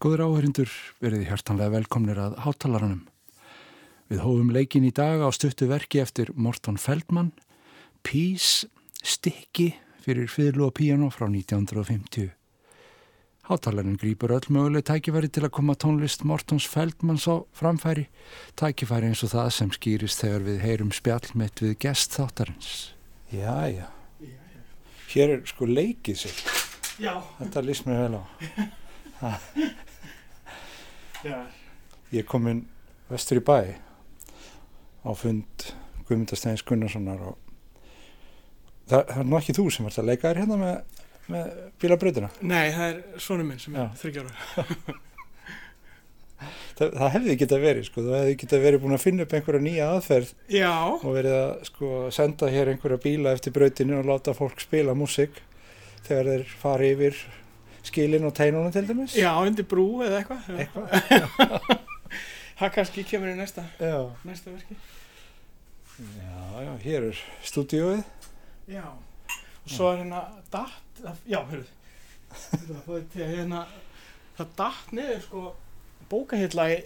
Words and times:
Góður 0.00 0.22
áherindur 0.30 0.70
verið 1.04 1.26
hjartanlega 1.28 1.74
velkomnir 1.74 2.16
að 2.16 2.38
hátalarunum. 2.40 3.02
Við 4.08 4.22
hófum 4.24 4.52
leikin 4.54 4.86
í 4.88 4.92
dag 4.96 5.20
á 5.20 5.28
stuttu 5.36 5.66
verki 5.68 6.00
eftir 6.00 6.30
Morton 6.32 6.78
Feldman, 6.80 7.34
Peace, 8.00 8.64
Sticky 9.04 9.74
fyrir 10.00 10.30
fyrlu 10.32 10.70
og 10.70 10.78
piano 10.78 11.10
frá 11.12 11.26
1950. 11.26 12.30
Hátalarinn 13.50 13.98
grýpur 14.00 14.32
öll 14.38 14.48
möguleg 14.48 14.86
tækifæri 14.88 15.28
til 15.28 15.44
að 15.44 15.52
koma 15.58 15.76
tónlist 15.76 16.24
Mortons 16.24 16.64
Feldmans 16.64 17.28
á 17.28 17.44
framfæri, 17.52 18.06
tækifæri 18.56 19.12
eins 19.12 19.24
og 19.28 19.34
það 19.34 19.52
sem 19.58 19.74
skýrist 19.76 20.24
þegar 20.24 20.48
við 20.48 20.64
heyrum 20.64 20.94
spjallmett 20.96 21.60
við 21.60 21.76
gest 21.84 22.16
þáttarins. 22.16 22.72
Já, 23.28 23.68
já. 23.68 23.92
Hér 25.12 25.36
er 25.36 25.44
sko 25.44 25.68
leikið 25.68 26.24
sér. 26.24 26.42
Já. 27.04 27.14
Þetta 27.42 27.66
líst 27.68 27.84
mér 27.84 28.04
vel 28.06 28.24
á. 28.24 28.24
Já. 29.20 29.36
Ég 32.14 32.26
kom 32.28 32.48
inn 32.50 32.64
vestur 33.10 33.40
í 33.40 33.44
bæ 33.44 33.58
á 35.04 35.10
fund 35.16 35.66
Guðmundastæðins 36.08 36.64
Gunnarssonar 36.66 37.20
og 37.30 37.36
það, 38.90 39.04
það 39.04 39.20
er 39.22 39.28
nú 39.28 39.38
ekki 39.38 39.54
þú 39.56 39.66
sem 39.74 39.86
ert 39.88 40.00
að 40.00 40.08
leika 40.10 40.30
þér 40.30 40.40
hérna 40.42 40.58
með, 40.60 41.04
með 41.30 41.52
bílabröðina. 41.82 42.32
Nei, 42.42 42.64
það 42.74 42.86
er 42.88 43.22
sonu 43.26 43.46
minn 43.46 43.62
sem 43.62 43.76
Já. 43.78 43.84
er 43.86 44.02
þryggjára. 44.02 44.98
Það, 46.80 46.94
það 46.96 47.10
hefði 47.12 47.34
getað 47.36 47.58
verið 47.66 47.82
sko, 47.84 48.02
þú 48.06 48.12
hefði 48.16 48.36
getað 48.40 48.62
verið 48.64 48.80
búin 48.80 48.96
að 48.96 49.02
finna 49.02 49.24
upp 49.26 49.32
einhverja 49.36 49.60
nýja 49.60 49.88
aðferð 49.92 50.30
Já. 50.48 50.70
og 50.88 51.10
verið 51.12 51.34
að 51.36 51.50
sko 51.68 51.88
senda 52.16 52.48
hér 52.48 52.70
einhverja 52.72 53.02
bíla 53.02 53.34
eftir 53.36 53.52
bröðinu 53.52 53.98
og 53.98 54.08
láta 54.08 54.32
fólk 54.38 54.62
spila 54.64 54.94
músík 54.96 55.42
þegar 56.06 56.30
þeir 56.30 56.54
fari 56.62 56.88
yfir 56.94 57.18
skilin 57.86 58.24
og 58.28 58.34
teinunum 58.36 58.72
til 58.72 58.88
dæmis. 58.88 59.14
Já, 59.18 59.30
undir 59.40 59.66
brú 59.68 60.02
eða 60.06 60.20
eitthvað. 60.20 60.48
Já. 60.48 60.58
Eitthvað. 60.64 61.86
Það 62.60 62.72
kannski 62.74 63.02
kemur 63.08 63.30
í 63.32 63.36
næsta, 63.38 63.62
Já. 63.80 63.94
næsta 64.28 64.50
verki. 64.52 64.74
Já, 66.00 66.60
já, 66.64 66.72
hér 66.84 67.06
er 67.08 67.20
stúdíóið. 67.44 68.02
Já. 68.68 68.84
Og 69.64 69.72
svo 69.72 69.88
er 69.92 70.02
hérna 70.02 70.20
datt, 70.52 71.00
já, 71.28 71.38
hörruð. 71.40 71.70
Það 72.30 72.90
að 73.24 73.32
hérna, 73.34 73.62
það 74.36 74.52
datt 74.60 74.92
niður 74.96 75.24
sko 75.24 75.44
bókahilla 76.12 76.68
í, 76.74 76.78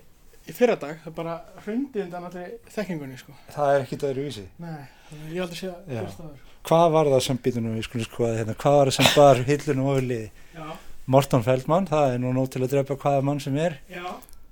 í 0.46 0.54
fyrradag. 0.54 1.02
Það 1.04 1.16
bara 1.18 1.36
hrundi 1.64 2.02
undan 2.04 2.30
allir 2.30 2.56
þekkingunni 2.74 3.18
sko. 3.18 3.34
Það 3.54 3.74
er 3.74 3.84
ekkit 3.88 4.06
öðru 4.10 4.26
vísi. 4.28 4.46
Nei, 4.62 4.80
að 5.10 5.36
ég 5.40 5.58
sé 5.58 5.70
að 5.72 5.90
Já. 5.90 6.00
gerst 6.00 6.20
það 6.22 6.28
verður. 6.30 6.50
Hvað 6.64 6.86
var 6.94 7.10
það 7.12 7.22
sem 7.26 7.38
býtum 7.44 7.66
við 7.74 7.84
skulum 7.84 8.06
skoða 8.08 8.36
hérna, 8.38 8.54
hvað 8.62 8.78
var 8.78 8.90
það 8.90 8.96
sem 9.00 9.10
bar 9.18 9.42
hillunum 9.50 9.88
ofurliði? 9.92 10.28
Já, 10.54 10.68
Morton 11.06 11.42
Feldman, 11.44 11.86
það 11.90 12.14
er 12.14 12.20
nú 12.22 12.30
nóg 12.32 12.48
til 12.54 12.62
að 12.64 12.70
drepa 12.78 12.96
hvaða 12.96 13.24
mann 13.26 13.40
sem 13.42 13.56
er, 13.60 13.78
já, 13.92 14.04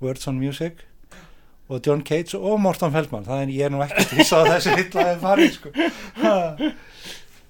Words 0.03 0.27
on 0.29 0.37
Music 0.37 0.83
og 1.71 1.79
John 1.87 2.03
Cage 2.05 2.37
og 2.37 2.59
Morton 2.61 2.91
Feldman, 2.93 3.25
það 3.25 3.41
er 3.45 3.53
ég 3.55 3.65
er 3.65 3.73
nú 3.73 3.81
ekki 3.85 4.05
til 4.11 4.25
að 4.37 4.49
þessi 4.51 4.75
hilla 4.77 5.05
hefði 5.07 5.23
farið 5.23 5.53
sko. 5.55 5.71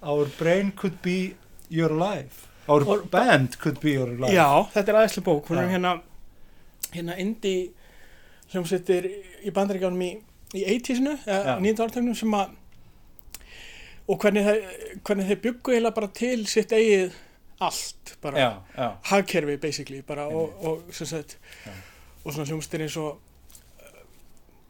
Our 0.03 0.28
brain 0.38 0.72
could 0.75 1.02
be 1.03 1.34
your 1.69 1.92
life. 1.96 2.47
Our 2.68 2.84
Or- 2.88 3.03
band 3.12 3.58
could 3.59 3.80
be 3.84 3.92
your 3.97 4.08
life. 4.19 4.31
Já, 4.36 4.47
þetta 4.75 4.94
er 4.94 5.00
aðeinslega 5.02 5.28
bók, 5.28 5.47
hún 5.52 5.59
er 5.59 5.68
Já. 5.68 5.74
hérna 5.75 5.94
hérna 6.94 7.18
indie 7.19 7.72
hljómsveitir 8.53 9.08
í 9.44 9.52
bandaríkjánum 9.52 10.03
í, 10.06 10.12
í 10.53 10.63
80-sinu, 10.78 11.18
Já. 11.25 11.42
eða 11.42 11.59
9. 11.59 11.84
ártögnum 11.88 12.16
sem 12.16 12.31
að 12.38 12.53
og 14.08 14.19
hvernig, 14.19 14.47
þeir 15.03 15.40
byggu 15.42 15.72
eiginlega 15.74 15.96
bara 15.96 16.08
til 16.12 16.46
sitt 16.47 16.72
eigið 16.75 17.13
allt, 17.68 18.16
bara 18.22 18.40
Já, 18.40 18.50
já, 18.78 18.88
hagkerfi 19.12 19.57
basically, 19.57 20.01
bara 20.01 20.28
og, 20.28 20.56
og 20.63 20.96
sem 20.96 21.07
sagt 21.09 21.38
og 22.24 22.31
svona 22.31 22.47
hljómsveitir 22.47 22.85
eins 22.85 22.97
og 23.01 23.19
uh, 23.19 24.01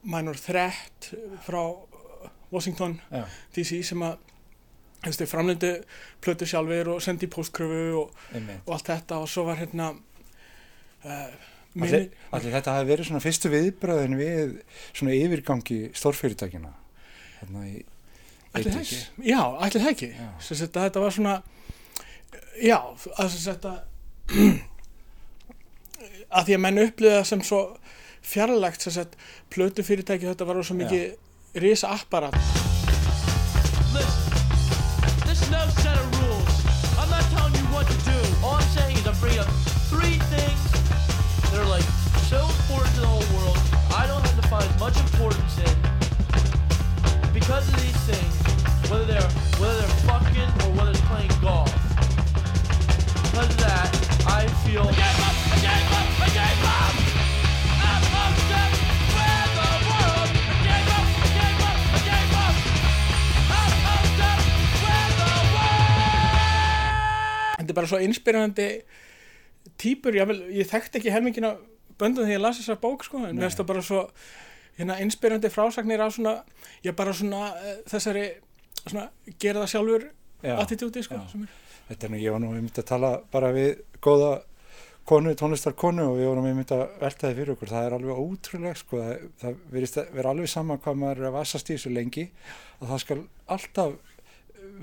Minor 0.04 0.38
Threat 0.40 1.12
frá 1.46 1.62
uh, 1.62 2.30
Washington 2.52 3.00
já, 3.12 3.24
DC 3.56 3.84
sem 3.86 4.06
að 4.06 4.18
framlendu 5.28 5.74
plötu 6.24 6.48
sjálfur 6.48 6.96
og 6.96 7.02
sendi 7.04 7.28
í 7.28 7.32
póstkröfu 7.32 7.88
og 8.00 8.14
og 8.66 8.76
allt 8.78 8.92
þetta 8.94 9.20
og 9.20 9.30
svo 9.30 9.48
var 9.50 9.60
hérna 9.60 9.94
uh, 9.94 11.50
Allir, 11.74 12.12
allir 12.30 12.54
þetta 12.54 12.76
hafi 12.76 12.86
verið 12.86 13.08
svona 13.08 13.20
fyrstu 13.24 13.50
viðbröðin 13.50 14.14
við 14.20 14.52
svona 14.94 15.16
yfirgangi 15.18 15.80
stórfyrirtækina 15.98 16.70
í 17.66 17.82
ætli 18.54 18.70
það 18.70 18.78
80s. 18.78 18.84
ekki? 18.84 19.32
Já, 19.32 19.42
ætli 19.66 19.82
það 19.82 19.92
ekki. 19.94 20.10
Þetta 20.76 21.04
var 21.04 21.16
svona 21.16 21.36
já, 22.62 22.80
að 23.18 23.38
sagt 23.38 23.66
að 23.70 23.80
að 26.38 26.46
því 26.48 26.58
að 26.58 26.64
menn 26.66 26.84
upplýða 26.88 27.24
sem 27.28 27.44
svo 27.46 27.62
fjarlægt 28.24 28.86
sem 28.86 28.96
sagt 28.96 29.18
plötu 29.54 29.86
fyrirtæki 29.86 30.30
þetta 30.30 30.48
var 30.50 30.64
svo 30.64 30.80
mikið 30.80 31.60
risa 31.64 31.94
apparat 31.94 32.38
world. 54.82 55.14
þetta 67.64 67.72
er 67.72 67.78
bara 67.80 67.90
svo 67.90 68.00
inspirandi 68.04 68.70
típur, 69.80 70.16
ég, 70.16 70.32
ég 70.52 70.68
þekkti 70.70 71.00
ekki 71.00 71.14
helmingina 71.14 71.54
böndum 72.00 72.26
þegar 72.26 72.36
ég 72.36 72.44
las 72.44 72.60
þessa 72.60 72.80
bók 72.82 73.06
sko, 73.08 73.24
en 73.24 73.38
mér 73.38 73.48
finnst 73.48 73.62
það 73.62 73.70
bara 73.70 73.84
svo 73.86 74.02
hérna, 74.78 74.98
inspirandi 75.04 75.52
frásagnir 75.54 76.04
af 76.04 76.16
svona 76.18 76.36
ég 76.84 76.96
bara 76.98 77.14
svona 77.16 77.54
uh, 77.56 77.76
þessari 77.90 78.26
svona 78.84 79.08
gera 79.40 79.64
það 79.64 79.72
sjálfur 79.74 80.08
Já. 80.44 80.56
attitúti 80.60 81.06
sko, 81.06 81.20
Já. 81.22 81.44
er 81.44 81.62
Þetta 81.84 82.08
er 82.08 82.12
nú, 82.14 82.20
ég 82.22 82.32
var 82.32 82.40
nú 82.40 82.52
einmitt 82.56 82.80
að 82.80 82.90
tala 82.94 83.14
bara 83.32 83.52
við 83.56 83.82
góða 84.04 84.38
konu, 85.10 85.34
tónlistarkonu 85.40 86.06
og 86.12 86.18
við 86.20 86.30
vorum 86.30 86.48
einmitt 86.48 86.72
að 86.76 86.86
velta 87.02 87.28
þið 87.30 87.40
fyrir 87.42 87.54
okkur. 87.56 87.72
Það 87.74 87.88
er 87.88 87.96
alveg 87.98 88.22
ótrúlega, 88.24 88.80
sko, 88.80 89.02
það, 89.04 89.28
það 89.44 89.58
verðist 89.74 90.00
að 90.00 90.14
vera 90.18 90.34
alveg 90.34 90.52
sama 90.54 90.78
hvað 90.84 91.00
maður 91.02 91.22
er 91.24 91.30
að 91.30 91.38
vassast 91.38 91.70
í 91.70 91.76
þessu 91.78 91.92
lengi, 91.94 92.26
að 92.80 92.94
það 92.94 93.04
skal 93.04 93.20
alltaf 93.58 93.94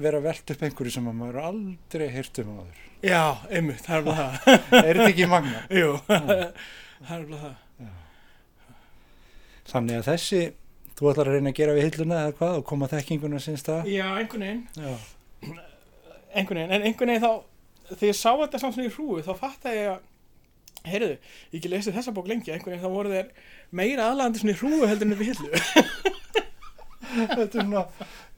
vera 0.00 0.20
velt 0.22 0.52
upp 0.55 0.62
einhverju 0.67 0.93
sem 0.94 1.08
að 1.11 1.19
maður 1.22 1.40
aldrei 1.49 2.06
heyrt 2.12 2.40
um 2.44 2.52
áður. 2.58 2.84
Já, 3.00 3.22
einmitt, 3.49 3.81
það 3.87 3.96
er 3.96 4.02
bara 4.05 4.25
það 4.44 4.58
Er 4.90 4.99
þetta 4.99 5.08
ekki 5.08 5.28
magna? 5.31 5.62
Jú, 5.72 5.93
það 6.11 7.14
er 7.16 7.25
bara 7.31 7.40
það 7.46 7.55
Þannig 9.70 10.00
að 10.00 10.08
þessi, 10.11 10.40
þú 10.99 11.08
ætlar 11.12 11.31
að 11.31 11.37
reyna 11.38 11.52
að 11.52 11.58
gera 11.61 11.75
við 11.76 11.87
hilluna 11.87 12.20
eða 12.26 12.37
hvað 12.40 12.56
og 12.58 12.64
koma 12.69 12.88
þekkinguna 12.90 13.40
sinns 13.40 13.64
það? 13.64 13.88
Já, 13.88 14.06
einhvern 14.19 14.44
veginn, 14.44 14.62
Já. 14.75 15.55
einhvern 16.34 16.61
veginn 16.61 16.75
en 16.76 16.87
einhvern 16.88 17.12
veginn 17.14 17.25
þá, 17.25 17.32
þegar 17.93 18.08
ég 18.11 18.19
sá 18.19 18.31
þetta 18.43 18.61
samt 18.62 18.76
svona 18.76 18.88
í 18.90 18.94
hrúi, 18.96 19.23
þá 19.25 19.31
fatta 19.38 19.75
ég 19.76 19.93
að 19.94 20.00
heyrðu, 20.88 21.16
ég 21.50 21.58
ekki 21.60 21.72
lesið 21.72 21.96
þessa 21.98 22.14
bók 22.16 22.30
lengi 22.30 22.52
einhvern 22.54 22.76
veginn 22.76 22.84
þá 22.84 22.94
voru 22.94 23.12
þeir 23.12 23.32
meira 23.76 24.08
aðlandi 24.10 24.42
svona 24.42 24.54
í 24.54 24.60
hrúi 24.60 24.88
heldur 24.88 25.10
en 25.10 25.16
í 25.16 25.30
hillu 25.30 25.50
Þetta 27.10 27.42
er 27.42 27.50
svona, 27.50 27.80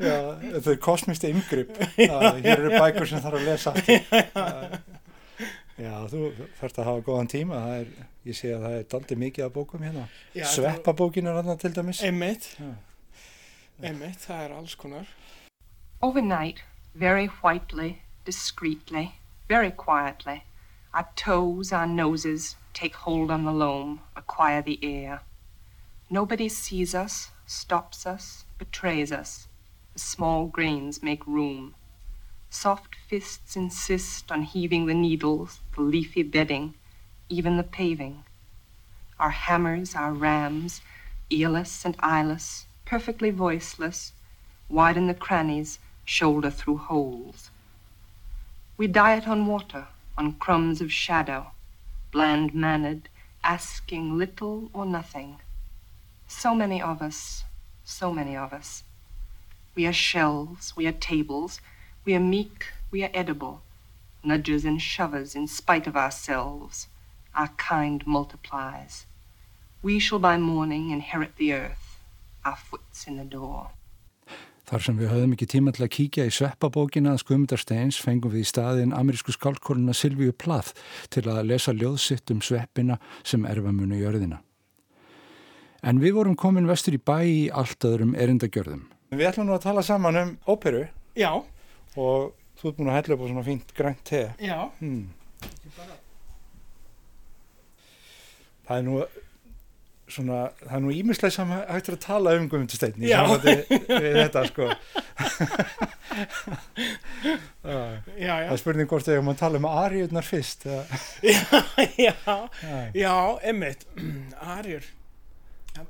já, 0.00 0.14
þetta 0.40 0.70
er 0.72 0.78
kosmist 0.80 1.24
yngripp. 1.28 1.76
Hér 1.98 2.52
eru 2.54 2.70
bækur 2.72 3.08
sem 3.10 3.20
þarf 3.20 3.36
að 3.36 3.48
lesa 3.50 3.74
aftur. 3.74 4.78
Já, 5.82 5.92
þú 6.06 6.26
þarfst 6.60 6.78
að 6.78 6.88
hafa 6.88 7.02
góðan 7.06 7.30
tíma. 7.32 7.58
Það 7.64 7.78
er, 7.80 8.08
ég 8.28 8.36
sé 8.38 8.50
að 8.54 8.64
það 8.66 8.74
er 8.76 8.86
daldi 8.92 9.16
mikið 9.18 9.46
af 9.46 9.54
bókum 9.54 9.82
hérna. 9.82 10.04
Já, 10.36 10.44
Sveppabókin 10.52 11.30
er 11.30 11.38
annað 11.40 11.62
til 11.64 11.72
dæmis. 11.74 12.02
Einmitt, 12.06 12.48
Já. 12.60 12.68
einmitt, 13.82 14.20
það 14.22 14.44
er 14.44 14.54
alls 14.60 14.76
konar 14.78 15.10
Overnight, 16.02 16.62
very 16.94 17.28
whitely, 17.42 18.02
discreetly, 18.26 19.12
very 19.48 19.72
quietly, 19.72 20.42
our 20.94 21.08
toes, 21.16 21.72
our 21.72 21.86
noses 21.86 22.56
take 22.74 22.94
hold 22.94 23.30
on 23.30 23.44
the 23.44 23.52
loam, 23.52 24.00
acquire 24.14 24.60
the 24.60 24.78
air. 24.82 25.22
Nobody 26.10 26.48
sees 26.48 26.94
us, 26.94 27.30
stops 27.46 28.06
us, 28.06 28.44
betrays 28.58 29.10
us. 29.10 29.48
The 29.94 29.98
small 29.98 30.46
grains 30.46 31.02
make 31.02 31.26
room. 31.26 31.74
Soft 32.50 32.94
fists 33.08 33.56
insist 33.56 34.30
on 34.30 34.42
heaving 34.42 34.84
the 34.84 34.94
needles, 34.94 35.60
the 35.74 35.80
leafy 35.80 36.22
bedding, 36.22 36.74
even 37.30 37.56
the 37.56 37.62
paving. 37.62 38.24
Our 39.18 39.30
hammers, 39.30 39.94
our 39.94 40.12
rams, 40.12 40.82
earless 41.30 41.86
and 41.86 41.96
eyeless, 42.00 42.66
perfectly 42.84 43.30
voiceless, 43.30 44.12
widen 44.68 45.06
the 45.06 45.14
crannies, 45.14 45.78
shoulder 46.04 46.50
through 46.50 46.76
holes. 46.76 47.50
We 48.76 48.86
diet 48.86 49.26
on 49.26 49.46
water, 49.46 49.86
on 50.16 50.34
crumbs 50.34 50.80
of 50.80 50.92
shadow, 50.92 51.52
bland 52.10 52.54
mannered, 52.54 53.08
asking 53.42 54.18
little 54.18 54.70
or 54.72 54.86
nothing. 54.86 55.38
So 56.28 56.54
many 56.54 56.80
of 56.80 57.02
us, 57.02 57.44
so 57.84 58.12
many 58.12 58.36
of 58.36 58.52
us. 58.52 58.84
We 59.74 59.86
are 59.86 59.92
shells, 59.92 60.74
we 60.76 60.86
are 60.86 60.92
tables, 60.92 61.60
we 62.04 62.14
are 62.14 62.20
meek, 62.20 62.66
we 62.90 63.02
are 63.04 63.10
edible, 63.14 63.62
nudgers 64.24 64.64
and 64.64 64.80
shovers 64.80 65.34
in 65.34 65.46
spite 65.46 65.86
of 65.86 65.96
ourselves. 65.96 66.88
Our 67.34 67.48
kind 67.56 68.06
multiplies. 68.06 69.06
We 69.82 69.98
shall 69.98 70.18
by 70.18 70.36
morning 70.36 70.90
inherit 70.90 71.36
the 71.36 71.54
earth, 71.54 71.98
our 72.44 72.56
foot's 72.56 73.06
in 73.06 73.16
the 73.16 73.24
door. 73.24 73.70
Þar 74.70 74.84
sem 74.86 74.98
við 75.00 75.10
höfðum 75.10 75.32
ekki 75.34 75.46
tíma 75.50 75.72
til 75.74 75.82
að 75.84 75.90
kíkja 75.96 76.24
í 76.28 76.32
sveppabókina 76.32 77.12
að 77.16 77.22
Skumundarsteins 77.24 77.98
fengum 78.00 78.30
við 78.32 78.44
í 78.44 78.48
staðin 78.52 78.92
amerísku 78.94 79.34
skálkóruna 79.34 79.94
Silvíu 79.96 80.32
Plath 80.32 80.70
til 81.12 81.24
að 81.32 81.40
lesa 81.50 81.74
ljóðsitt 81.74 82.30
um 82.30 82.40
sveppina 82.44 82.98
sem 83.26 83.42
erfa 83.50 83.72
munu 83.74 83.98
jörðina. 83.98 84.38
En 85.82 85.98
við 85.98 86.14
vorum 86.14 86.36
komin 86.38 86.68
vestur 86.70 86.94
í 86.94 87.00
bæ 87.02 87.16
í 87.26 87.40
allt 87.50 87.82
öðrum 87.88 88.14
erindagjörðum. 88.14 88.84
Við 89.10 89.26
ætlum 89.32 89.48
nú 89.50 89.56
að 89.58 89.64
tala 89.66 89.82
saman 89.84 90.16
um 90.20 90.30
óperu 90.48 90.84
Já, 91.18 91.32
og 91.98 92.30
þú 92.62 92.68
ert 92.70 92.78
búin 92.78 92.92
að 92.92 93.00
hella 93.00 93.16
upp 93.18 93.24
á 93.26 93.30
svona 93.32 93.44
fínt 93.50 93.74
grænt 93.76 94.04
te. 94.06 94.22
já, 94.40 94.70
Hmm. 94.78 95.08
Það 98.62 98.78
er 98.78 98.82
nú 98.86 99.00
svona, 100.12 100.38
það 100.62 100.76
er 100.76 100.82
nú 100.84 100.92
ímislega 100.94 101.34
sem 101.34 101.52
hægt 101.56 101.88
er 101.90 101.96
að 101.96 102.02
tala 102.04 102.34
um 102.38 102.48
samvætti 102.52 103.54
við 103.88 104.18
þetta 104.20 104.42
sko. 104.50 104.68
það 107.62 108.12
já, 108.26 108.34
já, 108.44 108.48
er 108.52 108.60
spurning 108.60 108.88
hvort 108.90 109.06
þegar 109.06 109.24
maður 109.26 109.40
tala 109.42 109.60
um 109.62 109.68
ariðnar 109.70 110.26
fyrst. 110.26 110.66
já, 111.24 111.42
já, 111.96 112.14
Já. 112.96 113.14
emmitt, 113.52 113.86
Arjur, 114.42 114.86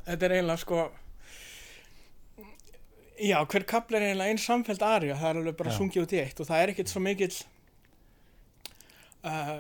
þetta 0.07 0.29
er 0.29 0.37
eiginlega 0.37 0.63
sko, 0.63 0.85
já, 3.23 3.39
hver 3.55 3.67
kapl 3.75 3.99
er 3.99 4.09
eiginlega 4.11 4.35
einn 4.35 4.43
samfeld 4.43 4.83
Arja, 4.87 5.19
það 5.21 5.31
er 5.33 5.43
alveg 5.43 5.59
bara 5.63 5.75
sungið 5.79 6.07
út 6.07 6.15
í 6.17 6.23
eitt 6.23 6.43
og 6.43 6.49
það 6.51 6.63
er 6.65 6.75
ekkert 6.75 6.93
svo 6.93 7.03
mikill, 7.05 7.35
uh, 9.27 9.57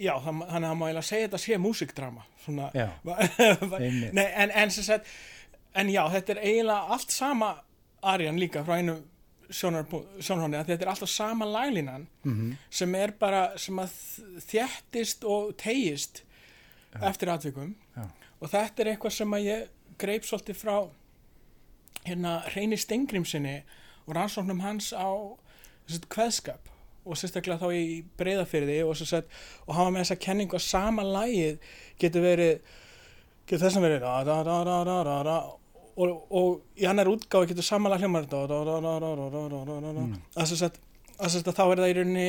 já, 0.00 0.14
þannig 0.24 0.46
að 0.48 0.64
það 0.64 0.76
má 0.80 0.84
eiginlega 0.88 1.06
segja 1.10 1.26
þetta 1.28 1.40
sé 1.44 1.58
músikdrama, 1.60 2.22
en, 4.44 4.50
en 4.62 4.70
sem 4.74 4.84
sagt, 4.86 5.06
en 5.74 5.90
já, 5.92 6.02
þetta 6.16 6.34
er 6.36 6.42
eiginlega 6.44 6.96
allt 6.96 7.10
sama 7.14 7.50
Arjan 8.02 8.38
líka 8.40 8.62
frá 8.64 8.78
einu 8.80 8.94
sjónhóni 9.50 10.56
að 10.60 10.68
þetta 10.70 10.84
er 10.86 10.90
alltaf 10.92 11.10
sama 11.10 11.46
laglínan 11.50 12.06
Mhm. 12.24 12.52
sem 12.70 12.94
er 12.94 13.10
bara, 13.18 13.58
sem 13.58 13.76
að 13.82 13.90
þjættist 14.46 15.24
og 15.26 15.56
tegist 15.58 16.22
eftir 17.02 17.28
atvikum. 17.32 17.74
Já. 17.96 18.04
og 18.40 18.48
þetta 18.50 18.80
er 18.82 18.90
eitthvað 18.94 19.12
sem 19.12 19.30
að 19.36 19.44
ég 19.44 19.68
greip 19.98 20.24
svolítið 20.24 20.56
frá 20.56 20.76
hérna 22.06 22.38
Reyni 22.54 22.76
Stengrimsinni 22.80 23.62
og 24.06 24.14
rannsóknum 24.16 24.60
hans 24.64 24.92
á 24.96 25.10
þessi, 25.86 26.00
kveðskap 26.08 26.70
og 27.04 27.16
sérstaklega 27.16 27.60
þá 27.60 27.72
í 27.76 28.02
breyðafyrði 28.20 28.82
og, 28.84 29.00
og 29.66 29.74
hafa 29.76 29.90
með 29.90 30.04
þessa 30.04 30.20
kenningu 30.26 30.58
að 30.58 30.66
sama 30.66 31.06
lægið 31.06 31.72
getur 32.00 32.24
verið 32.26 32.76
getur 33.48 33.64
þess 33.64 33.80
að 33.80 33.86
verið 33.86 34.06
og, 36.00 36.10
og 36.30 36.80
í 36.80 36.86
annar 36.88 37.10
útgáð 37.10 37.50
getur 37.50 37.66
sama 37.66 37.90
læg 37.92 38.04
hljómar 38.04 38.26
mm. 38.30 40.16
þess 40.36 40.66
að, 40.68 40.80
að 41.18 41.54
þá 41.56 41.64
er 41.64 41.82
það 41.82 41.90
í 41.90 41.96
rauninni, 41.98 42.28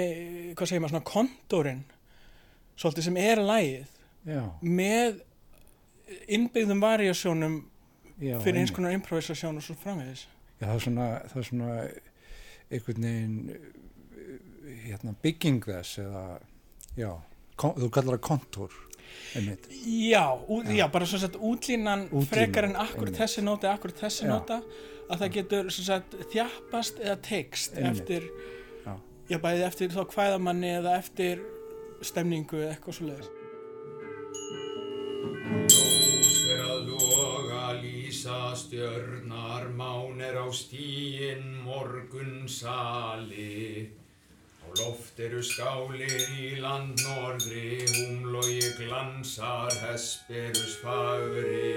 hvað 0.57 0.71
segir 0.71 0.83
maður, 0.83 0.95
svona 0.95 1.09
kontúrin 1.11 1.83
svolítið 2.79 3.07
sem 3.07 3.19
er 3.21 3.43
lægið 3.45 3.99
Já. 4.27 4.43
með 4.61 5.21
innbyggðum 6.31 6.81
varjasjónum 6.83 7.59
fyrir 8.21 8.61
eins 8.61 8.73
konar 8.75 8.95
improvisasjón 8.95 9.59
og 9.61 9.65
svo 9.65 9.77
framvegis 9.81 10.27
Já, 10.61 10.67
það 10.67 10.75
er 10.75 10.83
svona, 10.85 11.07
það 11.31 11.39
er 11.41 11.47
svona 11.47 11.69
einhvern 12.71 13.07
veginn 13.07 13.39
hérna, 14.85 15.13
bygging 15.23 15.61
þess 15.65 15.99
eða, 16.03 16.23
já, 16.97 17.11
þú 17.61 17.89
kallar 17.93 18.17
það 18.17 18.23
kontúr, 18.29 18.71
einmitt. 19.35 19.67
já, 19.85 20.23
ú, 20.47 20.61
já. 20.63 20.87
bara 20.91 21.05
svo 21.05 21.19
sagt 21.21 21.35
útlínan 21.37 22.07
Útlínan, 22.09 22.27
frekar 22.31 22.63
en 22.69 22.75
akkur 22.75 23.07
einmitt. 23.09 23.19
þessi 23.21 23.43
nota 23.43 23.73
akkur 23.75 23.91
þessi 23.91 24.25
Já. 24.25 24.31
nota 24.33 24.61
að 25.11 25.19
það 25.25 25.33
getur 25.37 25.69
svo 25.71 25.83
sagt 25.83 26.15
þjappast 26.31 26.99
eða 27.03 27.17
Einmitt. 27.77 28.01
eftir 28.01 28.23
Já. 28.85 28.95
já, 29.29 29.37
bæði 29.43 29.65
eftir 29.67 29.89
þá 29.91 30.01
kvæðamanni 30.13 30.71
eða 30.79 30.97
eftir 30.97 31.43
stemningu 32.01 32.57
eða 32.63 32.75
eitthvað 32.75 32.97
svo 32.97 33.05
leiðis 33.11 33.29
Ljós 35.71 36.35
fer 36.47 36.61
að 36.65 36.87
loga, 36.89 37.63
lýsa 37.81 38.39
stjörnar, 38.57 39.67
mán 39.77 40.21
er 40.23 40.37
á 40.41 40.47
stíin 40.53 41.43
morgun 41.65 42.47
sali. 42.49 43.91
Á 43.91 44.00
loft 44.79 45.19
eru 45.19 45.41
skálir 45.43 46.23
í 46.39 46.55
land 46.61 47.01
norðri, 47.03 47.81
húmlogi 47.91 48.69
glansar, 48.77 49.73
hesperus 49.83 50.77
fagri. 50.83 51.71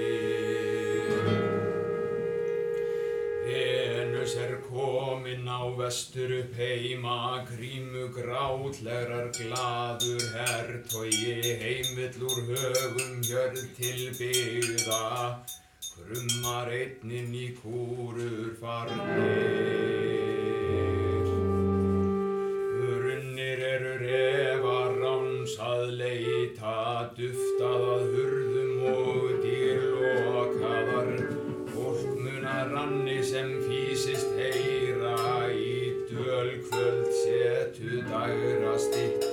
Venus 3.45 4.35
er 4.41 4.55
komin 4.69 5.45
á 5.45 5.61
vestur 5.77 6.31
upp 6.39 6.55
heima, 6.57 7.43
grímu 7.49 8.07
grátlegrar 8.15 9.29
gladur 9.35 10.23
hertogi, 10.37 11.57
heimill 11.61 12.23
úr 12.29 12.39
högum 12.49 13.21
hjörð 13.27 13.61
til 13.77 14.01
byggða, 14.17 15.43
krummar 15.91 16.73
einnin 16.79 17.35
í 17.35 17.51
kúrur 17.59 18.55
farnir. 18.61 20.44
Að 25.61 25.83
leita, 25.99 27.11
duftað 27.17 27.83
að 27.91 28.05
hurðum 28.15 28.81
og 28.91 29.29
dýrlokaðar. 29.43 31.11
Fólk 31.73 32.17
munar 32.23 32.71
ranni 32.73 33.19
sem 33.23 33.53
fýsist 33.67 34.35
heyra, 34.39 35.15
í 35.51 35.93
dölkvöld 36.11 37.13
setu 37.23 38.01
dagra 38.09 38.75
stytting. 38.79 39.24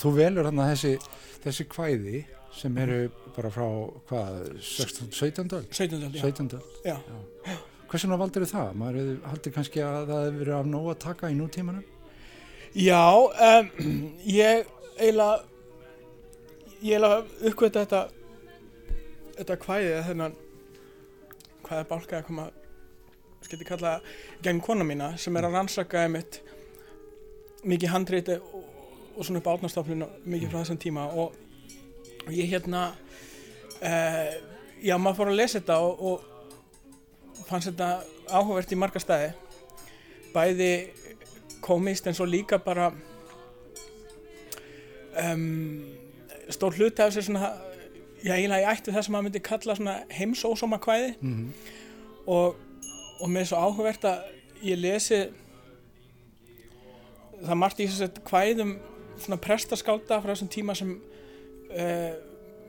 Og 0.00 0.04
þú 0.06 0.10
velur 0.16 0.46
hann 0.48 0.60
að 0.64 0.70
þessi, 0.70 0.90
þessi 1.44 1.64
kvæði 1.68 2.20
sem 2.56 2.76
eru 2.80 3.00
bara 3.34 3.50
frá, 3.52 3.66
hvað, 4.08 4.38
16, 4.64 5.10
17. 5.12 5.50
öld? 5.58 5.66
17. 5.76 6.06
öld, 6.06 6.14
já. 6.16 6.22
17. 6.24 6.46
öld. 6.56 6.78
já. 6.88 6.96
Hvers 7.90 8.06
vegna 8.06 8.16
valdur 8.16 8.46
það? 8.48 8.70
Maður 8.80 8.96
hefði 9.00 9.16
haldið 9.28 9.54
kannski 9.58 9.82
að 9.84 9.98
það 10.08 10.24
hefði 10.24 10.40
verið 10.40 10.56
af 10.56 10.70
nóg 10.72 10.88
að 10.88 10.98
taka 11.04 11.28
í 11.28 11.36
nútímanum? 11.36 11.84
Já, 12.72 13.04
um, 13.50 13.68
ég 14.40 14.72
eiginlega, 14.96 15.42
ég 16.80 17.06
að 17.10 17.34
uppkvita 17.50 17.84
þetta 17.84 18.02
þetta 19.36 19.58
kvæði 19.66 19.92
eða 19.92 20.06
þennan 20.08 20.38
hvað 21.66 21.82
er 21.82 21.90
bálka 21.92 22.22
að 22.22 22.26
koma 22.30 22.48
skilti 23.44 23.68
kalla 23.68 23.98
gegn 24.40 24.64
kona 24.64 24.88
mína 24.88 25.12
sem 25.20 25.36
er 25.36 25.48
að 25.48 25.58
rannsaka 25.58 26.06
einmitt 26.06 26.40
mikið 27.68 27.92
handreiti 27.92 28.40
og, 29.20 29.26
svona 29.28 29.42
upp 29.42 29.50
á 29.50 29.54
átnastofnun 29.58 30.06
mikið 30.24 30.48
frá 30.50 30.62
þessum 30.62 30.80
tíma 30.80 31.04
og, 31.12 31.36
og 32.26 32.32
ég 32.32 32.48
hérna 32.54 32.86
uh, 33.84 34.32
já 34.80 34.96
maður 34.96 35.18
fór 35.20 35.30
að 35.34 35.38
lesa 35.42 35.60
þetta 35.60 35.76
og, 35.84 36.00
og 36.00 37.44
fannst 37.50 37.68
þetta 37.70 37.90
áhugavert 38.30 38.72
í 38.72 38.78
marga 38.80 39.02
staði 39.02 39.30
bæði 40.34 40.70
komist 41.60 42.06
en 42.08 42.16
svo 42.16 42.24
líka 42.28 42.56
bara 42.64 42.88
um, 45.32 45.82
stór 46.50 46.74
hluti 46.78 47.02
af 47.02 47.10
þessu 47.12 47.26
svona 47.28 47.50
já 48.24 48.34
eiginlega 48.36 48.64
ég 48.64 48.72
ætti 48.78 48.92
það 48.94 49.04
sem 49.06 49.14
maður 49.16 49.26
myndi 49.28 49.42
kalla 49.44 49.76
svona 49.78 49.96
heimsósóma 50.16 50.78
kvæði 50.82 51.14
Mhm. 51.20 51.52
og, 52.26 52.56
og 53.20 53.28
mér 53.30 53.40
er 53.44 53.50
svo 53.50 53.56
áhugavert 53.64 54.04
að 54.04 54.18
ég 54.62 54.78
lesi 54.80 55.20
það 57.40 57.56
margt 57.56 57.80
í 57.80 57.86
þess 57.88 58.04
að 58.06 58.20
kvæðum 58.28 58.74
svona 59.24 59.40
prestaskálda 59.42 60.20
frá 60.22 60.32
þessum 60.32 60.50
tíma 60.52 60.76
sem 60.78 60.92
uh, 60.94 62.12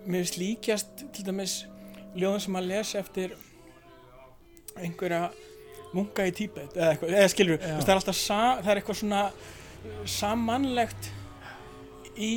mér 0.06 0.24
finnst 0.24 0.40
líkjast 0.42 1.06
til 1.14 1.26
dæmis 1.28 1.62
ljóðum 2.18 2.44
sem 2.44 2.60
að 2.60 2.70
lesa 2.72 3.00
eftir 3.02 3.36
einhverja 4.80 5.30
munka 5.96 6.26
í 6.28 6.34
Tíbet 6.36 6.76
eða, 6.78 6.94
eitthvað, 6.94 7.16
eða 7.20 7.32
skilur, 7.32 7.58
Já. 7.60 7.76
það 7.82 7.90
er 7.90 8.00
alltaf 8.00 8.18
sa, 8.18 8.40
það 8.62 8.72
er 8.74 8.80
eitthvað 8.82 9.00
svona 9.02 9.24
samanlegt 10.08 11.10
í, 12.16 12.34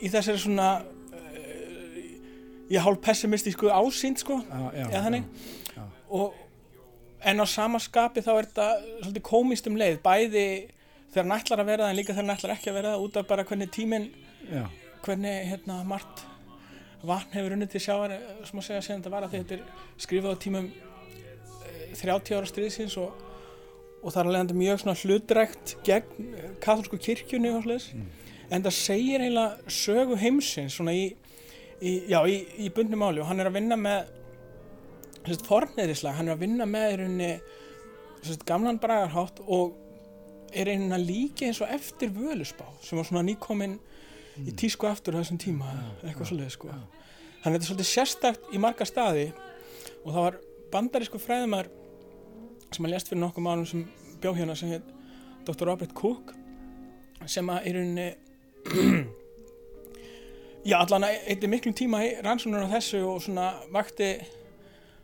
í 0.00 0.10
þessari 0.10 0.40
svona 0.42 0.68
uh, 0.80 1.98
ég 2.72 2.82
hálf 2.82 3.02
pessimistísku 3.04 3.70
ásýnd 3.70 4.22
sko 4.22 4.40
Já, 4.42 4.60
já, 4.74 4.84
eða 4.88 5.04
þannig 5.06 5.28
já. 5.76 5.84
og 6.18 6.38
en 7.30 7.44
á 7.44 7.46
sama 7.48 7.80
skapi 7.82 8.22
þá 8.24 8.30
er 8.34 8.48
þetta 8.48 8.68
svolítið 9.02 9.26
komist 9.26 9.68
um 9.70 9.78
leið 9.78 10.00
bæði 10.04 10.46
þegar 11.10 11.26
hann 11.26 11.38
ætlar 11.38 11.62
að 11.62 11.70
vera 11.72 11.86
það 11.86 11.92
en 11.92 12.00
líka 12.00 12.14
þegar 12.14 12.24
hann 12.24 12.36
ætlar 12.36 12.56
ekki 12.56 12.70
að 12.70 12.78
vera 12.80 12.94
það 12.94 13.06
út 13.06 13.16
af 13.20 13.30
bara 13.30 13.46
hvernig 13.48 13.72
tíminn 13.74 14.10
hvernig 15.04 15.48
hérna 15.50 15.80
margt 15.88 16.26
vatn 17.06 17.32
hefur 17.32 17.56
unnið 17.56 17.72
til 17.74 17.82
sjáar 17.86 18.14
eh, 18.14 18.30
sem 18.44 18.60
að 18.60 18.66
segja 18.66 18.84
síðan 18.84 19.02
þetta 19.02 19.14
var 19.14 19.26
að 19.26 19.34
þetta 19.38 19.56
er 19.56 19.90
skrifað 20.04 20.36
á 20.36 20.42
tímum 20.44 20.68
eh, 20.68 21.92
30 21.96 22.36
ára 22.36 22.50
stríðsins 22.50 22.96
og, 23.00 23.22
og 24.02 24.12
það 24.12 24.20
er 24.20 24.30
alveg 24.30 24.58
mjög 24.60 24.84
hlutrækt 25.04 25.74
gegn 25.86 26.30
eh, 26.34 26.50
katholsku 26.60 27.00
kirkjunni 27.00 27.52
og 27.54 27.64
svoleiðis. 27.64 27.90
En 28.50 28.64
það 28.66 28.76
segir 28.76 29.22
eiginlega 29.22 29.72
sögu 29.72 30.16
heimsins 30.18 30.76
svona 30.76 30.92
í, 30.96 31.04
í, 31.78 31.92
já, 32.10 32.18
í, 32.26 32.40
í 32.66 32.70
bundnum 32.74 33.04
máli 33.04 33.22
og 33.22 33.30
hann 33.30 33.40
er 33.40 33.48
að 33.48 33.60
vinna 33.60 33.78
með 33.78 34.10
sérst, 35.22 35.46
forneiðislega, 35.46 36.16
hann 36.18 36.28
er 36.28 36.34
að 36.34 36.42
vinna 36.42 36.66
með 36.68 37.04
sérst, 38.24 38.42
gamlan 38.48 38.80
bragarhátt 38.82 39.40
og 39.46 39.78
er 40.52 40.70
einhvern 40.70 40.94
veginn 40.94 41.06
líka 41.06 41.46
eins 41.46 41.60
og 41.62 41.72
eftir 41.72 42.12
völusbá 42.14 42.66
sem 42.82 42.98
var 42.98 43.08
svona 43.08 43.24
nýkominn 43.26 43.78
í 44.40 44.54
tísku 44.56 44.88
aftur 44.88 45.18
á 45.18 45.20
þessum 45.20 45.40
tíma 45.40 45.68
eitthvað 46.02 46.30
svolítið 46.30 46.54
sko 46.54 46.70
þannig 46.70 47.44
að 47.44 47.52
þetta 47.52 47.60
er 47.60 47.68
svolítið 47.68 47.90
sérstakt 47.90 48.42
í 48.54 48.62
marga 48.62 48.86
staði 48.88 49.26
og 50.04 50.10
það 50.10 50.24
var 50.24 50.40
bandarísku 50.72 51.20
fræðumar 51.20 51.70
sem 52.70 52.86
að 52.86 52.94
lést 52.94 53.10
fyrir 53.10 53.22
nokkuð 53.24 53.46
málum 53.46 53.68
sem 53.68 53.86
bjó 54.22 54.34
hérna 54.36 54.56
sem 54.58 54.74
heit 54.74 54.92
Dr. 55.46 55.70
Robert 55.70 55.94
Cook 55.96 56.34
sem 57.28 57.48
að 57.52 57.68
í 57.68 57.74
rauninni 57.76 58.08
já 60.70 60.76
allan 60.80 61.08
að 61.08 61.16
eitthvað 61.24 61.54
miklum 61.54 61.76
tíma 61.76 62.04
í 62.04 62.12
rannsóknar 62.24 62.68
á 62.68 62.74
þessu 62.76 63.00
og 63.08 63.22
svona 63.24 63.52
vakti 63.72 64.12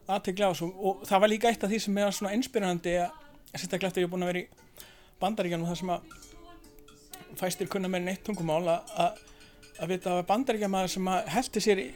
aðtegla 0.07 0.53
þessu 0.53 0.71
og 0.77 1.07
það 1.09 1.25
var 1.25 1.33
líka 1.33 1.51
eitt 1.51 1.65
af 1.65 1.73
því 1.73 1.83
sem 1.83 1.99
er 2.01 2.15
svona 2.15 2.37
inspirandi 2.37 2.95
að 3.01 3.57
sérstaklega 3.57 3.91
eftir 3.91 4.05
ég 4.05 4.09
er 4.09 4.13
búin 4.13 4.27
að 4.27 4.33
vera 4.33 4.45
í 4.45 4.66
bandaríkjanum 5.23 5.69
þar 5.71 5.81
sem 5.81 5.93
að 5.95 6.01
fæstir 7.37 7.71
kunna 7.71 7.89
meira 7.93 8.07
en 8.07 8.13
eitt 8.15 8.25
tungumál 8.27 8.65
að, 8.73 8.93
að, 8.97 9.25
að 9.81 9.91
vita 9.93 10.03
að 10.03 10.13
það 10.13 10.21
var 10.21 10.29
bandaríkjamaður 10.31 10.95
sem 10.95 11.11
að 11.13 11.33
heldi 11.35 11.63
sér 11.65 11.83
í, 11.83 11.87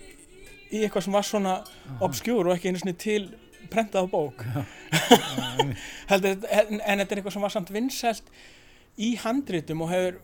í 0.70 0.82
eitthvað 0.84 1.06
sem 1.06 1.16
var 1.16 1.28
svona 1.28 1.54
obskjúr 2.06 2.48
og 2.50 2.56
ekki 2.56 2.70
einu 2.70 2.82
svona 2.82 2.96
til 3.00 3.22
prentað 3.70 4.08
á 4.08 4.12
bók. 4.12 4.44
Heldur, 6.10 6.42
en, 6.50 6.80
en 6.80 7.02
þetta 7.02 7.14
er 7.14 7.20
eitthvað 7.20 7.36
sem 7.36 7.46
var 7.46 7.54
samt 7.54 7.72
vinsælt 7.74 8.34
í 9.00 9.14
handritum 9.22 9.84
og 9.84 9.92
hefur 9.92 10.20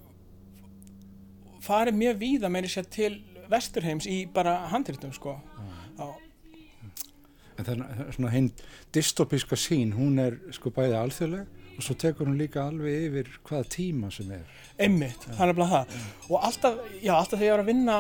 farið 1.66 1.98
mjög 1.98 2.20
víða 2.20 2.50
meiri 2.52 2.70
sér 2.70 2.86
til 2.90 3.14
vesturheims 3.50 4.08
í 4.10 4.24
bara 4.32 4.58
handritum 4.72 5.12
sko. 5.14 5.36
Já, 5.96 6.08
En 7.56 7.64
það 7.64 7.78
er 7.80 8.10
svona 8.12 8.30
hinn 8.34 8.50
dystopíska 8.92 9.56
sín, 9.56 9.94
hún 9.96 10.18
er 10.20 10.34
sko 10.52 10.68
bæði 10.76 10.98
alþjóðleg 10.98 11.46
og 11.76 11.84
svo 11.84 11.96
tekur 12.00 12.28
hún 12.28 12.38
líka 12.40 12.64
alveg 12.66 13.08
yfir 13.10 13.28
hvaða 13.46 13.68
tíma 13.76 14.10
sem 14.14 14.30
er. 14.32 14.46
einmitt, 14.80 15.26
það 15.36 15.48
er 15.48 15.58
bara 15.58 15.68
það. 15.72 15.98
Og 16.30 16.46
alltaf, 16.48 16.80
já, 17.02 17.12
alltaf 17.16 17.38
þegar 17.38 17.46
ég 17.46 17.54
var 17.56 17.64
að 17.64 17.70
vinna 17.72 17.98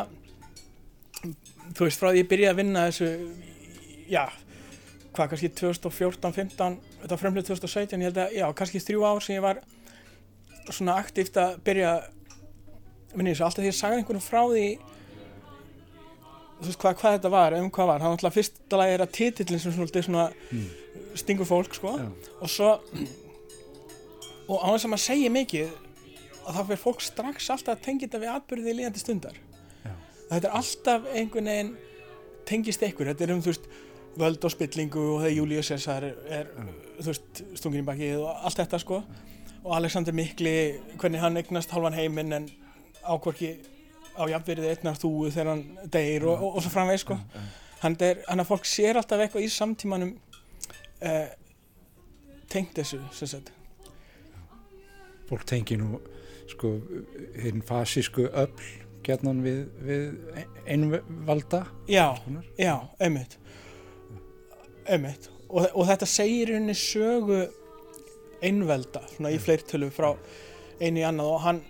þú 1.76 1.86
veist, 1.86 2.00
frá 2.00 2.10
því 2.10 2.22
ég 2.22 2.28
byrjaði 2.30 2.52
að 2.52 2.60
vinna 2.60 2.84
þessu 2.88 3.08
já, 4.12 4.24
hvað 5.16 5.30
kannski 5.32 5.52
2014, 5.60 6.36
15 6.36 6.76
þetta 7.02 7.20
fremlið 7.20 7.48
2017, 7.50 8.02
ég 8.02 8.10
held 8.10 8.20
að, 8.22 8.36
já, 8.36 8.46
kannski 8.60 8.82
þrjú 8.84 9.06
ár 9.08 9.24
sem 9.24 9.38
ég 9.38 9.44
var 9.44 9.62
svona 10.68 10.98
aktíft 11.00 11.38
að 11.40 11.56
byrja 11.66 11.94
minni 13.16 13.32
þessu, 13.32 13.46
alltaf 13.46 13.64
því 13.64 13.70
ég 13.70 13.78
sagði 13.78 14.02
einhvern 14.02 14.24
frá 14.24 14.42
því 14.50 14.66
þú 16.56 16.66
veist 16.70 16.80
hvað, 16.80 16.98
hvað 17.00 17.16
þetta 17.18 17.32
var, 17.36 17.56
um 17.58 17.70
hvað 17.72 17.90
var 17.90 18.02
það 18.02 18.10
var 18.10 18.18
alltaf 18.18 18.36
fyrsta 18.36 18.80
lagi 18.80 18.96
er 18.96 19.04
að 19.04 19.14
titillin 19.16 19.62
sem 19.62 19.74
svona, 19.76 20.02
svona 20.08 20.26
stingur 21.16 21.48
fólk, 21.48 21.76
sko. 21.76 21.94
Já. 22.00 22.08
og 22.40 22.52
svo 22.52 22.70
og 24.46 24.62
á 24.62 24.68
þess 24.72 24.86
að 24.86 24.92
maður 24.92 25.04
segja 25.06 25.32
mikið 25.34 25.74
að 26.46 26.56
þá 26.56 26.62
fyrir 26.68 26.82
fólk 26.82 27.02
strax 27.02 27.50
alltaf 27.50 27.74
að 27.74 27.84
tengja 27.86 28.06
þetta 28.06 28.22
við 28.22 28.32
atbyrðið 28.32 28.70
í 28.70 28.76
líðandi 28.80 29.02
stundar. 29.02 29.38
Já. 29.82 29.92
þetta 30.30 30.48
er 30.48 30.56
alltaf 30.60 31.08
einhvern 31.12 31.50
veginn 31.50 31.72
tengist 32.46 32.84
einhver, 32.86 33.10
þetta 33.10 33.26
er 33.26 33.34
um 33.34 33.42
þú 33.42 33.52
veist 33.52 33.70
völd 34.16 34.46
og 34.46 34.52
spillingu 34.54 35.02
og 35.16 35.24
þegar 35.24 35.34
Július 35.36 35.70
Cæsar 35.72 36.06
er, 36.06 36.20
er 36.38 36.52
þú 37.00 37.08
veist, 37.10 37.42
stungin 37.58 37.82
í 37.82 37.86
bakið 37.86 38.22
og 38.22 38.44
allt 38.48 38.60
þetta 38.62 38.80
sko. 38.80 39.00
Og 39.66 39.72
Alexander 39.76 40.14
Mikli, 40.14 40.54
hvernig 40.96 41.20
hann 41.20 41.36
eignast 41.40 41.74
halvan 41.74 41.96
heiminn 41.96 42.32
en 42.32 42.46
ákvorki 43.02 43.56
á 44.16 44.22
jafnverðið 44.30 44.72
eignar 44.72 45.00
þú 45.00 45.10
þegar 45.26 45.50
hann 45.52 45.90
deyr 45.92 46.28
og, 46.30 46.38
og, 46.38 46.56
og 46.56 46.64
svo 46.64 46.72
framveg 46.72 47.02
sko. 47.02 47.18
Hann 47.82 47.98
er, 48.00 48.22
hann 48.30 48.40
að 48.40 48.48
fólk 48.54 48.70
sér 48.70 48.96
alltaf 48.96 49.20
eitthvað 49.20 49.44
í 49.44 49.52
samtímanum 49.52 50.14
eh, 51.04 51.34
tengt 52.48 52.78
þessu 52.78 53.02
sem 53.12 53.34
sagt 53.34 53.55
Fólk 55.26 55.46
tengi 55.48 55.78
nú 55.80 56.00
sko 56.46 56.76
hinn 57.42 57.62
fasísku 57.66 58.28
öll 58.30 58.52
gætnan 59.06 59.42
við, 59.44 59.62
við 59.86 60.04
einvalda. 60.66 61.64
Já, 61.90 62.18
já, 62.58 62.74
einmitt. 63.02 63.38
Einmitt. 64.86 65.30
Og, 65.46 65.66
og 65.74 65.86
þetta 65.86 66.08
segir 66.10 66.54
henni 66.56 66.74
sögu 66.74 67.44
einvelda, 68.44 69.02
svona 69.14 69.32
í 69.32 69.38
fleirtölu 69.40 69.90
frá 69.94 70.12
einu 70.80 71.00
í 71.00 71.06
annað 71.06 71.30
og 71.32 71.44
hann 71.44 71.60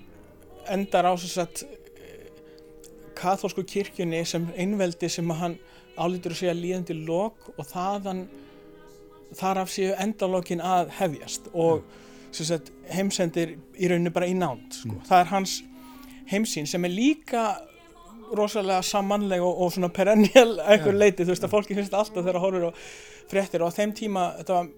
endar 0.73 1.07
á 1.07 1.13
þess 1.15 1.43
að 1.45 1.61
katholsku 3.17 3.65
kirkjunni 3.69 4.25
sem 4.29 4.49
einveldi 4.57 5.09
sem 5.13 5.31
hann 5.39 5.59
álítur 5.97 6.35
að 6.35 6.41
segja 6.41 6.57
líðandi 6.57 6.97
lok 7.07 7.53
og 7.55 7.69
þaðan 7.71 8.27
þar 9.37 9.63
af 9.63 9.71
séu 9.73 9.95
endalokin 10.03 10.63
að 10.65 10.91
hefjast 10.99 11.49
og 11.53 11.85
sem 11.85 12.06
sagt, 12.33 12.73
heimsendir 12.93 13.57
í 13.79 13.89
rauninu 13.91 14.13
bara 14.15 14.29
í 14.29 14.35
nánd 14.37 14.75
sko. 14.75 14.99
það 15.09 15.21
er 15.21 15.33
hans 15.33 15.57
heimsýn 16.31 16.67
sem 16.67 16.85
er 16.85 16.95
líka 16.95 17.47
rosalega 18.37 18.83
samanleg 18.83 19.43
og, 19.43 19.61
og 19.63 19.73
svona 19.73 19.91
perennial 19.95 20.57
Já. 20.59 20.91
leiti, 20.91 21.25
þú 21.25 21.33
veist 21.35 21.47
að 21.47 21.53
fólki 21.53 21.77
finnst 21.79 21.95
alltaf 21.95 22.25
þegar 22.25 22.39
það 22.39 22.47
horfir 22.47 22.67
á 22.67 22.73
fréttir 23.31 23.63
og 23.63 23.71
á 23.71 23.77
þeim 23.77 23.95
tíma 23.97 24.25
þetta 24.41 24.59
var 24.59 24.73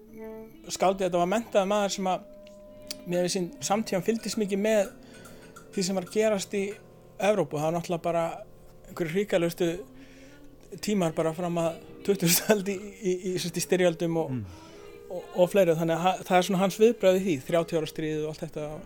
skaldið, 0.69 1.07
þetta 1.07 1.23
var 1.23 1.31
mentað 1.33 1.69
maður 1.69 1.95
sem 1.95 2.11
að 2.11 2.27
með 3.09 3.25
við 3.25 3.33
sín 3.33 3.47
samtíðan 3.65 4.05
fylgdist 4.05 4.39
mikið 4.41 4.61
með 4.61 4.91
því 5.73 5.85
sem 5.85 5.97
var 5.97 6.09
gerast 6.13 6.53
í 6.57 6.63
Evrópu, 7.19 7.57
það 7.57 7.65
var 7.65 7.75
náttúrulega 7.75 8.05
bara 8.05 8.23
einhverju 8.89 9.15
hríkalustu 9.15 9.69
tímar 10.83 11.15
bara 11.17 11.33
fram 11.33 11.57
að 11.59 11.79
20. 12.05 12.35
aldi 12.53 12.75
í, 12.75 12.91
í, 13.01 13.13
í, 13.31 13.35
í, 13.35 13.63
styrjöldum 13.63 14.17
og, 14.21 14.35
og, 15.09 15.25
og 15.35 15.51
fleiri, 15.51 15.75
þannig 15.79 16.05
að 16.07 16.23
það 16.27 16.37
er 16.37 16.47
svona 16.47 16.61
hans 16.63 16.79
viðbræði 16.79 17.25
því, 17.25 17.35
30 17.49 17.79
ára 17.79 17.91
stríð 17.91 18.23
og 18.23 18.31
allt 18.31 18.45
þetta 18.45 18.67
og, 18.69 18.81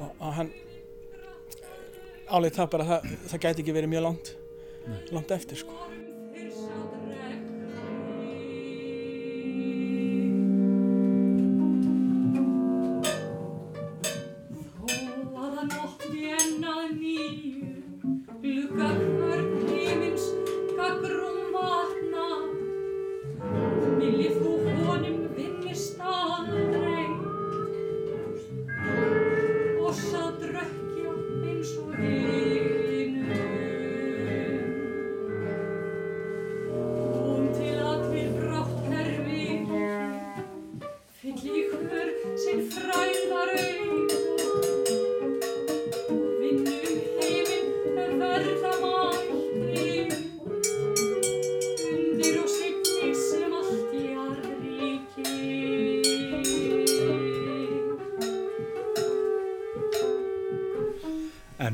og 0.00 0.26
að 0.28 0.36
hann 0.40 0.52
álið 2.30 2.58
það 2.58 2.70
bara 2.74 2.86
að 2.86 2.92
það, 2.92 3.16
það 3.32 3.44
gæti 3.46 3.64
ekki 3.64 3.76
verið 3.76 3.92
mjög 3.94 4.06
langt 4.06 4.34
langt 5.14 5.34
eftir 5.34 5.60
sko 5.60 5.76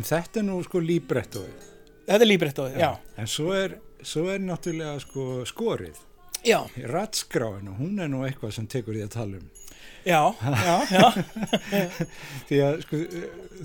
En 0.07 0.11
þetta 0.23 0.39
er 0.39 0.45
nú 0.47 0.57
sko 0.63 0.79
líbrettóið. 0.79 1.63
Þetta 2.07 2.23
er 2.23 2.29
líbrettóið, 2.29 2.75
já. 2.79 2.91
En 3.19 3.27
svo 3.27 3.49
er, 3.59 3.73
svo 4.07 4.29
er 4.31 4.39
náttúrulega 4.39 5.01
sko 5.03 5.25
skorið. 5.51 5.97
Já, 6.47 6.61
Ratskráin 6.93 7.67
og 7.73 7.81
hún 7.81 7.97
er 7.99 8.13
nú 8.13 8.21
eitthvað 8.23 8.53
sem 8.55 8.69
tekur 8.71 8.95
því 8.95 9.03
að 9.03 9.15
tala 9.17 9.41
um. 9.41 9.49
já, 10.07 10.21
já, 10.63 10.77
já. 10.95 11.09
Því 12.47 12.61
að 12.63 12.77
sko, 12.85 13.01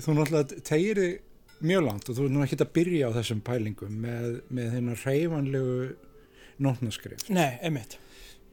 þú 0.02 0.16
náttúrulega 0.16 0.58
tegir 0.66 0.98
þig 0.98 1.14
mjög 1.70 1.86
langt 1.86 2.10
og 2.10 2.18
þú 2.18 2.26
er 2.26 2.34
nú 2.34 2.42
ekki 2.42 2.58
að 2.58 2.72
byrja 2.80 3.12
á 3.14 3.16
þessum 3.20 3.44
pælingum 3.46 4.00
með, 4.02 4.26
með 4.50 4.74
þennar 4.74 5.06
reyfanlegu 5.06 5.76
nótnaskrif. 6.66 7.22
Nei, 7.30 7.52
einmitt. 7.62 8.00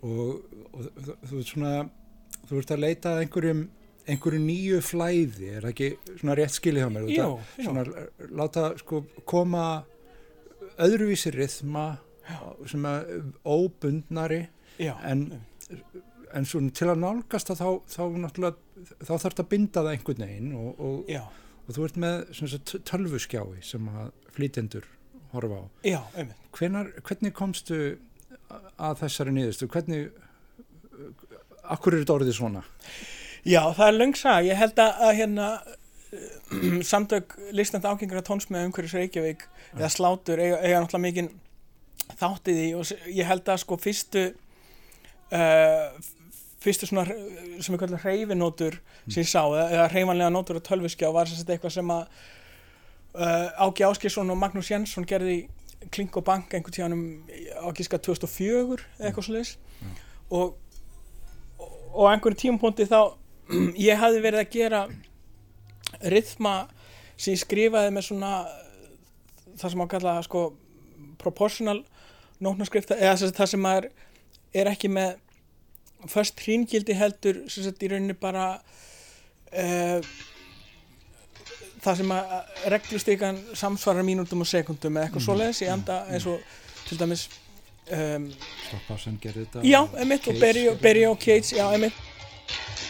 Og, 0.05 0.45
og 0.69 0.91
þú, 0.93 1.17
þú 1.31 1.41
svona, 1.49 1.73
þú 2.45 2.61
ert 2.61 2.77
að 2.77 2.85
leita 2.85 3.17
einhverjum, 3.23 3.65
einhverju 4.09 4.39
nýju 4.43 4.81
flæði, 4.85 5.49
er 5.57 5.65
það 5.65 5.71
ekki 5.73 6.17
svona 6.19 6.35
rétt 6.39 6.55
skilið 6.55 6.83
hjá 6.85 6.91
mér? 6.93 7.09
Jú, 7.13 7.25
jú. 7.59 7.65
Svona 7.65 7.83
láta 8.39 8.69
sko 8.79 9.03
koma 9.29 9.65
öðruvísi 10.79 11.33
rithma 11.35 11.87
sem 12.69 12.85
er 12.85 13.07
óbundnari 13.43 14.43
Já, 14.79 14.93
en, 15.03 15.25
en 16.31 16.45
svona 16.47 16.71
til 16.77 16.87
að 16.91 17.01
nálgast 17.01 17.51
að 17.51 17.63
þá, 17.63 17.69
þá 17.89 18.03
náttúrulega 18.23 18.85
þá 19.01 19.09
þarf 19.09 19.25
þetta 19.25 19.43
að 19.43 19.51
binda 19.51 19.83
það 19.83 19.91
einhvern 19.95 20.25
veginn 20.25 20.53
og, 20.55 20.69
og, 20.79 21.11
og 21.65 21.75
þú 21.75 21.87
ert 21.87 21.99
með 22.05 22.15
tölvuskjái 22.87 23.65
sem 23.65 23.89
að 23.91 24.13
flýtendur 24.35 24.87
horfa 25.33 25.61
á. 25.61 25.65
já. 25.85 25.99
Hvenar, 26.55 26.93
hvernig 27.05 27.35
komstu 27.37 27.79
að 28.49 29.01
þessari 29.03 29.35
niðurstu? 29.35 29.67
Hvernig 29.69 30.09
akkur 31.69 31.95
er 31.95 32.03
þetta 32.03 32.15
orðið 32.17 32.37
svona? 32.39 32.63
Já, 33.49 33.63
það 33.73 33.87
er 33.87 33.95
löngsa. 33.97 34.33
Ég 34.45 34.59
held 34.59 34.79
að, 34.81 34.99
að 35.07 35.15
hérna 35.17 35.47
samtök 36.91 37.33
listnætt 37.55 37.87
ágengra 37.87 38.21
tónsmiða 38.25 38.67
umhverjus 38.67 38.95
Reykjavík 38.97 39.45
eða 39.77 39.89
slátur 39.93 40.41
eiga, 40.41 40.59
eiga 40.61 40.81
náttúrulega 40.83 41.05
mikinn 41.05 41.31
þáttið 42.19 42.61
í 42.61 42.69
og 42.77 42.93
ég 43.13 43.29
held 43.29 43.49
að 43.49 43.61
sko 43.61 43.77
fyrstu 43.81 44.23
uh, 45.37 45.97
fyrstu 46.63 46.89
svona 46.89 47.05
sem 47.61 47.75
ég 47.75 47.81
kallar 47.81 48.01
hreyfinótur 48.01 48.79
sem 49.05 49.21
ég 49.21 49.29
sá 49.29 49.43
eða, 49.43 49.67
eða 49.77 49.87
hreyfanlega 49.93 50.33
nótur 50.33 50.57
á 50.57 50.67
tölviskjá 50.69 51.11
var 51.13 51.29
sem 51.29 51.37
sagt 51.37 51.53
eitthvað 51.53 51.77
sem 51.77 51.93
að 51.93 52.07
uh, 53.13 53.67
Ági 53.67 53.85
Áskilsson 53.85 54.33
og 54.33 54.41
Magnús 54.41 54.71
Jensson 54.73 55.05
gerði 55.09 55.37
í 55.37 55.89
Klink 55.93 56.17
og 56.19 56.25
Bank 56.27 56.53
einhvern 56.53 56.75
tíðanum 56.75 57.05
á 57.61 57.69
gíska 57.77 58.01
2004 58.01 58.81
eða 58.97 59.11
eitthvað 59.11 59.29
svo 59.29 59.45
og 60.29 60.57
og 61.89 62.05
á 62.05 62.13
einhverjum 62.13 62.41
tímapunkti 62.41 62.85
þá 62.89 63.18
ég 63.89 63.99
hafði 63.99 64.23
verið 64.23 64.43
að 64.43 64.51
gera 64.55 64.81
rithma 66.13 66.55
sem 67.19 67.33
ég 67.33 67.41
skrifaði 67.41 67.93
með 67.95 68.09
svona 68.09 68.33
það 69.59 69.71
sem 69.71 69.81
á 69.81 69.85
að 69.85 69.93
kalla 69.93 70.17
sko 70.25 70.43
proportional 71.19 71.79
nótnaskrifta 72.39 72.95
eða 72.95 73.17
sem 73.19 73.29
sagt 73.29 73.41
það 73.41 73.51
sem 73.53 73.63
maður 73.63 73.89
er 74.55 74.71
ekki 74.71 74.91
með 74.91 75.17
först 76.07 76.39
hríngildi 76.45 76.95
heldur 76.95 77.43
sem 77.51 77.65
sagt 77.65 77.83
í 77.83 77.89
rauninni 77.91 78.15
bara 78.15 78.53
uh, 78.55 79.99
það 81.83 82.01
sem 82.01 82.13
að 82.15 82.31
reglustíkan 82.75 83.41
samsvarar 83.57 84.07
mínútum 84.07 84.43
og 84.43 84.49
sekundum 84.49 84.97
eða 84.97 85.09
eitthvað 85.09 85.25
svoleiðis. 85.27 85.61
Í 85.63 85.69
anda 85.71 86.01
eins 86.11 86.27
og 86.29 86.39
til 86.87 86.99
dæmis 86.99 87.27
um, 87.95 88.29
Stoppa 88.67 88.97
sem 88.99 89.19
gerir 89.21 89.45
þetta? 89.45 89.65
já, 89.67 89.81
emitt 90.03 90.31
og 90.31 90.39
Berry 90.81 91.05
og, 91.09 91.19
Cage, 91.19 91.55
já, 91.59 91.65
emitt 91.75 92.88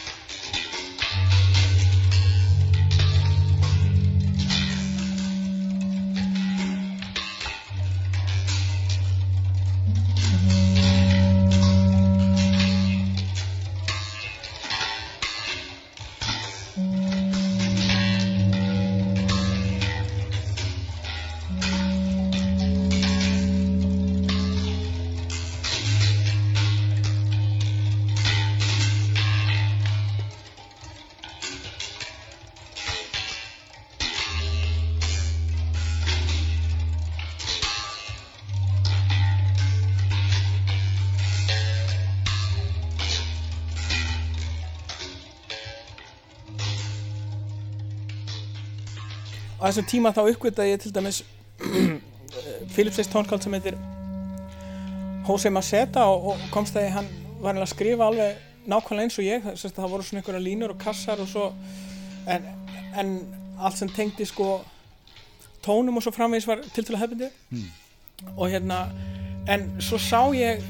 á 49.60 49.68
þessum 49.68 49.88
tíma 49.90 50.12
þá 50.16 50.22
uppgötaði 50.24 50.74
ég 50.74 50.82
til 50.82 50.92
dæmis 50.94 51.22
Philips 52.74 53.00
Eist 53.00 53.12
tónskáld 53.12 53.44
sem 53.44 53.54
heitir 53.56 53.76
Jose 55.28 55.50
Maceta 55.52 56.06
og, 56.08 56.32
og 56.32 56.46
komst 56.54 56.78
að 56.80 56.88
hann 56.96 57.10
var 57.42 57.58
að 57.58 57.68
skrifa 57.72 58.08
alveg 58.08 58.38
nákvæmlega 58.70 59.06
eins 59.06 59.18
og 59.20 59.26
ég 59.26 59.46
sérst, 59.54 59.76
það 59.76 59.92
voru 59.92 60.06
svona 60.06 60.22
einhverja 60.22 60.42
línur 60.44 60.74
og 60.74 60.80
kassar 60.80 61.20
og 61.20 61.28
svo 61.28 61.50
en, 62.30 62.48
en 62.98 63.14
allt 63.60 63.78
sem 63.78 63.92
tengdi 63.92 64.26
sko 64.28 64.58
tónum 65.64 66.00
og 66.00 66.04
svo 66.04 66.12
framvegis 66.16 66.48
var 66.48 66.64
til 66.74 66.84
til 66.84 66.96
að 66.96 67.04
hefðindi 67.04 67.30
og 68.36 68.50
hérna 68.52 68.82
en 69.48 69.70
svo 69.80 70.00
sá 70.00 70.28
ég 70.36 70.64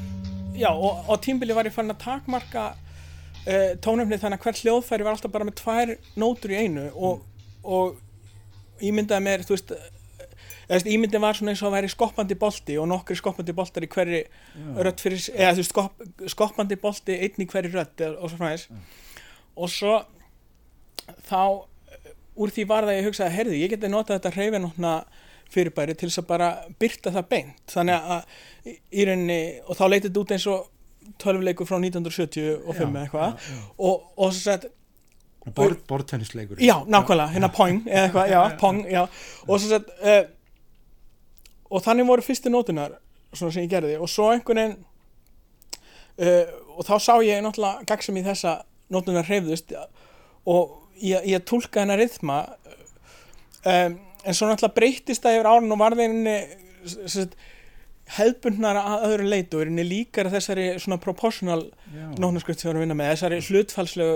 já 0.55 0.69
og 0.71 1.07
á 1.07 1.15
tímbili 1.23 1.55
var 1.55 1.67
ég 1.67 1.75
farin 1.75 1.93
að 1.95 2.03
takmarka 2.03 2.71
uh, 2.75 3.71
tónumni 3.83 4.19
þannig 4.19 4.39
að 4.39 4.45
hvert 4.45 4.63
hljóðfæri 4.63 5.07
var 5.07 5.15
alltaf 5.15 5.31
bara 5.31 5.47
með 5.47 5.59
tvær 5.63 5.93
nótur 6.15 6.51
í 6.55 6.63
einu 6.63 6.87
og, 6.95 7.21
og 7.63 7.99
ímyndaði 8.89 9.23
mér 9.27 9.43
þú 9.47 9.55
veist 9.55 9.71
ímyndin 10.87 11.19
var 11.21 11.35
svona 11.35 11.51
eins 11.51 11.61
og 11.63 11.71
að 11.71 11.75
væri 11.79 11.89
skoppandi 11.91 12.35
bolti 12.39 12.77
og 12.79 12.87
nokkri 12.87 13.15
skoppandi 13.19 13.53
boltar 13.57 13.83
í 13.83 13.89
hverri 13.91 14.21
rödd 14.77 15.01
fyrir, 15.03 15.19
eða 15.35 15.51
þú 15.57 15.59
veist 15.63 15.73
skopp, 15.73 16.03
skoppandi 16.31 16.77
bolti 16.79 17.17
einn 17.17 17.43
í 17.43 17.47
hverri 17.51 17.71
eða- 17.99 18.17
og 18.21 18.29
svo 18.31 18.37
fræðis 18.39 18.67
og 19.57 19.69
svo 19.69 19.97
þá 21.27 21.67
úr 22.41 22.53
því 22.55 22.65
var 22.69 22.87
það 22.87 22.97
ég 23.01 23.07
hugsaði 23.09 23.35
heyrðu, 23.35 23.57
ég 23.59 23.69
geti 23.73 23.89
notað 23.91 24.19
þetta 24.19 24.31
hreyfinótna 24.37 24.93
fyrirbæri 25.51 25.95
til 25.99 26.07
þess 26.09 26.21
að 26.21 26.27
bara 26.29 26.49
byrta 26.79 27.11
það 27.11 27.25
beint. 27.33 27.57
Þannig 27.67 28.05
að 28.15 28.21
í- 28.71 29.05
rauninni 29.09 29.39
og 29.67 29.75
þá 29.75 29.83
leytið 29.91 30.05
þetta 30.07 30.21
út 30.23 30.31
eins 30.37 30.45
og 30.47 30.69
tölvuleikur 31.19 31.67
frá 31.67 31.75
1975 31.81 32.61
eða 32.71 33.01
eitthvað. 33.03 33.49
og, 33.77 34.05
og 34.15 34.31
svo 34.31 34.39
sett 34.45 34.69
Bortennisleikur. 35.87 36.59
Já, 36.61 36.75
nákvæmlega, 36.85 37.31
hérna 37.33 37.49
Pong 37.49 37.87
eða 37.87 38.03
eitthvað, 38.05 38.27
já, 38.29 38.41
Pong, 38.61 38.81
já 38.85 39.01
og 39.47 39.63
sett 39.63 39.89
uh, 40.05 40.23
og 41.71 41.81
þannig 41.85 42.09
voru 42.09 42.25
fyrstu 42.25 42.51
nótunar 42.53 42.97
svona 43.33 43.55
sem 43.55 43.65
ég 43.65 43.71
gerði 43.71 43.95
og 43.97 44.09
svo 44.11 44.29
einhvern 44.33 44.61
veginn 44.61 44.77
uh, 46.21 46.51
og 46.77 46.85
þá 46.85 46.93
sá 47.01 47.13
ég 47.25 47.41
náttúrulega 47.41 47.87
gagsum 47.89 48.19
í 48.19 48.25
þessa 48.25 48.59
nótunar 48.93 49.25
hreyfðust 49.25 49.73
og 50.45 50.77
ég, 51.01 51.25
ég 51.31 51.45
tólka 51.47 51.81
hennar 51.81 52.01
rithma 52.01 52.43
um, 53.65 53.97
en 53.97 54.37
svo 54.37 54.49
náttúrulega 54.49 54.77
breytist 54.77 55.25
það 55.25 55.39
yfir 55.39 55.49
árun 55.49 55.73
og 55.73 55.81
varðinni 55.81 56.37
hefðbundnar 58.11 58.79
að 58.81 59.07
öðru 59.07 59.31
leitu 59.31 59.57
og 59.57 59.63
er 59.63 59.71
henni 59.71 59.85
líkar 59.87 60.29
þessari 60.33 60.67
svona 60.81 60.99
proportional 61.01 61.63
Já. 61.93 62.05
nótnaskrift 62.19 62.59
sem 62.59 62.67
við 62.67 62.73
erum 62.73 62.81
að 62.81 62.85
vinna 62.85 62.97
með 62.99 63.11
þessari 63.13 63.41
hlutfallslegu 63.47 64.15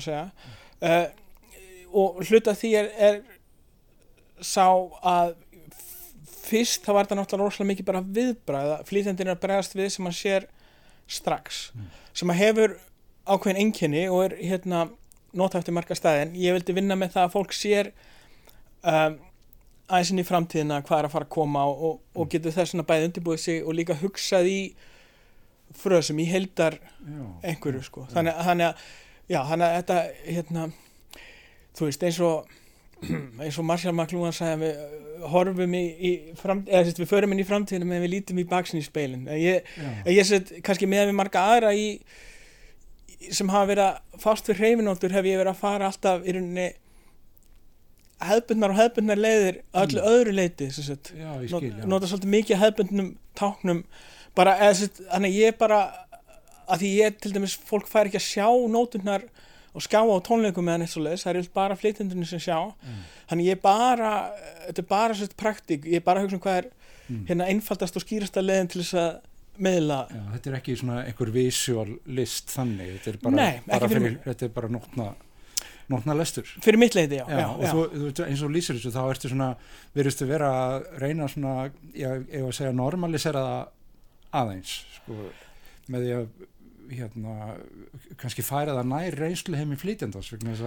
að 0.00 0.06
segja. 0.08 0.24
Uh, 0.82 1.06
og 1.92 2.22
hluta 2.28 2.54
því 2.56 2.70
er, 2.80 2.88
er 2.96 3.18
sá 4.42 4.64
að 5.06 5.34
fyrst 6.42 6.82
þá 6.84 6.90
var 6.96 7.06
þetta 7.06 7.18
náttúrulega 7.20 7.46
rosalega 7.46 7.70
mikið 7.72 7.86
bara 7.88 8.00
viðbræða 8.16 8.78
flýtendin 8.88 9.28
er 9.30 9.36
að 9.36 9.42
bregðast 9.44 9.76
við 9.78 9.90
sem 9.94 10.08
hann 10.08 10.16
sér 10.16 10.46
strax 11.12 11.60
sem 12.16 12.32
að 12.32 12.40
hefur 12.42 12.74
ákveðin 13.30 13.60
einkenni 13.62 14.02
og 14.10 14.24
er 14.26 14.34
hérna 14.40 14.86
nota 15.38 15.60
eftir 15.60 15.76
marga 15.76 15.94
staðin 15.96 16.34
ég 16.36 16.56
vildi 16.56 16.74
vinna 16.76 16.96
með 16.98 17.14
það 17.14 17.28
að 17.28 17.34
fólk 17.36 17.54
sér 17.56 17.92
um, 18.82 19.20
aðeins 19.92 20.10
inn 20.12 20.22
í 20.24 20.26
framtíðina 20.26 20.80
hvað 20.84 20.98
er 21.04 21.08
að 21.08 21.14
fara 21.14 21.28
að 21.28 21.34
koma 21.36 21.62
og, 21.70 21.84
og, 21.88 22.00
og 22.18 22.32
getur 22.32 22.56
þess 22.56 22.74
að 22.76 22.86
bæði 22.90 23.08
undirbúið 23.10 23.44
sig 23.44 23.62
og 23.62 23.76
líka 23.78 23.96
hugsað 24.02 24.50
í 24.50 24.58
frösum 25.78 26.18
í 26.20 26.26
heildar 26.28 26.74
Já. 26.82 27.22
einhverju 27.48 27.80
sko. 27.86 28.02
Þannig, 28.12 28.34
að- 28.36 28.48
þannig 28.50 28.66
að 28.66 28.82
já, 29.30 29.38
þannig 29.48 29.66
að 29.68 29.76
þetta 29.76 29.98
hérna, 30.26 30.66
þú 31.78 31.88
veist 31.88 32.04
eins 32.08 32.20
og 32.26 32.58
eins 33.42 33.58
og 33.58 33.66
Marshall 33.66 33.94
McLuhan 33.96 34.34
sagði 34.36 34.52
að 34.54 34.64
við 34.64 34.82
uh, 34.82 35.30
horfum 35.32 35.74
í, 35.78 35.84
í 35.92 36.12
fram, 36.38 36.64
eða 36.66 36.84
sérst, 36.86 37.00
við 37.02 37.10
förum 37.10 37.34
inn 37.34 37.42
í 37.42 37.46
framtíðinu 37.46 37.88
meðan 37.88 38.06
við 38.06 38.14
lítum 38.16 38.42
í 38.42 38.48
baksin 38.50 38.80
í 38.80 38.84
speilin 38.86 39.26
ég, 39.38 39.66
Já. 39.78 39.88
ég 40.10 40.28
sett 40.28 40.52
kannski 40.66 40.88
með 40.90 41.10
við 41.10 41.18
marga 41.18 41.42
aðra 41.54 41.72
í, 41.78 41.88
sem 43.30 43.50
hafa 43.52 43.70
verið 43.70 43.88
að 43.88 44.22
fást 44.22 44.50
við 44.50 44.62
hreyfinóttur 44.62 45.14
hef 45.14 45.28
ég 45.30 45.38
verið 45.42 45.52
að 45.54 45.60
fara 45.62 45.90
alltaf 45.90 46.26
í 46.26 46.34
rauninni 46.36 46.68
hefbundnar 48.22 48.72
og 48.72 48.78
hefbundnar 48.78 49.18
leiðir 49.20 49.60
öllu 49.82 50.02
öðru 50.06 50.34
leiti 50.36 50.68
Já, 50.70 51.30
ég 51.42 51.50
Not, 51.50 51.58
skil, 51.58 51.72
já. 51.74 51.86
nota 51.90 52.10
svolítið 52.10 52.34
mikið 52.36 52.60
hefbundnum 52.62 53.08
táknum 53.38 53.82
bara, 54.36 54.56
eða, 54.62 54.76
sett, 54.78 55.00
þannig 55.10 55.38
ég 55.38 55.58
bara 55.60 55.80
að 56.72 56.82
því 56.84 56.90
ég 56.98 57.16
til 57.22 57.32
dæmis, 57.36 57.56
fólk 57.68 57.88
fær 57.90 58.08
ekki 58.10 58.20
að 58.20 58.26
sjá 58.28 58.46
nóturnar 58.72 59.24
og 59.72 59.84
skjá 59.86 60.00
á 60.04 60.16
tónleikum 60.24 60.64
meðan 60.68 60.84
eitt 60.84 60.92
svo 60.92 61.00
leiðis, 61.04 61.22
það 61.24 61.30
er 61.32 61.38
yfirleitt 61.40 61.56
bara 61.56 61.76
flytjendunni 61.80 62.26
sem 62.28 62.40
sjá. 62.44 62.58
Þannig 63.30 63.46
ég 63.52 63.60
bara 63.64 64.12
þetta 64.68 64.82
er 64.82 64.88
bara 64.90 65.16
svolítið 65.16 65.38
praktík, 65.40 65.86
ég 65.88 66.00
er 66.02 66.04
bara 66.06 66.20
að 66.20 66.26
hugsa 66.28 66.36
um 66.38 66.42
hvað 66.44 66.58
er 66.62 66.70
hérna 67.28 67.48
einfaldast 67.52 67.96
og 67.98 68.04
skýrasta 68.04 68.42
leiðin 68.44 68.68
til 68.72 68.82
þess 68.82 68.96
að 69.00 69.10
meðla 69.62 69.98
Já, 70.08 70.20
þetta 70.36 70.50
er 70.50 70.54
ekki 70.60 70.74
svona 70.80 71.00
einhver 71.04 71.32
visual 71.34 71.90
list 72.16 72.52
þannig, 72.54 72.92
þetta 72.98 73.10
er 73.12 73.18
bara, 73.24 73.36
Nei, 73.36 73.60
bara 73.68 73.88
fyrir 73.90 74.04
fyrir, 74.06 74.20
þetta 74.28 74.46
er 74.46 74.52
bara 74.54 74.70
nótna, 74.72 75.08
nótna 75.92 76.16
lestur. 76.16 76.48
fyrir 76.64 76.80
mitt 76.80 76.96
leiti, 76.96 77.18
já, 77.20 77.26
Já, 77.28 77.36
já, 77.42 77.48
og 77.52 77.64
já. 77.66 77.72
Þú, 77.72 77.82
þú, 78.16 78.24
eins 78.28 78.44
og 78.46 78.54
lýsir 78.54 78.78
þessu, 78.78 78.92
þá 78.94 79.02
ertu 79.12 79.32
svona, 79.32 79.50
veriðstu 79.98 80.28
vera 80.30 80.48
að 80.62 80.86
reyna 81.04 81.28
svona, 81.28 81.54
já, 81.92 82.08
ég 82.16 82.46
var 82.46 82.48
að 82.54 82.58
segja 82.62 82.72
normalisera 82.80 83.44
það 83.48 84.40
aðeins, 84.42 84.72
sko, 84.96 85.18
með 85.92 86.06
því 86.06 86.14
að, 86.20 86.26
hérna, 86.90 87.36
kannski 88.20 88.42
færa 88.46 88.74
það 88.78 88.88
nær 88.90 89.16
reynslu 89.20 89.56
heim 89.58 89.72
í 89.74 89.78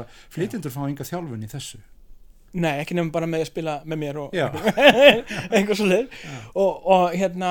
að 0.06 0.16
flýtjandur 0.34 0.74
fá 0.74 0.80
enga 0.88 1.08
þjálfun 1.08 1.44
í 1.46 1.50
þessu. 1.52 1.82
Nei, 2.56 2.72
ekki 2.80 2.96
nefnum 2.96 3.12
bara 3.12 3.28
með 3.28 3.42
að 3.44 3.50
spila 3.50 3.74
með 3.84 4.00
mér 4.06 4.20
og 4.24 4.36
Já. 4.38 4.46
einhver 5.56 5.76
svo 5.76 5.90
leið 5.90 6.14
og, 6.56 6.86
og 6.96 7.10
hérna 7.20 7.50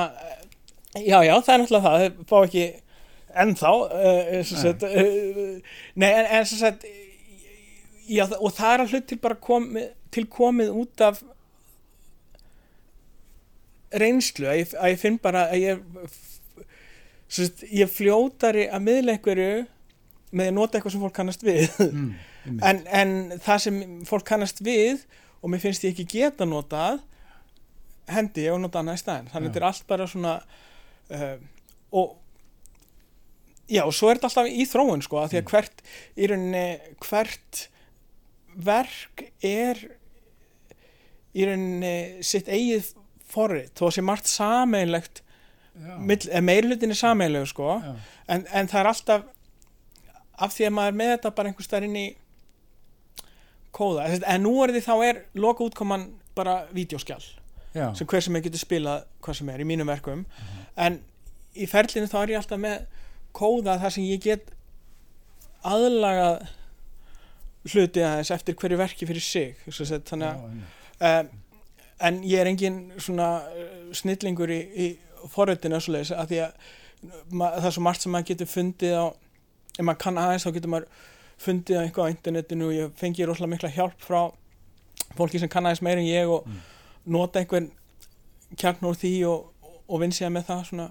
já, 0.97 1.19
já, 1.27 1.35
það 1.45 1.53
er 1.55 1.61
náttúrulega 1.65 1.85
það 1.85 2.05
þau 2.05 2.25
fá 2.31 2.37
ekki 2.47 2.65
ennþá 3.45 3.73
uh, 3.75 4.33
sagt, 4.49 4.87
uh, 4.89 5.77
nei, 6.01 6.09
en, 6.09 6.31
en 6.39 6.47
sem 6.49 6.63
sagt 6.63 6.87
já, 8.09 8.25
það- 8.31 8.41
og 8.49 8.55
það 8.57 8.73
er 8.79 8.85
að 8.87 8.95
hlut 8.95 9.09
til 9.13 9.21
bara 9.27 9.39
komið, 9.51 9.89
til 10.15 10.25
komið 10.39 10.73
út 10.85 11.05
af 11.11 11.21
reynslu 13.95 14.49
að 14.51 14.61
ég, 14.63 14.73
að 14.81 14.93
ég 14.95 15.03
finn 15.05 15.19
bara 15.23 15.45
að 15.53 15.67
ég 15.69 15.83
sagt, 17.29 17.65
ég 17.71 17.91
fljótari 17.91 18.69
að 18.69 18.87
miðla 18.89 19.17
einhverju 19.17 19.65
með 20.35 20.51
að 20.51 20.57
nota 20.57 20.79
eitthvað 20.79 20.95
sem 20.97 21.05
fólk 21.05 21.17
kannast 21.17 21.45
við. 21.47 21.67
Mm, 22.45 22.61
en, 22.61 22.81
en 22.93 23.13
það 23.41 23.61
sem 23.65 23.83
fólk 24.09 24.27
kannast 24.29 24.59
við 24.65 25.07
og 25.41 25.53
mér 25.53 25.63
finnst 25.63 25.85
ég 25.87 25.95
ekki 25.95 26.05
geta 26.19 26.45
notað 26.49 27.01
hendi 28.13 28.45
ég 28.45 28.53
og 28.53 28.61
nota 28.61 28.81
annað 28.83 28.99
í 28.99 29.03
staðin 29.03 29.31
þannig 29.33 29.49
Já. 29.49 29.53
þetta 29.53 29.63
er 29.63 29.67
allt 29.71 29.87
bara 29.89 30.07
svona 30.11 30.35
uh, 31.17 31.37
og 31.97 32.17
já 33.73 33.83
og 33.87 33.95
svo 33.97 34.11
er 34.11 34.19
þetta 34.19 34.31
alltaf 34.31 34.51
í 34.53 34.67
þróun 34.69 35.05
sko 35.05 35.21
að 35.23 35.31
því 35.33 35.41
að 35.41 35.53
hvert 35.53 35.85
í 36.17 36.29
rauninni 36.29 36.65
hvert 37.07 37.63
verk 38.69 39.25
er 39.41 39.81
í 41.35 41.49
rauninni 41.49 42.25
sitt 42.25 42.51
eigið 42.53 42.93
forrið 43.35 43.73
þó 43.73 43.87
að 43.89 43.95
sé 43.97 44.05
margt 44.05 44.31
sameinlegt 44.31 45.24
meirlutin 45.75 46.95
er 46.95 46.99
sameinlegu 46.99 47.47
sko. 47.51 47.79
En, 48.29 48.45
en 48.47 48.69
það 48.71 48.81
er 48.81 48.91
alltaf 48.91 49.25
af 50.35 50.55
því 50.55 50.69
að 50.69 50.75
maður 50.77 50.93
er 50.93 50.99
með 50.99 51.13
þetta 51.15 51.33
bara 51.37 51.51
einhvers 51.51 51.71
þar 51.71 51.87
inn 51.89 51.97
í 51.99 52.09
kóða. 53.75 54.09
En, 54.19 54.43
nú 54.43 54.55
er 54.65 54.75
því 54.75 54.85
þá 54.87 54.95
er 55.09 55.23
loka 55.39 55.67
útkoman 55.67 56.09
bara 56.35 56.65
vídeoskjál 56.75 57.23
já, 57.75 57.89
sem 57.95 58.07
hver 58.11 58.23
sem 58.23 58.37
er 58.39 58.45
getur 58.47 58.63
spilað 58.63 59.07
hvað 59.23 59.39
sem 59.41 59.51
er 59.55 59.63
í 59.63 59.69
mínum 59.69 59.91
verkum. 59.91 60.25
En 60.79 61.01
í 61.55 61.69
ferlinu 61.71 62.11
þá 62.11 62.19
er 62.23 62.35
ég 62.35 62.43
alltaf 62.43 62.63
með 62.63 62.85
kóða 63.35 63.79
þar 63.83 63.95
sem 63.95 64.07
ég 64.07 64.23
get 64.23 64.51
aðlagað 65.65 66.45
hluti 67.73 68.03
aðeins 68.05 68.31
eftir 68.35 68.57
hverju 68.61 68.79
verki 68.79 69.07
fyrir 69.09 69.25
sig 69.25 69.55
sett, 69.73 70.05
þannig 70.11 70.29
að 70.29 71.23
um, 71.25 71.31
en 72.05 72.19
ég 72.27 72.43
er 72.43 72.51
engin 72.51 72.79
svona 73.01 73.29
uh, 73.49 73.71
snillingur 73.97 74.51
í, 74.53 74.61
í 74.61 74.89
forritinu 75.33 75.79
og 75.79 75.85
svoleiðis 75.85 76.15
að 76.15 76.33
því 76.33 76.41
að 76.45 76.55
ma, 77.31 77.51
það 77.57 77.69
er 77.71 77.77
svo 77.77 77.85
margt 77.87 78.05
sem 78.05 78.15
maður 78.15 78.31
getur 78.33 78.51
fundið 78.51 78.97
á 79.01 79.07
ef 79.75 79.83
maður 79.83 80.01
kann 80.05 80.21
aðeins 80.23 80.47
þá 80.47 80.53
getur 80.57 80.75
maður 80.75 80.89
fundið 81.45 81.81
á 81.81 81.83
eitthvað 81.85 82.09
á 82.09 82.13
internetinu 82.15 82.69
og 82.69 82.77
ég 82.77 82.99
fengi 83.01 83.27
rosalega 83.27 83.55
mikla 83.55 83.73
hjálp 83.75 84.05
frá 84.05 84.21
fólki 85.19 85.41
sem 85.43 85.51
kann 85.51 85.67
aðeins 85.67 85.83
meira 85.85 86.03
en 86.03 86.11
ég 86.11 86.31
og 86.31 86.47
nota 87.05 87.41
einhvern 87.41 87.71
kjarn 88.59 88.87
úr 88.89 88.99
því 88.99 89.15
og, 89.31 89.51
og 89.89 90.05
vinn 90.05 90.15
sér 90.15 90.33
með 90.35 90.47
það 90.51 90.63
svona. 90.71 90.91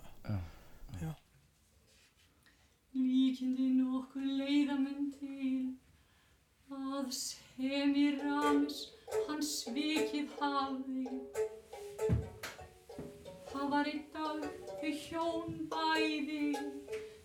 Líkindi 2.93 3.71
nokkur 3.79 4.25
leiða 4.37 4.75
menn 4.77 5.07
til 5.17 5.73
að 6.73 7.07
sem 7.15 7.95
í 7.97 8.05
ramis 8.19 8.83
hann 9.27 9.41
svikið 9.47 10.35
hafði. 10.39 11.07
Það 13.53 13.67
var 13.69 13.85
einn 13.85 14.05
dag 14.13 14.45
þau 14.81 14.91
hjón 14.97 15.57
bæði 15.69 16.45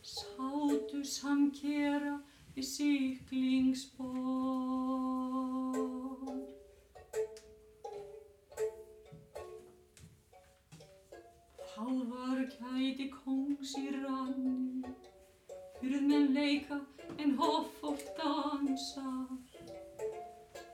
sátu 0.04 0.98
samkera 1.08 2.16
við 2.56 2.66
syklingsborð. 2.68 4.18
Hálfar 11.72 12.40
kæti 12.52 13.06
kongs 13.14 13.72
í 13.80 13.86
ranni 13.96 14.92
Hurðmenn 15.80 16.34
leika 16.36 16.80
en 17.22 17.36
hoffótt 17.40 18.08
dansar 18.18 19.30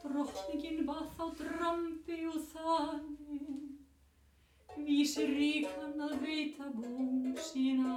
Drottningin 0.02 0.82
bað 0.88 1.06
þá 1.18 1.24
drambi 1.42 2.18
og 2.32 2.40
þannig 2.54 3.63
Vísir 4.74 5.28
ríkan 5.30 6.00
að 6.02 6.14
veita 6.24 6.66
bóng 6.74 7.36
sína 7.38 7.94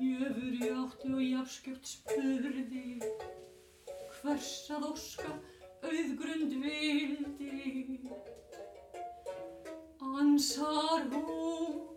Jöfur 0.00 0.56
í 0.56 0.70
áttu 0.72 1.12
og 1.12 1.24
jafnskjöpt 1.24 1.90
spurði 1.92 2.86
Hvers 4.16 4.54
að 4.72 4.88
óska 4.92 5.34
auðgrund 5.84 6.56
vildi? 6.64 7.98
Ansar 10.16 11.04
hún 11.12 11.95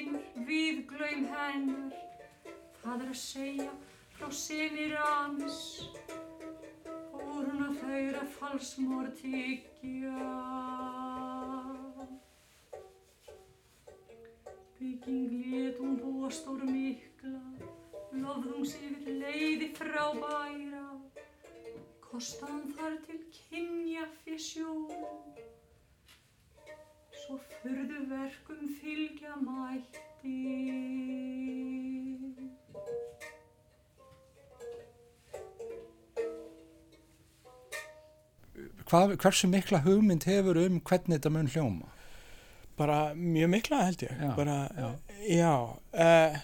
vinur, 0.00 0.22
við 0.48 0.84
glaum 0.88 1.26
hennar. 1.34 1.96
Það 2.80 3.02
er 3.04 3.10
að 3.12 3.18
segja 3.20 3.72
frá 4.16 4.28
fór 7.10 7.48
hún 7.50 7.64
að 7.66 7.76
þauðra 7.82 8.22
falsmór 8.36 9.10
tyggja. 9.20 10.30
Bygging 14.80 15.34
lét 15.52 15.80
hún 15.80 15.98
búa 16.00 16.30
stór 16.32 16.64
mikla, 16.64 17.42
lofðungs 18.16 18.76
yfir 18.80 19.20
leiði 19.20 19.70
frá 19.76 20.06
bæra, 20.16 20.86
kostaðan 22.08 22.72
þar 22.76 22.96
til 23.04 23.20
kynja 23.36 24.08
fissjón, 24.24 24.88
svo 24.88 25.59
fyrðu 27.60 28.00
verkum 28.10 28.66
fylgja 28.80 29.36
mætti. 29.44 30.36
Hvað, 38.90 39.16
hversu 39.22 39.46
mikla 39.48 39.80
hugmynd 39.84 40.26
hefur 40.26 40.58
um 40.58 40.80
hvernig 40.82 41.18
þetta 41.20 41.30
mun 41.30 41.50
hljóma? 41.54 41.88
bara 42.80 43.14
mjög 43.14 43.50
mikla 43.52 43.82
held 43.84 44.02
ég 44.02 44.12
Já, 44.20 44.36
bara, 44.36 44.56
já. 44.76 44.88
já, 45.28 45.54
uh, 45.92 46.38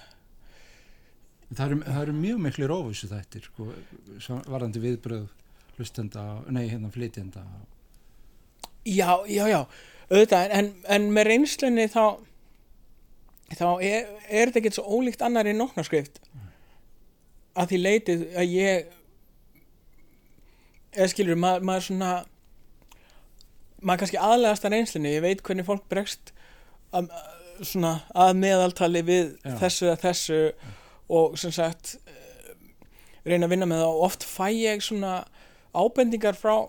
Það 1.57 1.67
eru, 1.67 1.77
það 1.87 2.01
eru 2.03 2.13
mjög 2.13 2.39
miklu 2.43 2.67
rófísu 2.69 3.09
þættir 3.09 3.45
sko, 3.47 3.69
varðandi 4.51 4.83
viðbröð 4.83 5.29
hlustenda, 5.77 6.25
nei 6.51 6.67
hérna 6.69 6.91
flytjenda 6.91 7.45
já, 8.85 9.13
já, 9.31 9.45
já 9.49 9.61
auðvitað, 10.11 10.53
en, 10.59 10.73
en 10.93 11.11
með 11.15 11.29
reynslunni 11.33 11.89
þá 11.91 12.05
þá 13.55 13.67
er, 13.85 14.07
er 14.27 14.51
þetta 14.51 14.61
ekki 14.63 14.75
svo 14.75 14.99
ólíkt 14.99 15.23
annar 15.23 15.47
í 15.47 15.55
nóknarskrift 15.55 16.19
að 17.57 17.73
því 17.73 17.79
leitið 17.83 18.25
að 18.37 18.55
ég 18.57 18.95
eða 20.97 21.13
skilur, 21.13 21.39
maður, 21.41 21.67
maður 21.69 21.87
svona 21.89 22.11
maður 23.83 24.03
kannski 24.03 24.21
aðlegast 24.23 24.67
að 24.67 24.77
reynslunni. 24.77 25.15
Ég 25.15 25.25
veit 25.25 25.43
hvernig 25.45 25.67
fólk 25.69 25.85
bregst 25.91 26.33
að, 26.97 27.11
svona 27.61 27.99
að 28.17 28.33
meðaltali 28.41 29.03
við 29.07 29.35
Já. 29.45 29.57
þessu 29.63 29.91
að 29.93 30.05
þessu 30.05 30.41
og 31.17 31.37
sem 31.41 31.53
sagt 31.55 31.97
eh, 32.09 32.55
reyna 33.29 33.47
að 33.47 33.55
vinna 33.55 33.69
með 33.71 33.85
það. 33.85 33.93
Og 33.93 34.07
oft 34.09 34.27
fæ 34.27 34.49
ég 34.55 34.85
svona 34.85 35.19
ábendingar 35.77 36.39
frá 36.39 36.69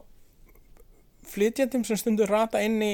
flytjandum 1.28 1.84
sem 1.88 2.00
stundur 2.00 2.32
rata 2.32 2.62
inn 2.64 2.80
í 2.84 2.94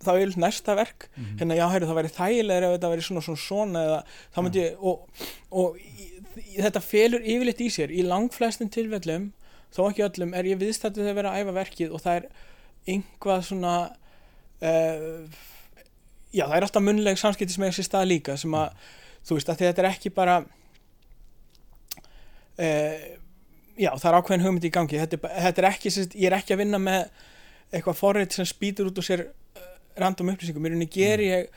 þá 0.00 0.10
er 0.14 0.32
næsta 0.40 0.76
verk. 0.78 1.08
Mhm. 1.16 1.36
hérna 1.40 1.58
já, 1.58 1.66
heyrðu, 1.72 1.90
það 1.90 1.98
væri 2.00 2.14
þægilega 2.16 2.68
ef 2.68 2.74
þetta 2.76 2.92
væri 2.92 3.06
svona 3.06 3.24
svona 3.26 3.42
svona 3.46 3.84
eða 3.88 4.00
þá 4.34 4.40
myndi 4.44 4.62
ég 4.64 4.72
og, 4.80 5.26
og 5.50 5.76
í, 5.80 6.08
þetta 6.56 6.80
felur 6.84 7.20
yfirleitt 7.24 7.60
í 7.60 7.68
sér 7.70 7.90
í 7.92 8.06
langflestum 8.06 8.70
tilfellum 8.72 9.32
þó 9.70 9.82
ekki 9.90 10.06
öllum 10.08 10.34
er 10.34 10.48
ég 10.50 10.58
viðstættu 10.60 11.02
þegar 11.04 11.18
vera 11.20 11.34
að 11.34 11.44
æfa 11.44 11.56
verkið 11.60 11.92
og 11.94 12.02
það 12.02 12.20
er 12.20 12.24
einhvað 12.90 13.44
svona 13.46 13.74
uh, 14.62 15.20
já, 16.32 16.44
það 16.46 16.56
er 16.56 16.66
alltaf 16.66 16.82
munleg 16.84 17.20
samskipti 17.20 17.54
sem 17.54 17.66
eiga 17.66 17.76
sér 17.76 17.86
stað 17.86 18.10
líka 18.10 18.36
sem 18.40 18.54
að, 18.56 18.74
þú 19.26 19.38
veist, 19.38 19.52
að 19.52 19.62
þetta 19.64 19.82
er 19.84 19.90
ekki 19.92 20.12
bara 20.16 20.36
uh, 22.58 22.98
já, 23.80 23.90
það 23.96 24.08
er 24.10 24.18
ákveðin 24.18 24.46
hugmynd 24.46 24.68
í 24.68 24.72
gangi. 24.74 25.00
Þetta 25.00 25.18
er, 25.18 25.36
þetta 25.46 25.62
er 25.62 25.68
ekki, 25.70 25.92
ég 26.06 26.26
er 26.30 26.38
ekki 26.38 26.56
að 26.56 26.62
vinna 26.64 26.80
með 26.82 27.04
eitthvað 27.70 28.00
forrið 28.00 28.34
sem 28.36 28.48
spýtur 28.48 28.90
út 28.90 28.98
úr 29.00 29.06
sér 29.06 29.26
random 30.02 30.32
upplýsingum, 30.32 30.66
í 30.66 30.72
rauninni 30.72 30.90
ger 30.90 31.22
ég 31.24 31.48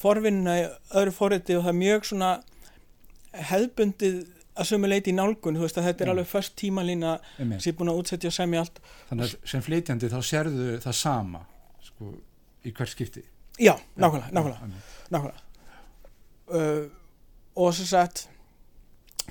forvinnuna 0.00 0.56
í 0.58 0.66
öðru 1.00 1.14
forriði 1.14 1.58
og 1.58 1.64
það 1.66 1.72
er 1.72 1.80
mjög 1.80 2.06
svona 2.10 2.30
hefðbundið 3.50 4.20
að 4.60 4.68
sömu 4.70 4.90
leiti 4.90 5.12
í 5.12 5.16
nálgun, 5.16 5.56
þú 5.56 5.64
veist 5.64 5.78
að 5.78 5.86
þetta 5.88 6.04
er 6.04 6.10
Já. 6.10 6.12
alveg 6.14 6.30
först 6.30 6.56
tímalína 6.58 7.12
sem 7.38 7.70
er 7.70 7.76
búin 7.78 7.92
að 7.92 8.00
útsetja 8.02 8.30
og 8.30 8.36
semja 8.36 8.64
allt. 8.64 8.80
Þannig 9.08 9.28
að 9.28 9.52
sem 9.52 9.62
flytjandi 9.64 10.10
þá 10.10 10.18
sérðu 10.26 10.72
það 10.84 10.96
sama 10.98 11.44
sko, 11.86 12.10
í 12.66 12.72
hvert 12.76 12.92
skipti? 12.92 13.22
Já, 13.60 13.74
nákvæmlega, 13.96 14.34
nákvæmlega 14.34 14.70
nákvæmlega. 15.14 15.46
Uh, 16.50 16.90
og 17.54 17.74
sem 17.76 17.86
sagt 17.86 18.26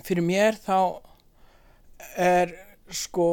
fyrir 0.06 0.24
mér 0.24 0.58
þá 0.64 1.02
er 2.16 2.54
sko 2.96 3.28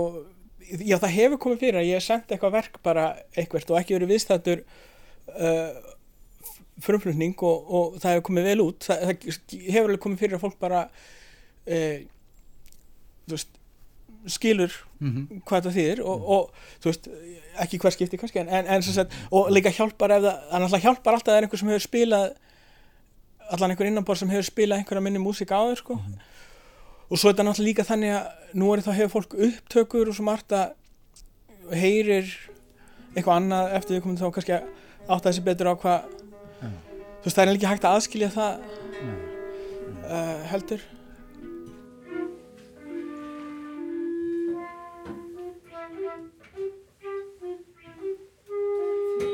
já 0.66 0.98
það 0.98 1.14
hefur 1.14 1.40
komið 1.42 1.62
fyrir 1.62 1.80
að 1.80 1.88
ég 1.90 2.00
hef 2.00 2.06
sendt 2.06 2.32
eitthvað 2.32 2.56
verk 2.56 2.80
bara 2.84 3.06
eitthvert 3.36 3.70
og 3.70 3.78
ekki 3.80 3.96
verið 3.96 4.14
viðstættur 4.14 4.64
uh, 5.34 5.92
frumflutning 6.84 7.36
og, 7.42 7.70
og 7.72 8.00
það 8.02 8.16
hefur 8.16 8.26
komið 8.30 8.48
vel 8.50 8.64
út. 8.66 8.86
Það, 8.86 9.04
það 9.06 9.54
hefur 9.72 9.90
alveg 9.90 10.02
komið 10.06 10.22
fyrir 10.24 10.38
að 10.38 10.44
fólk 10.46 10.58
bara 10.62 10.82
uh, 10.86 11.98
veist 13.30 13.54
skilur 14.26 14.74
Mhm. 14.96 15.42
hvað 15.44 15.66
það 15.66 15.74
þýðir 15.76 15.98
og, 16.08 16.22
og 16.34 16.86
veist, 16.86 17.08
ekki 17.60 17.78
hver 17.82 17.92
skipti 17.92 18.16
kannski 18.16 18.40
en, 18.40 18.48
en, 18.48 18.68
en 18.72 18.82
sagt, 18.82 19.12
og 19.28 19.50
líka 19.52 19.68
hjálpar 19.68 20.14
það, 20.14 20.28
það 20.72 20.84
hjálpar 20.86 21.18
alltaf 21.18 21.28
að 21.28 21.34
það 21.34 21.36
er 21.36 21.46
einhver 21.46 21.60
sem 21.60 21.68
hefur 21.68 21.84
spilað 21.84 22.24
allan 23.52 23.74
einhver 23.74 23.90
innanbor 23.90 24.16
sem 24.16 24.32
hefur 24.32 24.48
spilað 24.48 24.80
einhverja 24.80 25.02
minni 25.04 25.20
músík 25.20 25.52
áður 25.52 25.76
sko. 25.82 25.98
Og 27.06 27.20
svo 27.20 27.28
er 27.28 27.36
þetta 27.36 27.44
náttúrulega 27.46 27.68
líka 27.68 27.84
þannig 27.86 28.14
að 28.16 28.56
nú 28.58 28.70
er 28.72 28.82
þá 28.86 28.90
hefur 28.96 29.12
fólk 29.18 29.36
upptökur 29.50 30.08
og 30.10 30.16
svo 30.16 30.24
margt 30.26 30.56
að 30.56 31.76
heyrir 31.76 32.32
eitthvað 33.12 33.36
annað 33.36 33.76
eftir 33.76 33.94
því 33.98 34.02
komum 34.06 34.18
þá 34.22 34.26
kannski 34.32 34.56
að 34.56 34.66
átta 35.06 35.30
þessi 35.30 35.46
betur 35.46 35.70
á 35.70 35.74
hvað 35.78 36.12
þú 37.26 37.30
veist 37.30 37.38
það 37.38 37.46
er 37.46 37.56
ekki 37.56 37.70
hægt 37.70 37.86
að 37.86 37.96
aðskilja 37.96 38.28
það 38.34 38.52
uh, 40.06 40.42
heldur. 40.52 40.84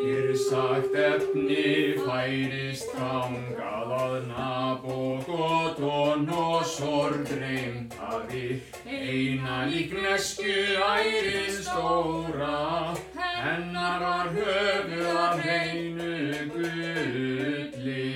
Hér 0.03 0.33
sagt 0.41 0.97
efni 0.97 1.67
færist 2.01 2.93
þangað 2.97 3.93
að 3.99 4.17
Nabokoton 4.33 6.27
og 6.33 6.65
sorgreimt 6.73 7.97
hafi 8.01 8.47
eina 8.89 9.65
líknesku 9.69 10.57
ærin 10.81 11.61
stóra 11.61 12.93
hennar 13.43 14.01
var 14.01 14.27
höfuð 14.37 15.17
af 15.17 15.39
heinu 15.43 16.13
gulli. 16.55 18.09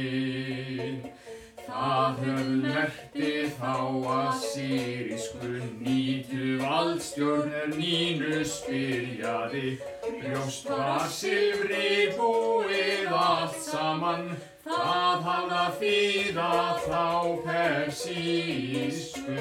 Það 1.67 2.11
höfð 2.23 2.51
merti 2.63 3.33
þá 3.59 3.77
að 4.17 4.33
sírisku 4.45 5.51
nýtu 5.83 6.47
valdstjórn 6.63 7.51
er 7.63 7.71
nínu 7.75 8.37
spyrjaði. 8.53 9.69
Brjóst 10.21 10.67
var 10.71 11.07
silfri 11.19 11.91
búið 12.19 13.09
allt 13.11 13.61
saman. 13.67 14.25
Það 14.67 15.17
hafða 15.27 15.65
þýða 15.81 16.55
þá 16.87 17.05
persísku 17.47 19.41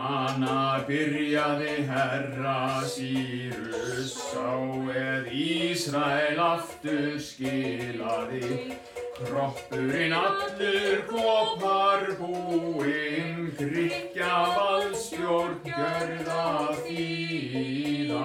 Hanna 0.00 0.80
byrjaði 0.88 1.74
herra 1.90 2.80
Sýrus 2.88 4.14
sá 4.16 4.54
eð 4.96 5.26
Ísrael 5.42 6.40
aftur 6.40 7.18
skilaði. 7.20 8.78
Kroppurinn 9.20 10.16
allur 10.16 11.04
kopar 11.10 12.06
búinn 12.22 13.52
Gryggja 13.60 14.36
valdstjórn 14.56 15.60
gjörða 15.68 16.48
þýðan 16.86 18.20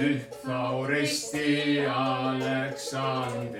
Upp 0.00 0.32
þá 0.40 0.88
reisti 0.88 1.84
Alexander 1.92 3.50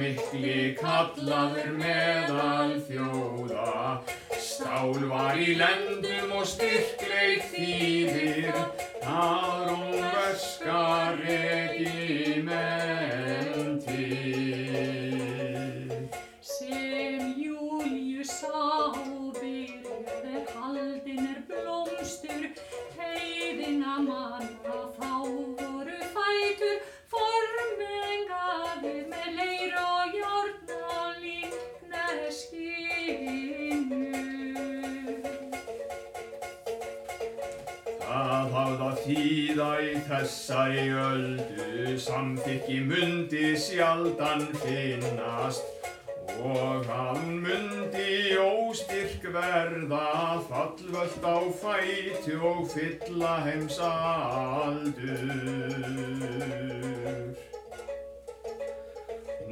mikli 0.00 0.74
kallaður 0.80 1.68
meðal 1.78 2.72
þjóða. 2.88 4.02
Stál 4.34 4.98
var 5.06 5.38
í 5.38 5.54
lendum 5.60 6.32
og 6.40 6.46
styrkleik 6.50 7.46
þýðir, 7.52 8.50
að 9.06 9.62
rómverska 9.70 10.82
regimenti. 11.20 12.26
sem 16.42 17.22
Július 17.38 18.30
sá 18.42 18.90
byrð 19.38 19.86
er 20.34 20.42
haldin 20.50 21.26
er 21.30 21.40
blómstur 21.46 22.50
heiðina 22.98 23.94
manna 24.02 24.65
þýða 39.06 39.66
í 39.86 39.90
þessari 40.08 40.86
öldu, 40.98 41.94
samþykki 42.02 42.78
mundi 42.88 43.52
sjaldan 43.60 44.42
finnast 44.62 45.62
og 46.36 46.88
hún 46.90 47.38
mundi 47.44 48.36
óstyrk 48.40 49.22
verða, 49.36 50.42
fallvöld 50.48 51.22
á 51.22 51.38
fæti 51.62 52.34
og 52.36 52.66
fylla 52.74 53.34
heims 53.46 53.78
aldur. 53.92 55.26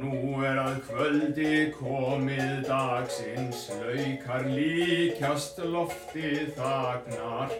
Nú 0.05 0.37
er 0.45 0.59
að 0.61 0.75
kvöldi 0.85 1.71
komið 1.73 2.67
dagsins, 2.67 3.63
laukar 3.81 4.43
líkjast 4.45 5.57
loftið 5.65 6.51
þagnar, 6.57 7.53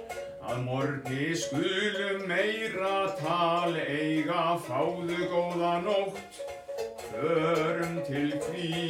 að 0.46 0.60
morgni 0.68 1.32
skulum 1.42 2.28
meira 2.30 3.08
tal 3.18 3.74
eiga, 3.74 4.44
fáðu 4.68 5.26
góða 5.32 5.74
nótt, 5.88 6.38
förum 7.08 7.98
til 8.06 8.30
kvíðu. 8.46 8.86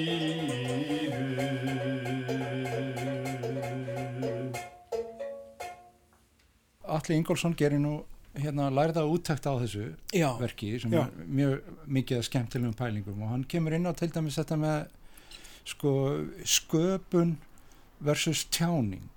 Alli 6.84 7.22
Ingólfsson 7.22 7.56
gerir 7.56 7.80
nú 7.80 8.02
hérna 8.36 8.70
lærða 8.74 9.06
úttækt 9.08 9.48
á 9.48 9.54
þessu 9.62 9.88
Já, 10.14 10.30
verki 10.40 10.76
sem 10.80 10.94
Já. 10.94 11.06
er 11.06 11.26
mjög 11.26 11.74
mikið 11.88 12.22
skemmtilegum 12.28 12.76
pælingum 12.78 13.24
og 13.24 13.32
hann 13.32 13.44
kemur 13.48 13.76
inn 13.76 13.88
á 13.88 13.94
til 13.96 14.12
dæmis 14.12 14.38
þetta 14.40 14.58
með 14.60 14.78
sko 15.66 15.94
sköpun 16.44 17.36
versus 18.04 18.46
tjáning 18.52 19.10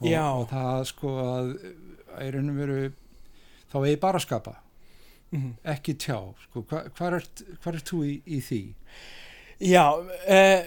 og, 0.00 0.12
og 0.12 0.48
það 0.52 0.84
sko 0.92 1.16
að 1.24 1.52
raun 2.16 2.52
og 2.52 2.60
veru 2.60 2.80
þá 3.72 3.76
eigi 3.82 4.00
bara 4.02 4.20
að 4.20 4.26
skapa 4.26 4.56
mhm. 5.32 5.54
ekki 5.74 5.96
tjá 5.98 6.18
sko, 6.46 6.64
hva, 6.68 6.86
hvar, 6.98 7.20
ert, 7.20 7.44
hvar 7.62 7.78
ert 7.78 7.88
þú 7.88 8.02
í, 8.06 8.18
í 8.26 8.40
því? 8.44 8.62
Já, 9.64 9.84
uh, 9.96 10.60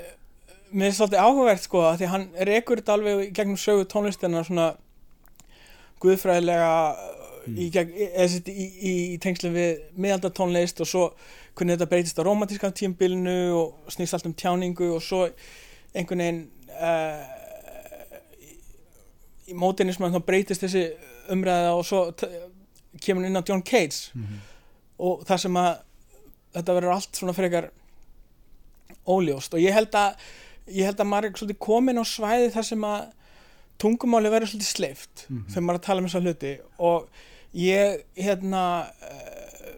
mér 0.73 0.89
er 0.89 0.97
svolítið 0.97 1.21
áhugavert 1.21 1.65
sko 1.65 1.86
að 1.86 2.01
því 2.01 2.12
hann 2.15 2.27
rekur 2.49 2.82
þetta 2.82 2.97
alveg 2.97 3.23
í 3.27 3.32
gegnum 3.38 3.60
sögu 3.62 3.86
tónlistina 3.89 4.43
svona 4.47 4.71
guðfræðilega 6.01 6.73
mm. 7.45 7.58
í, 7.58 7.69
gegn, 7.73 7.93
í, 8.52 8.67
í, 8.91 8.93
tengslum 9.22 9.55
við 9.55 9.82
miðalda 9.99 10.32
tónlist 10.36 10.82
og 10.84 10.89
svo 10.89 11.03
hvernig 11.57 11.78
þetta 11.78 11.89
breytist 11.91 12.22
á 12.22 12.28
romantíska 12.28 12.72
tímbilinu 12.76 13.39
og 13.57 13.91
snýst 13.93 14.16
allt 14.16 14.30
um 14.30 14.38
tjáningu 14.38 14.93
og 14.95 15.03
svo 15.03 15.26
einhvern 15.93 16.24
veginn 16.24 16.41
uh, 16.78 17.24
í, 19.49 19.57
mótinisman 19.57 20.16
þá 20.16 20.22
breytist 20.28 20.66
þessi 20.66 20.86
umræða 21.34 21.76
og 21.76 21.86
svo 21.88 22.05
kemur 23.03 23.28
inn 23.28 23.38
á 23.38 23.45
John 23.45 23.66
Cage 23.66 24.11
og 24.99 25.26
það 25.28 25.43
sem 25.45 25.59
að 25.61 25.74
þetta 26.55 26.76
verður 26.76 26.95
allt 26.95 27.20
svona 27.20 27.36
frekar 27.38 27.70
óljóst. 29.09 29.53
Og 29.53 29.63
ég 29.63 29.76
held 29.76 29.95
að 29.97 30.18
ég 30.70 30.86
held 30.86 31.01
að 31.01 31.09
maður 31.09 31.30
er 31.30 31.39
svolítið 31.39 31.61
komin 31.66 32.01
á 32.01 32.05
svæði 32.05 32.51
þar 32.53 32.68
sem 32.68 32.86
að 32.86 33.07
tungumáli 33.82 34.32
verður 34.34 34.51
svolítið 34.51 34.70
sleift 34.70 35.24
þegar 35.28 35.66
maður 35.66 35.78
er 35.78 35.82
að 35.82 35.88
tala 35.88 36.01
um 36.03 36.09
þessa 36.09 36.24
hluti. 36.26 36.53
Og 36.89 37.26
ég 37.58 38.04
hérna 38.20 38.64
uh, 38.89 39.70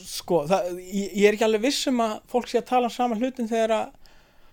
sko, 0.00 0.44
það, 0.50 0.70
ég, 0.80 1.16
ég 1.20 1.26
er 1.28 1.36
ekki 1.36 1.46
alveg 1.46 1.66
viss 1.68 1.88
um 1.90 2.00
að 2.04 2.14
fólk 2.30 2.48
sé 2.50 2.60
að 2.60 2.70
tala 2.72 2.90
um 2.90 2.94
sama 2.94 3.18
hlutin 3.20 3.50
þegar 3.50 3.76
að 3.76 3.98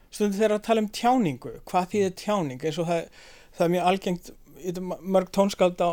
stundum 0.08 0.38
þegar 0.40 0.56
að 0.58 0.66
tala 0.68 0.84
um 0.84 0.92
tjáningu 0.96 1.54
hvað 1.68 1.90
þýðir 1.94 2.18
tjáning? 2.22 2.64
Eins 2.64 2.82
og 2.82 2.90
það, 2.90 3.24
það 3.58 3.66
er 3.66 3.74
mjög 3.76 3.90
algengt 3.92 4.34
mörg 5.16 5.32
tónskáld 5.36 5.84
á 5.84 5.92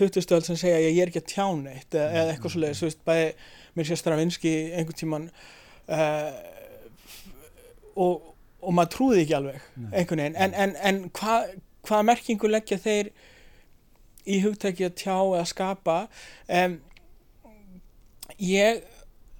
20 0.00 0.24
stöld 0.24 0.46
sem 0.46 0.58
segja 0.58 0.80
ég 0.80 1.00
er 1.02 1.10
ekki 1.10 1.22
að 1.22 1.32
tjána 1.34 1.74
eitt 1.74 1.94
eða, 1.94 2.10
eða 2.22 2.34
eitthvað 2.34 2.54
svoleiðis, 2.54 2.80
þú 2.80 2.88
veist, 2.88 3.02
bæði 3.06 3.26
mér 3.76 3.88
sé 3.88 3.98
Stravinski 4.00 4.52
einhvern 4.74 4.98
tíman 4.98 5.26
uh, 5.90 6.30
og, 8.00 8.30
og 8.60 8.76
maður 8.76 8.92
trúði 8.96 9.24
ekki 9.24 9.36
alveg 9.36 9.66
einhvern 9.90 10.24
veginn, 10.24 10.38
en, 10.40 10.56
en, 10.64 10.76
en 10.88 11.02
hvað 11.16 11.52
hvaða 11.86 12.06
merkingu 12.10 12.50
leggja 12.50 12.80
þeir 12.80 13.12
í 14.30 14.40
hugtæki 14.44 14.86
að 14.88 14.96
tjá 15.02 15.16
eða 15.18 15.46
skapa 15.50 15.96
um, 16.60 16.76
ég 18.40 18.82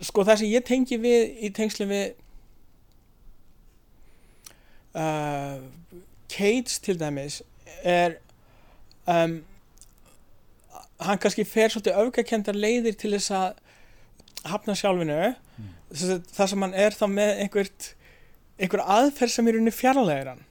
sko 0.04 0.24
það 0.28 0.40
sem 0.42 0.50
ég 0.54 0.64
tengi 0.68 0.98
við 1.02 1.44
í 1.46 1.50
tengslu 1.56 1.86
við 1.90 2.06
uh, 4.94 5.60
Cates 6.30 6.78
til 6.84 6.96
dæmis 7.00 7.40
er 7.84 8.16
um, 9.10 9.40
hann 11.00 11.18
kannski 11.20 11.44
fer 11.48 11.72
svolítið 11.72 11.96
öfgakendar 12.04 12.58
leiðir 12.60 12.96
til 13.00 13.14
þess 13.16 13.30
að 13.32 14.50
hafna 14.50 14.74
sjálfinu. 14.76 15.16
Að 15.90 16.12
það 16.32 16.50
sem 16.52 16.62
hann 16.64 16.74
er 16.76 16.94
þá 16.96 17.06
með 17.12 17.30
einhvert 17.44 17.88
einhver 18.60 18.82
aðferð 18.84 19.32
sem 19.34 19.48
er 19.50 19.56
unni 19.58 19.72
fjarlægir 19.72 20.28
hann. 20.34 20.42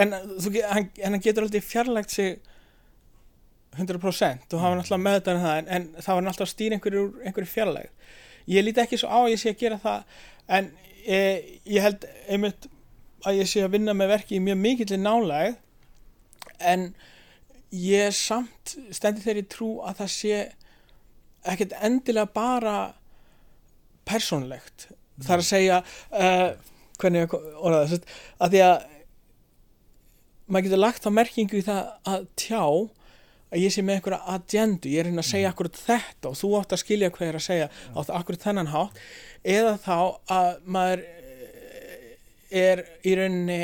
En, 0.00 0.14
ge- 0.54 0.62
hann, 0.70 0.86
en 1.02 1.16
hann 1.16 1.22
getur 1.24 1.46
aldrei 1.46 1.60
fjarlægt 1.66 2.14
sig 2.14 2.38
100% 3.76 4.54
og 4.54 4.62
hafa 4.64 4.78
náttúrulega 4.78 5.04
með 5.04 5.16
þetta 5.18 5.36
það 5.44 5.58
en, 5.60 5.68
en 5.76 5.88
það 6.02 6.16
var 6.16 6.24
náttúrulega 6.26 6.48
að 6.48 6.52
stýra 6.54 6.76
einhverju, 6.76 7.04
einhverju 7.24 7.50
fjarlægt 7.50 8.10
ég 8.50 8.66
líti 8.66 8.82
ekki 8.82 8.98
svo 8.98 9.10
á 9.10 9.18
að 9.20 9.32
ég 9.32 9.42
sé 9.42 9.52
að 9.52 9.60
gera 9.60 9.80
það 9.82 10.16
en 10.58 10.70
ég, 11.06 11.50
ég 11.70 11.84
held 11.84 12.06
einmitt 12.26 12.70
að 13.26 13.40
ég 13.40 13.50
sé 13.50 13.64
að 13.64 13.74
vinna 13.76 13.94
með 13.96 14.14
verki 14.16 14.38
í 14.38 14.42
mjög 14.42 14.60
mikill 14.64 15.00
nálæg 15.00 15.58
en 16.58 16.88
ég 17.70 18.14
samt 18.16 18.74
stendur 18.90 19.22
þeirri 19.24 19.46
trú 19.50 19.70
að 19.86 20.02
það 20.02 20.14
sé 20.16 20.40
ekkert 21.50 21.76
endilega 21.80 22.32
bara 22.34 22.76
persónlegt 24.08 24.88
það 25.20 25.34
er 25.36 25.42
að 25.42 25.50
segja 25.50 25.82
uh, 25.82 26.48
hvernig 27.00 27.26
ég 27.26 27.36
orða 27.36 27.84
það 27.92 28.08
að 28.40 28.54
því 28.54 28.64
að 28.66 28.88
maður 30.50 30.66
getur 30.66 30.82
lagt 30.82 31.06
á 31.06 31.10
merkingu 31.14 31.60
í 31.60 31.66
það 31.66 31.92
að 32.10 32.26
tjá 32.40 32.64
að 33.50 33.64
ég 33.64 33.74
sé 33.74 33.82
með 33.82 33.98
einhverja 33.98 34.34
agendu, 34.34 34.90
ég 34.90 35.02
er 35.02 35.10
hérna 35.10 35.24
að 35.24 35.30
segja 35.32 35.50
akkurat 35.50 35.80
þetta 35.80 36.30
og 36.30 36.38
þú 36.38 36.52
átt 36.60 36.74
að 36.76 36.82
skilja 36.84 37.10
hvað 37.10 37.26
ég 37.26 37.32
er 37.32 37.40
að 37.40 37.46
segja 37.46 37.68
á 37.70 37.98
akkurat 38.18 38.46
þennan 38.46 38.72
hátt 38.74 39.02
eða 39.56 39.74
þá 39.82 39.98
að 40.36 40.50
maður 40.76 41.04
eh, 41.08 42.14
er 42.62 42.84
í 43.02 43.16
rauninni 43.18 43.60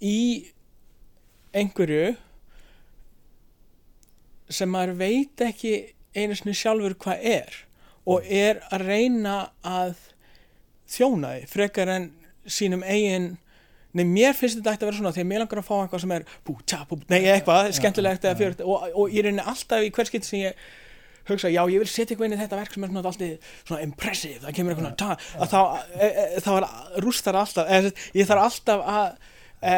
í 0.00 0.20
einhverju 1.56 2.14
sem 4.50 4.70
maður 4.70 4.96
veit 5.00 5.42
ekki 5.44 5.74
einu 6.16 6.36
sinni 6.38 6.56
sjálfur 6.56 6.96
hvað 7.00 7.26
er 7.36 7.60
og 8.10 8.24
er 8.26 8.62
að 8.72 8.86
reyna 8.88 9.36
að 9.66 9.98
þjóna 10.90 11.36
því 11.36 11.50
frekar 11.52 11.92
en 11.92 12.08
sínum 12.50 12.82
eigin 12.82 13.34
Nei, 13.96 14.04
mér 14.06 14.36
finnst 14.38 14.60
þetta 14.60 14.76
ætti 14.76 14.86
að 14.86 14.90
vera 14.90 14.98
svona 15.00 15.14
því 15.16 15.24
að 15.24 15.30
mér 15.32 15.42
langar 15.42 15.60
að 15.62 15.66
fá 15.66 15.74
eitthvað 15.80 16.04
sem 16.04 16.12
er 16.14 16.26
bú, 16.46 16.54
tja, 16.62 16.84
bú, 16.86 17.00
nei, 17.10 17.18
eitthvað, 17.32 17.72
skemmtilegt 17.74 18.26
eða 18.28 18.38
fjörut 18.38 18.62
og, 18.62 18.84
og 18.94 19.16
ég 19.16 19.26
reyni 19.26 19.42
alltaf 19.42 19.82
í 19.82 19.90
hver 19.96 20.06
skipt 20.06 20.28
sem 20.28 20.44
ég 20.44 20.60
hugsa, 21.26 21.50
já, 21.50 21.60
ég 21.70 21.82
vil 21.82 21.90
setja 21.90 22.14
eitthvað 22.14 22.30
inn 22.30 22.36
í 22.36 22.40
þetta 22.40 22.58
verk 22.60 22.74
sem 22.74 22.86
er 22.86 22.92
svona 22.92 23.02
alltaf 23.10 23.52
svona 23.68 23.82
impressive, 23.84 24.40
það 24.44 24.56
kemur 24.56 24.74
eitthvað 24.74 24.92
svona, 24.94 25.16
að 25.42 25.52
þá, 25.52 25.60
e, 25.90 26.10
e, 26.10 26.42
þá 26.46 26.50
er, 26.54 26.66
rústar 27.04 27.38
alltaf, 27.40 27.70
eða, 27.78 27.92
ég 28.16 28.30
þarf 28.30 28.46
alltaf 28.46 28.84
að 28.94 29.08
e, 29.60 29.76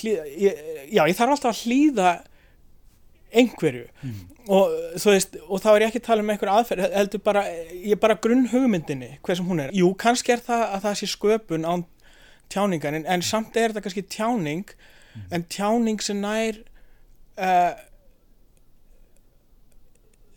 hlýða, 0.00 0.26
ég, 0.44 0.64
já, 0.86 1.02
ég 1.02 1.18
þarf 1.18 1.36
alltaf 1.36 1.54
að 1.54 1.62
hlýða 1.64 2.16
einhverju. 3.28 3.86
Og 4.48 4.76
þú 4.96 5.12
veist, 5.12 5.34
og 5.44 5.60
þá 5.60 5.68
er 5.74 5.82
ég 5.82 5.90
ekki 5.90 6.00
að 6.00 6.06
tala 6.06 6.24
um 6.24 6.30
einhverju 6.32 6.52
aðferð, 6.54 6.86
heldur 6.94 7.20
bara, 7.26 7.42
ég 7.74 7.92
er 7.92 8.00
bara 8.00 8.16
grunn 8.24 8.46
hugmyndinni, 8.48 9.10
hver 9.24 9.36
sem 9.36 9.48
hún 9.48 9.60
er. 9.66 9.74
Jú, 9.76 9.90
kannski 10.00 10.32
er 10.32 10.44
það 10.46 10.64
að 10.70 10.86
það 10.86 10.94
sé 11.02 11.08
sköpun 11.12 11.68
án 11.68 11.84
tjáningar, 12.52 12.96
en, 12.96 13.06
en 13.06 13.24
samt 13.24 13.56
er 13.56 13.72
þetta 13.72 13.84
kannski 13.86 14.06
tjáning, 14.10 14.72
en 15.34 15.44
tjáning 15.50 16.02
sem 16.04 16.20
nær 16.22 16.60
uh, 17.38 17.74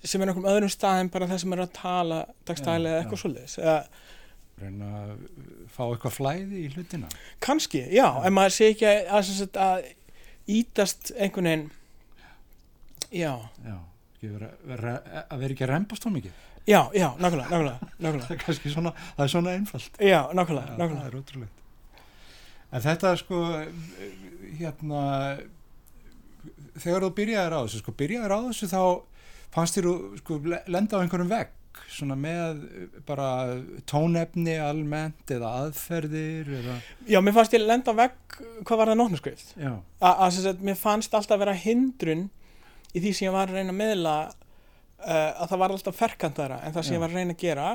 sem 0.01 0.21
er 0.21 0.31
einhverjum 0.31 0.49
öðrum 0.49 0.71
stað 0.71 1.03
en 1.03 1.11
bara 1.13 1.27
það 1.29 1.43
sem 1.43 1.53
er 1.55 1.61
að 1.61 1.75
tala 1.77 2.21
dagstælega 2.49 2.95
eða 2.95 3.03
eitthvað 3.03 3.21
svoleiðis. 3.21 3.57
Uh, 3.61 4.07
reyna 4.61 4.89
að 5.01 5.11
fá 5.73 5.83
eitthvað 5.85 6.15
flæði 6.17 6.63
í 6.63 6.71
hlutina. 6.73 7.11
Kannski, 7.43 7.83
já, 7.93 8.07
en 8.25 8.35
maður 8.35 8.57
sé 8.57 8.71
ekki 8.73 8.89
að, 8.89 9.13
að, 9.19 9.61
að 9.67 10.51
ítast 10.51 11.13
einhvern 11.15 11.49
veginn 11.51 11.67
já, 13.13 13.33
já, 13.65 13.77
vera, 14.23 14.51
vera, 14.67 14.97
að 15.27 15.45
vera 15.45 15.55
ekki 15.55 15.67
að 15.67 15.73
rempast 15.75 16.05
þá 16.05 16.13
mikið. 16.17 16.47
Já, 16.69 16.81
já, 16.93 17.07
nákvæmlega, 17.17 17.49
nákvæmlega, 17.49 17.89
nákvæmlega. 17.97 18.27
það 18.29 18.35
er 18.35 18.43
kannski 18.45 18.73
svona, 18.73 18.93
það 19.15 19.25
er 19.25 19.33
svona 19.35 19.55
einfalt. 19.57 19.97
Já, 19.97 20.19
nákvæmlega, 20.37 20.77
nákvæmlega. 20.77 21.01
það 21.01 21.09
er 21.09 21.19
ótrúlegt 21.21 21.60
en 22.71 22.83
þetta 22.85 23.13
sko 23.19 23.39
hérna 24.59 25.01
þegar 26.81 27.05
þú 27.07 27.13
byrjaðir 27.21 27.55
á 27.55 27.61
þessu 27.65 27.81
sko 27.83 27.95
byrjaðir 28.01 28.35
á 28.35 28.39
þessu 28.49 28.69
þá 28.71 28.81
fannst 29.51 29.77
þér 29.79 29.89
sko 30.21 30.37
le- 30.47 30.63
lenda 30.71 30.99
á 30.99 31.01
einhverjum 31.03 31.31
vegg 31.31 31.57
svona 31.91 32.17
með 32.19 32.61
bara 33.07 33.27
tónefni 33.87 34.57
almennt 34.59 35.31
eða 35.31 35.51
aðferðir 35.65 36.49
eða 36.59 36.75
já, 37.07 37.19
mér 37.23 37.35
fannst 37.37 37.55
ég 37.55 37.63
lenda 37.63 37.93
vegg 37.95 38.37
hvað 38.67 38.81
var 38.81 38.91
það 38.91 38.99
nótnaskrift 38.99 39.53
já, 39.55 39.73
að, 40.03 40.51
mér 40.63 40.79
fannst 40.79 41.15
alltaf 41.15 41.39
vera 41.39 41.55
hindrun 41.55 42.27
í 42.91 42.99
því 42.99 43.13
sem 43.15 43.27
ég 43.29 43.35
var 43.35 43.47
að 43.51 43.59
reyna 43.59 43.71
að 43.75 43.79
meðla 43.79 44.15
uh, 44.27 45.31
að 45.41 45.51
það 45.51 45.61
var 45.63 45.75
alltaf 45.75 45.99
ferkantara 45.99 46.59
en 46.65 46.75
það 46.75 46.87
sem 46.87 46.93
Já. 46.93 46.97
ég 46.97 47.03
var 47.03 47.13
að 47.13 47.19
reyna 47.21 47.35
að 47.35 47.43
gera. 47.45 47.67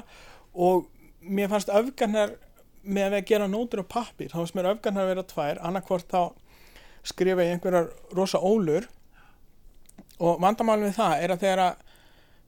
Og 0.66 0.86
mér 1.26 1.50
fannst 1.52 1.72
öfgarnar 1.72 2.34
með 2.86 3.18
að 3.18 3.26
gera 3.30 3.48
nótur 3.50 3.82
og 3.82 3.88
pappir 3.90 4.30
þá 4.30 4.38
fannst 4.40 4.56
mér 4.56 4.70
öfgarnar 4.72 5.06
að 5.06 5.12
vera 5.12 5.26
tvær 5.30 5.60
annarkvort 5.66 6.12
þá 6.12 6.22
skrifa 7.06 7.44
ég 7.46 7.56
einhverjar 7.56 7.90
rosa 8.16 8.40
ólur. 8.42 8.86
Og 10.16 10.40
vandamálum 10.42 10.88
við 10.88 10.96
það 10.96 11.22
er 11.22 11.34
að 11.34 11.42
þegar 11.44 11.62
að 11.66 11.84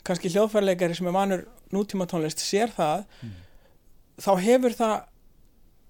kannski 0.08 0.32
hljóðfærleikari 0.32 0.96
sem 0.96 1.08
er 1.10 1.16
vanur 1.16 1.44
nútíma 1.74 2.06
tónlist 2.08 2.40
sér 2.40 2.72
það 2.72 3.04
þá 4.18 4.30
hefur 4.40 4.76
það 4.78 4.94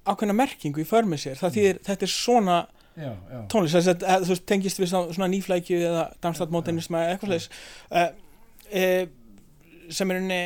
ákveðna 0.08 0.36
merkingu 0.36 0.82
í 0.82 0.88
förmið 0.88 1.22
sér. 1.22 1.38
Það 1.38 1.54
þýðir, 1.56 1.80
þetta 1.86 2.06
er 2.06 2.12
svona 2.12 2.56
já, 2.96 3.10
já, 3.12 3.40
tónlist. 3.52 3.76
Þess 3.76 4.06
að 4.08 4.26
þú 4.28 4.38
tengist 4.48 4.80
við 4.80 4.92
svona, 4.94 5.30
nýflækju 5.34 5.80
eða 5.90 6.06
dansstættmótinisma 6.24 7.04
eða 7.04 7.16
eitthvað 7.16 7.34
slags 7.34 7.50
uh, 7.92 8.08
uh, 8.80 9.04
sem 9.94 10.12
er 10.12 10.20
unni 10.22 10.42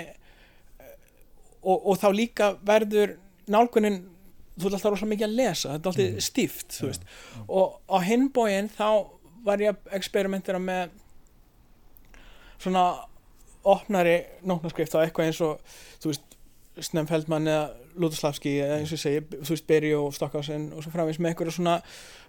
og, 1.62 1.76
og 1.76 1.98
þá 2.02 2.08
líka 2.14 2.52
verður 2.66 3.16
nálgunin 3.48 4.00
þú 4.58 4.66
ert 4.68 4.74
alltaf 4.76 4.92
rosalega 4.92 5.14
mikið 5.14 5.28
að 5.28 5.36
lesa 5.38 5.68
þetta 5.72 5.88
er 5.88 5.92
alltaf 5.92 6.12
Mhm. 6.12 6.20
stíft 6.20 6.68
þú 6.76 6.82
Já, 6.82 6.86
veist. 6.92 7.02
Og 7.48 7.80
á 7.88 7.96
hinbóin 8.04 8.68
þá 8.70 8.88
var 9.44 9.58
ég 9.58 9.72
að 9.72 9.94
experimentera 9.96 10.58
með 10.62 10.90
svona 12.62 12.84
opnari 13.64 14.16
nótnaskrift 14.46 14.94
á 14.98 15.02
eitthvað 15.04 15.26
eins 15.30 15.40
og 15.44 15.58
þú 16.02 16.12
veist 16.12 16.28
Snemfeldmann 16.82 17.46
eða 17.52 17.64
Lúðuslavski 18.00 18.54
eða 18.64 18.78
eins 18.80 18.92
og 18.94 18.96
ég 18.96 19.02
segi, 19.02 19.24
þú 19.44 19.50
veist 19.52 19.66
Beri 19.68 19.90
og 19.94 20.14
Stockhausen 20.16 20.70
og 20.72 20.80
svo 20.82 20.92
framvegis 20.94 21.18
með 21.20 21.34
eitthvað 21.34 21.52
svona 21.52 21.74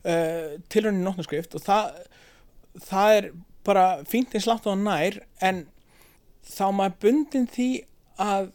uh, 0.03 0.57
tilraunin 0.73 1.05
nótnaskrift. 1.05 1.55
Og 1.55 1.63
það 1.63 1.93
það 2.89 3.15
er 3.17 3.29
bara 3.63 3.85
fínt 4.09 4.33
eins 4.35 4.47
langt 4.49 4.67
á 4.67 4.73
nær 4.75 5.21
en 5.41 5.61
þá 6.43 6.65
maður 6.75 6.97
bundin 7.05 7.47
því 7.47 7.69
að 8.19 8.49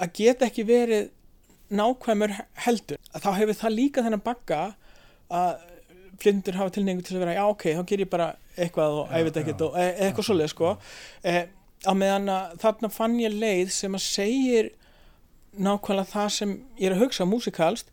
að 0.00 0.12
geta 0.18 0.48
ekki 0.48 0.64
verið 0.66 1.10
nákvæmur 1.70 2.34
heldur. 2.66 3.00
Þá 3.14 3.30
hefur 3.38 3.58
það 3.60 3.76
líka 3.76 4.04
þennan 4.06 4.24
bagga 4.24 4.60
að 5.30 5.66
flindur 6.20 6.58
hafa 6.58 6.74
tilneingu 6.74 7.04
til 7.06 7.16
að 7.16 7.24
vera 7.24 7.36
já 7.38 7.44
ok, 7.46 7.64
þá 7.78 7.82
ger 7.88 8.04
ég 8.04 8.10
bara 8.12 8.28
eitthvað 8.60 8.98
og 9.00 9.14
veit 9.14 9.40
ekkert 9.40 9.64
og 9.64 9.78
e 9.78 9.86
eitthvað 10.06 10.26
svoleið 10.28 10.52
sko. 10.52 10.74
E 11.24 11.36
á 11.88 11.92
meðan 11.96 12.28
þarna 12.60 12.90
fann 12.92 13.16
ég 13.22 13.32
leið 13.32 13.70
sem 13.72 13.94
að 13.96 14.04
segir 14.04 14.72
nákvæmlega 15.56 16.10
það 16.12 16.28
sem 16.34 16.56
ég 16.78 16.90
er 16.90 16.96
að 16.96 17.04
hugsa 17.06 17.26
músikalst 17.28 17.88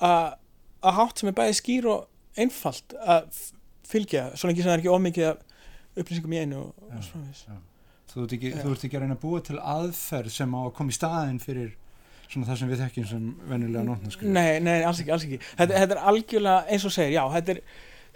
að 0.00 0.36
hátt 0.96 1.20
sem 1.20 1.30
er 1.32 1.36
bæði 1.36 1.56
skýr 1.58 1.88
og 1.90 2.06
einfalt 2.38 2.94
að 3.00 3.26
fylgja, 3.86 4.28
svo 4.36 4.50
lengi 4.50 4.62
sem 4.62 4.70
það 4.70 4.76
er 4.76 4.82
ekki 4.84 4.94
ómikið 4.94 5.28
af 5.30 5.42
upplýsingum 5.96 6.36
í 6.36 6.42
einu 6.42 6.60
og, 6.60 6.86
og 6.86 7.02
svo 7.02 7.16
framvegis. 7.16 7.42
þú 8.12 8.22
ert 8.24 8.36
ekki, 8.36 8.52
Já. 8.52 8.58
þú 8.62 8.72
ert 8.72 8.86
ekki 8.86 8.98
að 8.98 9.04
reyna 9.04 9.16
að 9.16 9.22
búa 9.24 9.42
til 9.46 9.58
aðferð 9.60 10.34
sem 10.36 10.56
á 10.56 10.60
að 10.60 10.72
koma 10.78 10.92
í 10.92 10.96
staðin 10.96 11.42
fyrir 11.42 11.74
svona 12.26 12.48
það 12.48 12.60
sem 12.60 12.70
við 12.72 12.82
þekkjum 12.84 13.08
sem 13.10 13.26
venjulega 13.50 13.84
nótnaskrif 13.86 14.32
Nei, 14.34 14.58
nei, 14.64 14.80
alls 14.86 15.02
ekki, 15.02 15.12
alls 15.14 15.26
ekki. 15.26 15.40
Þetta, 15.58 15.80
þetta 15.82 15.96
er 15.96 16.02
algjörlega 16.12 16.74
eins 16.74 16.86
og 16.88 16.94
segir, 16.94 17.14
já 17.16 17.22
þetta 17.36 17.54
er, 17.54 17.60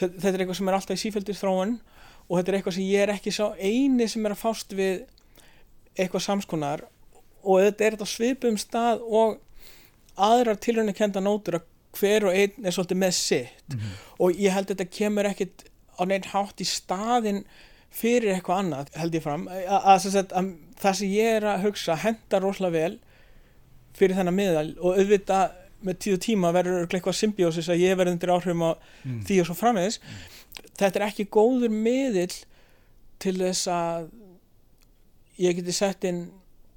þetta, 0.03 0.33
er 0.33 0.45
eitthvað 0.45 0.59
sem 0.61 0.71
er 0.71 0.79
alltaf 0.79 0.97
í 0.99 1.03
sífældir 1.05 1.39
þróun 1.39 1.77
og 2.27 2.33
þetta 2.39 2.53
er 2.53 2.59
eitthvað 2.59 2.77
sem 2.79 2.89
ég 2.89 3.05
er 3.05 3.15
ekki 3.15 3.35
sá 3.35 3.45
eini 3.59 4.09
sem 4.11 4.27
er 4.27 4.35
að 4.35 4.43
fást 4.43 4.75
við 4.79 5.05
eitthvað 5.99 6.27
samskonar 6.27 6.85
og 7.41 7.65
þetta 7.65 7.87
er 7.87 7.97
þetta 7.97 8.11
svipum 8.11 8.59
stað 8.61 9.03
og 9.07 9.39
aðrar 10.21 10.59
tilröndi 10.61 10.95
kenda 10.97 11.23
nótur 11.25 11.61
að 11.61 11.69
hver 11.99 12.29
og 12.29 12.37
einn 12.37 12.67
er 12.67 12.75
svolítið 12.75 13.01
með 13.03 13.17
sitt. 13.19 13.67
Mhm. 13.75 13.99
og 14.21 14.39
ég 14.39 14.53
held 14.55 14.71
að 14.71 14.77
þetta 14.77 14.97
kemur 14.99 15.27
ekkit 15.27 15.65
á 15.99 16.03
neitt 16.07 16.27
hátt 16.33 16.61
í 16.61 16.67
staðin 16.67 17.45
fyrir 17.91 18.37
eitthvað 18.37 18.59
annað, 18.63 18.93
held 18.95 19.15
ég 19.15 19.23
fram. 19.23 19.49
Að, 19.49 19.81
að, 19.83 20.05
sagt, 20.07 20.33
að 20.33 20.53
það 20.81 20.97
sem 21.01 21.09
ég 21.11 21.39
er 21.41 21.47
að 21.51 21.65
hugsa 21.67 21.97
hendar 21.97 22.43
rosalega 22.43 22.79
vel 22.79 22.99
fyrir 24.01 24.17
þennan 24.19 24.37
miðal 24.41 24.69
og 24.81 24.99
auðvitað 24.99 25.57
með 25.87 25.99
tíu 26.05 26.19
tíma 26.21 26.51
verður 26.53 26.83
eitthvað 26.91 27.17
symbiósis 27.17 27.69
að 27.73 27.81
ég 27.87 27.95
verður 27.97 28.13
undir 28.17 28.33
áhrifum 28.35 28.65
á 28.69 28.71
Mm. 29.05 29.21
því 29.25 29.39
og 29.41 29.47
svo 29.49 29.55
framvegis 29.57 30.01
þetta 30.77 31.01
er 31.01 31.05
ekki 31.07 31.25
góður 31.33 31.73
miðill 31.73 32.35
til 33.21 33.37
þess 33.41 33.69
að 33.73 34.11
ég 35.41 35.57
geti 35.57 35.73
sett 35.73 36.05
inn 36.09 36.19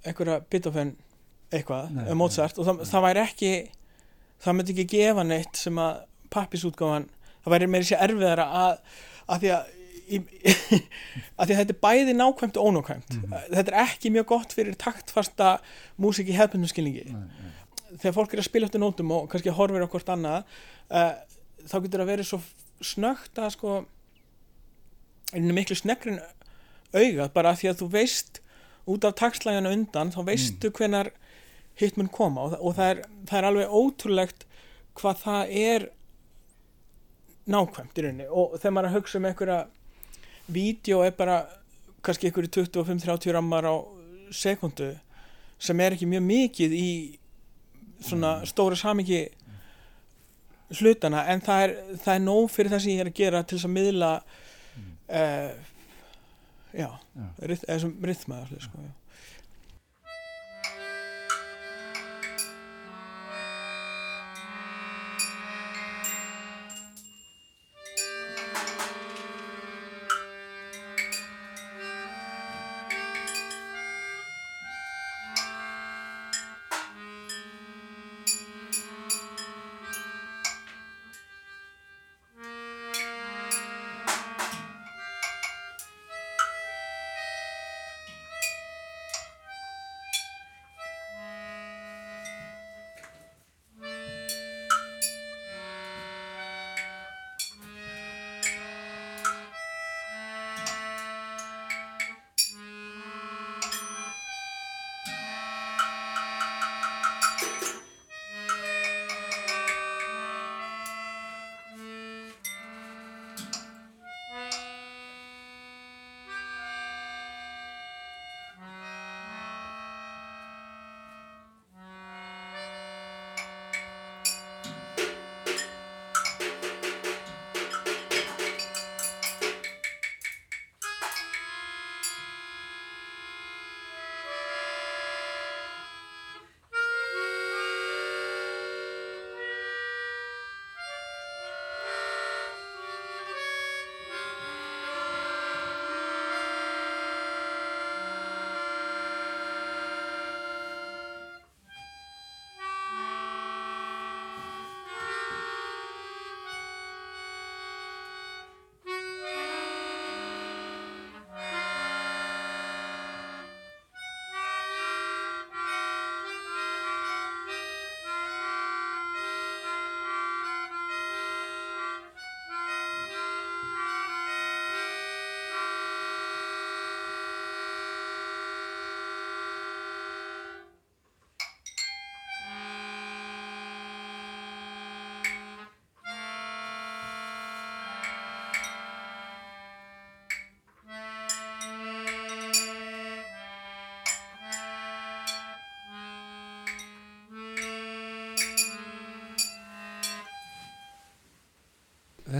einhverja 0.08 0.38
Beethoven 0.52 0.94
eitthvað, 1.54 1.92
Nei, 1.94 2.14
Mozart 2.18 2.58
og 2.60 2.66
það, 2.68 2.78
nei. 2.80 2.88
það 2.94 3.04
væri 3.08 3.24
ekki 3.28 3.52
það 4.44 4.56
myndi 4.58 4.74
ekki 4.78 4.86
gefa 4.96 5.24
neitt 5.28 5.60
sem 5.60 5.78
að 5.84 6.00
pappisútgáfan, 6.34 7.06
það 7.44 7.54
væri 7.58 7.68
meiri 7.70 7.88
sér 7.92 8.02
erfiðara 8.08 8.48
að, 8.64 8.80
að 9.30 9.44
því 9.44 9.52
að 9.58 9.68
að 10.12 11.46
því 11.48 11.54
að 11.54 11.60
þetta 11.60 11.74
er 11.76 11.80
bæði 11.86 12.16
nákvæmt 12.20 12.58
og 12.60 12.70
ónákvæmt 12.72 13.18
Mhm. 13.18 13.34
þetta 13.56 13.72
er 13.74 13.80
ekki 13.86 14.12
mjög 14.14 14.26
gott 14.34 14.54
fyrir 14.56 14.76
taktfasta 14.80 15.54
músík 16.02 16.30
í 16.32 16.38
hefðbundum 16.38 16.72
skilningi 16.72 17.06
Nei, 17.12 17.24
nei. 17.24 17.98
þegar 18.02 18.18
fólk 18.20 18.34
er 18.36 18.42
að 18.44 18.50
spila 18.50 18.68
eftir 18.70 18.82
nótum 18.84 19.12
og 19.16 19.30
kannski 19.32 19.54
horfir 19.56 19.88
hvort 19.88 20.10
annað 20.14 20.44
uh, 20.92 21.14
þá 21.70 21.76
getur 21.86 22.04
það 22.04 22.12
verið 22.14 22.30
svo 22.30 22.42
snögt 22.84 23.40
að 23.40 23.52
sko 23.56 23.76
einu 25.34 25.54
miklu 25.56 25.76
sneggrin 25.80 26.20
auga 26.94 27.30
bara 27.34 27.54
af 27.54 27.62
því 27.62 27.70
að 27.72 27.80
þú 27.82 27.88
veist 27.96 28.42
út 28.86 29.06
af 29.08 29.16
takslæginu 29.18 29.72
undan 29.72 30.12
þá 30.14 30.20
veistu 30.28 30.70
mm. 30.70 30.76
hvenar 30.78 31.10
hitt 31.80 31.96
mun 31.98 32.10
koma 32.14 32.44
og, 32.50 32.58
og 32.60 32.76
það, 32.78 32.90
er, 32.92 33.00
það 33.30 33.40
er 33.40 33.48
alveg 33.50 33.72
ótrúlegt 33.80 34.44
hvað 35.00 35.22
það 35.24 35.54
er 35.64 35.86
nákvæmt 37.50 37.98
í 38.00 38.04
rauninni 38.06 38.28
og 38.30 38.54
þegar 38.60 38.76
maður 38.76 38.90
að 38.92 38.98
hugsa 39.00 39.20
um 39.20 39.26
einhverja 39.30 39.58
vídeo 40.52 41.02
er 41.06 41.14
bara 41.18 41.42
kannski 42.04 42.28
einhverju 42.28 42.52
25-30 42.68 43.32
rammar 43.36 43.68
á 43.70 43.76
sekundu 44.34 44.92
sem 45.60 45.80
er 45.80 45.96
ekki 45.96 46.08
mjög 46.10 46.26
mikið 46.28 46.74
í 46.76 46.90
svona 48.04 48.34
stóra 48.50 48.76
samingi 48.76 49.22
hlutana 50.74 51.26
en 51.32 51.44
það 51.46 51.64
er, 51.68 51.76
það 52.02 52.16
er 52.16 52.24
nóg 52.26 52.50
fyrir 52.52 52.74
það 52.74 52.84
sem 52.84 52.96
ég 52.96 53.04
er 53.04 53.12
að 53.12 53.20
gera 53.22 53.44
til 53.44 53.58
þess 53.60 53.68
að 53.70 53.76
miðla 53.78 54.12
uh, 55.14 55.54
já, 56.74 56.90
Já. 56.90 57.26
ryth, 57.52 57.66
þessum 57.70 57.94
rythma 58.10 58.42
allir, 58.44 58.64
sko, 58.66 58.84
já. 58.84 58.92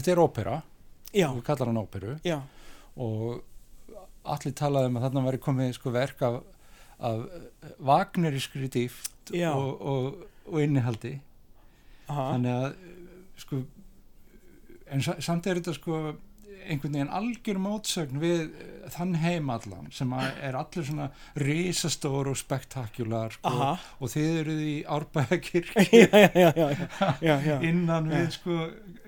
Þetta 0.04 0.12
er 0.18 0.22
ópera, 0.24 0.58
já, 1.16 1.28
við 1.32 1.44
kallar 1.48 1.72
hann 1.72 1.80
óperu. 1.82 2.18
Já, 2.28 2.42
og 3.00 3.42
allir 4.24 4.54
talaði 4.56 4.90
um 4.92 4.98
að 5.00 5.06
þarna 5.08 5.24
væri 5.30 5.40
komið 5.44 5.72
sko 5.80 5.92
verk 5.96 6.22
af, 6.28 6.42
af 7.04 7.24
vagnerískri 7.84 8.70
dýft 8.72 9.32
Já. 9.36 9.50
og, 9.56 9.82
og, 9.82 10.22
og 10.52 10.62
innihaldi. 10.64 11.16
Aha, 12.12 12.28
þannig 12.34 12.54
að 12.60 12.76
sko 13.44 13.62
en 14.94 15.02
sa- 15.04 15.20
samt 15.24 15.48
er 15.48 15.60
þetta 15.62 15.74
sko 15.78 16.00
einhvern 16.68 16.94
veginn 16.96 17.12
algjör 17.12 17.60
mótsögn 17.64 18.20
við 18.22 18.44
eh, 18.48 18.73
þann 18.92 19.16
heim 19.22 19.50
allan 19.54 19.90
sem 19.94 20.12
er 20.18 20.56
allir 20.58 20.86
svona 20.88 21.08
risastór 21.40 22.30
og 22.32 22.38
spektakular 22.40 23.36
sko, 23.38 23.52
og 24.00 24.12
þið 24.14 24.40
eruð 24.42 24.64
í 24.64 24.74
árbæðakirk 24.98 25.72
já, 26.02 26.08
já, 26.08 26.30
já, 26.34 26.50
já, 26.58 26.68
já, 26.72 27.12
já, 27.22 27.36
já. 27.48 27.56
innan 27.70 28.10
við 28.12 28.28
sko 28.38 28.58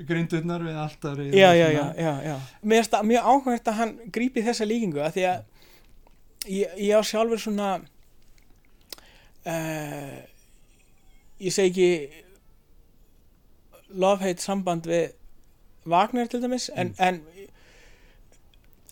grindurnar 0.07 0.63
við 0.65 0.79
alltaf 0.85 1.19
já, 1.25 1.49
já, 1.55 1.67
já, 1.71 1.85
já, 1.97 2.13
já. 2.29 2.37
Mér 2.61 2.89
það 2.91 3.09
mjög 3.11 3.29
áhugavert 3.33 3.67
að 3.71 3.79
hann 3.81 3.93
grípi 4.17 4.45
þessa 4.45 4.69
líkingu 4.69 5.03
að 5.03 5.17
því 5.17 5.27
að 5.31 5.39
ég, 6.51 6.79
ég 6.79 6.93
á 6.95 7.01
sjálfur 7.05 7.41
svona 7.41 7.69
uh, 9.45 10.17
ég 11.39 11.53
segi 11.53 11.69
ekki 11.71 11.91
love-hate 13.95 14.41
samband 14.43 14.87
við 14.89 15.13
Wagner 15.85 16.25
til 16.25 16.41
dæmis 16.41 16.71
en, 16.73 16.95
en 16.97 17.21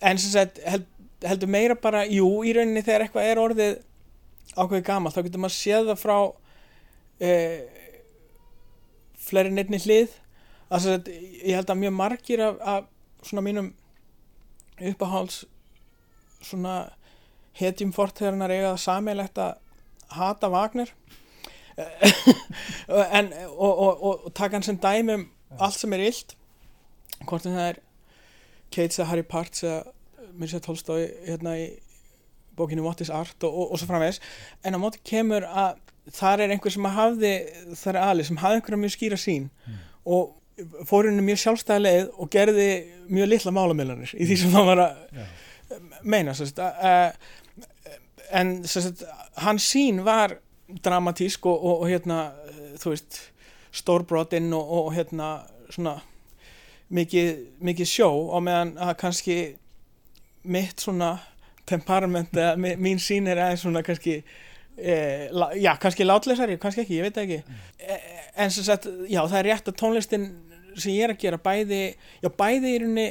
en 0.04 0.20
sem 0.20 0.34
sagt 0.34 0.60
held, 0.68 0.88
heldur 1.24 1.51
meira 1.51 1.76
bara, 1.80 2.04
jú, 2.10 2.28
í 2.43 2.54
rauninni 2.56 2.84
þegar 2.84 3.06
eitthvað 3.06 3.30
er 3.30 3.41
orðið 3.41 3.76
ákveðið 4.54 4.86
gamalt 4.88 5.16
þá 5.16 5.22
getur 5.26 5.43
maður 5.43 5.56
séð 5.56 5.91
það 5.91 6.01
frá 6.01 6.18
uh, 7.28 7.62
fleiri 9.24 9.54
neittni 9.54 9.80
hlið. 9.84 10.18
Að 10.74 10.84
sem 10.84 10.97
sagt, 10.97 11.10
ég 11.43 11.58
held 11.58 11.72
að 11.72 11.82
mjög 11.84 11.95
margir 11.95 12.43
af, 12.43 12.60
af 12.60 13.28
svona 13.28 13.45
mínum 13.45 13.72
uppaháls 14.82 15.43
svona 16.43 16.76
hetjum 17.58 17.93
forthegarnar 17.95 18.51
eiga 18.51 18.74
það 18.74 18.84
sammeilegt 18.84 19.39
að 19.39 19.54
hata 20.18 20.51
Wagner. 20.54 20.93
En, 22.93 23.32
og, 23.49 23.72
og, 23.72 24.01
og, 24.04 24.26
og 24.28 24.34
taka 24.36 24.60
hann 24.60 24.66
sem 24.66 24.78
dæmi 24.78 25.16
um 25.16 25.22
allt 25.58 25.80
sem 25.80 25.93
er 25.95 26.04
illt 26.06 26.36
hvort 27.26 27.45
sem 27.45 27.56
það 27.56 27.70
er 27.72 27.80
Keats 28.74 29.00
eða 29.00 29.10
Harry 29.12 29.26
Parts 29.28 29.64
eða 29.64 29.82
mér 30.34 30.52
sé 30.52 30.62
tólstói 30.64 31.06
hérna 31.28 31.56
í 31.62 31.68
bókinu 32.58 32.86
What 32.86 33.02
is 33.02 33.12
Art 33.14 33.44
og, 33.46 33.54
og, 33.54 33.74
og 33.74 33.82
svo 33.82 33.90
framvegis. 33.90 34.22
En 34.66 34.78
á 34.78 34.80
móti 34.82 35.02
kemur 35.06 35.46
að 35.48 35.80
þar 36.14 36.44
er 36.44 36.54
einhver 36.54 36.74
sem 36.74 36.88
að 36.88 36.98
hafði 36.98 37.34
þar 37.80 37.96
er 37.98 38.08
ali 38.10 38.26
sem 38.28 38.40
hafði 38.42 38.60
einhverja 38.60 38.82
mjög 38.82 38.96
skýra 38.98 39.20
sín 39.20 39.50
og 40.04 40.34
fór 40.90 41.08
henni 41.08 41.24
mjög 41.26 41.42
sjálfstæða 41.44 41.82
leið 41.82 42.10
og 42.20 42.30
gerði 42.34 42.68
mjög 43.08 43.30
litla 43.32 43.54
málamillanir 43.56 44.14
í 44.14 44.28
því 44.28 44.40
sem 44.42 44.54
það 44.54 44.68
var 44.70 44.82
að 44.84 46.02
meina 46.04 46.36
sérst, 46.38 46.60
uh, 46.60 47.14
en 48.36 48.56
sérst, 48.68 49.06
hans 49.42 49.70
sín 49.72 50.04
var 50.06 50.38
dramatísk 50.84 51.48
og, 51.50 51.64
og, 51.72 51.86
hérna 51.90 52.20
þú 52.82 52.94
veist 52.94 53.20
stórbrotin 53.74 54.52
og, 54.54 54.74
og 54.78 54.92
hérna 54.98 55.36
svona 55.74 55.98
mikið, 56.94 57.36
mikið 57.64 57.90
sjó 57.90 58.10
og 58.10 58.44
meðan 58.46 58.74
að 58.82 58.96
kannski 59.02 59.38
mitt 60.44 60.84
svona 60.84 61.16
temperament 61.70 62.34
eða 62.36 62.56
mín 62.60 63.00
sín 63.00 63.30
er 63.32 63.40
aðeins 63.40 63.64
svona 63.64 63.84
kannski 63.86 64.18
eh, 64.20 65.30
la, 65.32 65.52
já, 65.56 65.72
kannski 65.80 66.08
látleysari, 66.08 66.58
kannski 66.62 66.84
ekki, 66.84 67.00
ég 67.00 67.08
veit 67.08 67.20
ekki. 67.24 67.60
Eh, 67.80 68.10
en 68.44 68.52
sem 68.52 68.66
sagt, 68.68 68.90
já, 69.08 69.22
það 69.22 69.40
er 69.40 69.50
rétt 69.52 69.70
að 69.72 69.80
tónlistin 69.80 70.28
sem 70.74 70.96
ég 70.96 71.08
er 71.08 71.14
að 71.14 71.22
gera 71.24 71.40
bæði, 71.42 71.84
já, 72.24 72.30
bæði 72.34 72.74
í 72.74 72.82
rauninni 72.84 73.08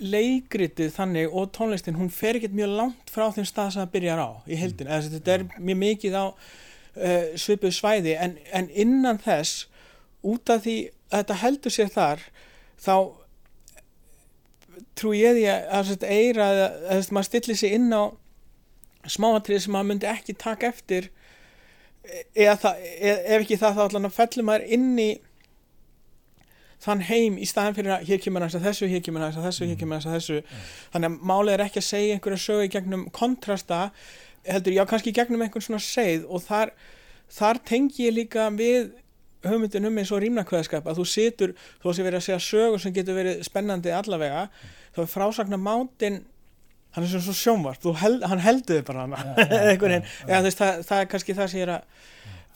leikritið 0.00 0.94
þannig 0.94 1.34
og 1.36 1.50
tónlistin, 1.56 1.98
hún 1.98 2.12
fer 2.12 2.38
ekkert 2.38 2.56
mjög 2.56 2.76
langt 2.78 3.12
frá 3.12 3.26
þeim 3.34 3.48
stað 3.48 3.74
sem 3.74 3.82
það 3.82 3.94
byrjar 3.96 4.22
á 4.24 4.30
í 4.46 4.56
heldin, 4.56 4.88
mm. 4.88 5.10
þetta 5.16 5.34
er 5.34 5.44
mjög 5.58 5.78
mikið 5.82 6.16
á 6.16 6.24
uh, 6.30 7.26
svipuð 7.40 7.74
svæði. 7.76 8.14
En, 8.16 8.38
en 8.56 8.70
innan 8.72 9.20
þess 9.20 9.66
út 10.24 10.52
af 10.52 10.64
því 10.64 10.76
að 11.10 11.18
þetta 11.18 11.38
heldur 11.42 11.74
sér 11.74 11.92
þar 11.92 12.24
þá 12.80 12.94
trú 14.98 15.14
ég 15.16 15.36
því 15.38 15.46
að, 15.50 15.64
að 15.76 15.88
þetta 15.92 16.10
eira 16.16 16.50
að, 16.50 16.60
að, 16.60 16.90
að 16.96 17.14
maður 17.16 17.28
stilli 17.30 17.56
sig 17.58 17.76
inn 17.76 17.88
á 17.92 18.02
smáatrið 19.08 19.64
sem 19.64 19.74
maður 19.74 19.90
myndi 19.90 20.08
ekki 20.10 20.36
taka 20.36 20.70
eftir 20.70 21.10
eða 22.34 22.56
það, 22.60 22.86
eða, 23.00 23.18
ef 23.18 23.42
ekki 23.42 23.58
það 23.60 23.76
þá 23.76 23.82
allan 23.86 24.14
fellur 24.14 24.48
maður 24.48 24.72
inn 24.76 24.94
í 25.00 25.10
þann 26.80 27.02
heim 27.10 27.36
í 27.36 27.46
staðan 27.48 27.76
fyrir 27.76 27.94
að 27.98 28.06
hér 28.08 28.22
kemur 28.24 28.44
hans 28.44 28.56
að 28.56 28.66
þessu, 28.70 28.88
hér 28.88 29.02
kemur 29.04 29.24
hans 29.26 29.36
að 29.36 29.46
þessu, 29.50 29.66
hér 29.68 29.80
kemur 29.80 29.98
hans 29.98 30.08
að 30.08 30.16
þessu 30.16 30.38
þannig 30.94 31.10
að 31.10 31.26
málið 31.30 31.54
er 31.54 31.64
ekki 31.66 31.80
að 31.82 31.88
segja 31.90 32.16
einhverja 32.16 32.44
sögu 32.46 32.64
í 32.64 32.72
gegnum 32.72 33.04
kontrasta 33.16 33.80
heldur 34.46 34.76
já 34.78 34.84
kannski 34.88 35.12
í 35.12 35.16
gegnum 35.18 35.44
einhvern 35.44 35.66
svona 35.66 35.82
seið 35.84 36.24
og 36.24 36.44
þar, 36.46 36.72
þar 37.36 37.60
tengi 37.68 38.06
ég 38.06 38.16
líka 38.16 38.48
við 38.56 38.94
hugmyndin 39.46 39.88
um 39.88 40.00
eins 40.00 40.12
og 40.12 40.22
rýmnakveðskap 40.24 40.88
að 40.90 41.00
þú 41.00 41.06
situr, 41.08 41.54
þú 41.82 41.94
sé 41.94 42.06
verið 42.06 42.20
að 42.20 42.26
segja 42.26 42.42
sögur 42.44 42.82
sem 42.82 42.94
getur 42.96 43.16
verið 43.16 43.44
spennandi 43.46 43.94
allavega 43.94 44.48
þá 44.96 45.02
er 45.04 45.10
frásagna 45.14 45.60
mátin 45.60 46.20
hann 46.94 47.06
er 47.06 47.12
svona 47.12 47.26
svo 47.28 47.36
sjónvart, 47.38 47.86
held, 48.02 48.26
hann 48.26 48.42
heldur 48.42 48.80
þið 48.80 48.86
bara 48.88 49.06
hana 49.06 49.46
einhvern 49.70 50.00
veginn, 50.00 50.10
þú 50.26 50.42
veist 50.48 50.60
það, 50.60 50.82
það 50.88 51.04
er 51.04 51.08
kannski 51.14 51.38
það 51.38 51.50
sem 51.52 51.60
ég 51.60 51.68
er 51.68 51.74
að 51.76 52.04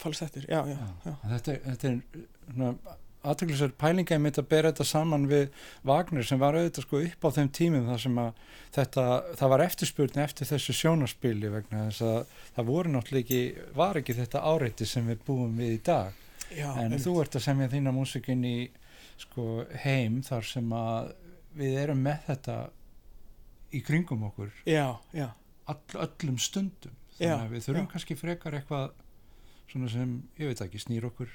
fallast 0.03 0.27
eftir, 0.27 0.47
já, 0.51 0.61
já, 0.67 0.79
já. 1.07 1.15
þetta, 1.31 1.57
þetta 1.69 1.93
er 1.93 2.79
aðtöklusar 3.25 3.73
pælinga 3.81 4.17
ég 4.17 4.21
mitt 4.21 4.39
að 4.41 4.49
bera 4.51 4.73
þetta 4.73 4.87
saman 4.89 5.29
við 5.31 5.47
Wagner 5.87 6.27
sem 6.27 6.41
var 6.41 6.59
auðvitað 6.59 6.87
sko 6.87 7.01
upp 7.07 7.25
á 7.25 7.29
þeim 7.39 7.51
tímum 7.57 7.87
þar 7.89 8.03
sem 8.03 8.19
að 8.21 8.43
þetta, 8.75 9.07
það 9.39 9.53
var 9.55 9.65
eftirspurni 9.65 10.25
eftir 10.25 10.51
þessu 10.51 10.77
sjónaspili 10.77 11.53
vegna 11.53 11.87
þess 11.87 12.05
að 12.11 12.35
það 12.59 12.69
voru 12.73 12.93
náttúrulega 12.93 13.25
ekki, 13.25 13.69
var 13.79 14.01
ekki 14.01 14.19
þetta 14.19 14.45
áreiti 14.51 14.89
sem 14.89 15.09
við 15.09 15.25
búum 15.25 15.57
við 15.61 15.79
í 15.79 15.81
dag 15.87 16.21
já 16.53 16.69
en 16.83 16.97
þú 17.01 17.19
ert 17.23 17.39
að 17.39 17.47
semja 17.47 17.71
þína 17.73 17.95
músikin 17.95 18.45
í 18.49 18.57
sko 19.21 19.65
heim 19.85 20.21
þar 20.27 20.49
sem 20.49 20.75
að 20.75 21.15
við 21.55 21.79
erum 21.85 22.03
með 22.05 22.27
þetta 22.29 22.59
í 23.75 23.81
kringum 23.85 24.27
okkur. 24.29 24.53
Já, 24.69 24.99
já, 25.15 25.29
all, 25.71 25.81
öllum 26.07 26.39
stundum. 26.43 26.95
Þannig 27.15 27.45
að 27.47 27.53
við 27.55 27.67
þurfum 27.69 27.91
kannski 27.93 28.17
frekar 28.19 28.57
eitthvað 28.59 28.95
svona 29.71 29.91
sem, 29.91 30.15
ég 30.39 30.51
veit 30.51 30.63
ekki, 30.65 30.83
snýr 30.83 31.07
okkur 31.11 31.31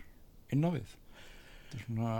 inn 0.54 0.66
á 0.68 0.70
við. 0.76 0.96
Þetta 1.70 1.78
er 1.78 1.86
svona 1.86 2.16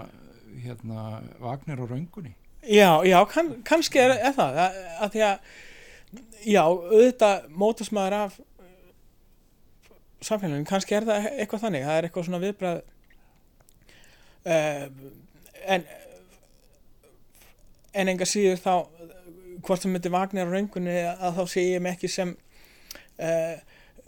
hérna 0.64 1.08
Vagner 1.42 1.84
og 1.84 1.92
Röngunni. 1.92 2.36
Já, 2.68 3.00
já 3.08 3.20
kann, 3.32 3.54
kannski 3.68 4.02
er, 4.02 4.16
er 4.18 4.36
það. 4.36 4.62
Að, 4.64 4.80
að 5.00 5.14
því 5.14 5.26
að 5.28 5.52
já, 6.50 6.64
auðvitað 6.64 7.50
mótast 7.62 7.96
maður 7.96 8.18
af 8.24 8.40
samfélaginu, 10.26 10.68
kannski 10.68 10.98
er 10.98 11.08
það 11.08 11.28
eitthvað 11.32 11.64
þannig, 11.66 11.88
það 11.88 11.98
er 11.98 12.08
eitthvað 12.08 12.28
svona 12.28 12.42
viðbrað 12.44 12.82
uh, 14.50 14.86
en 15.76 15.88
en 18.00 18.12
enga 18.14 18.28
síður 18.30 18.60
þá 18.62 18.74
hvort 19.66 19.84
sem 19.84 19.96
þetta 19.96 20.14
Vagner 20.14 20.48
og 20.48 20.56
Röngunni 20.56 20.96
að 21.10 21.40
þá 21.40 21.44
sé 21.52 21.66
ég 21.66 21.84
mig 21.84 21.98
ekki 21.98 22.12
sem 22.12 22.36
uh, 22.36 23.56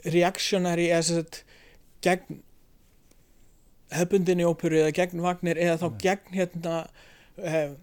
reaktionary 0.05 0.89
eða 0.91 1.05
sem 1.07 1.22
sagt 1.22 1.41
gegn 2.05 2.41
hefbundinni 3.91 4.47
óperu 4.47 4.80
eða 4.84 4.95
gegn 5.01 5.24
Vagner 5.24 5.59
eða 5.59 5.80
þá 5.82 5.88
gegn 6.05 6.38
hérna 6.38 6.76
uh, 7.41 7.74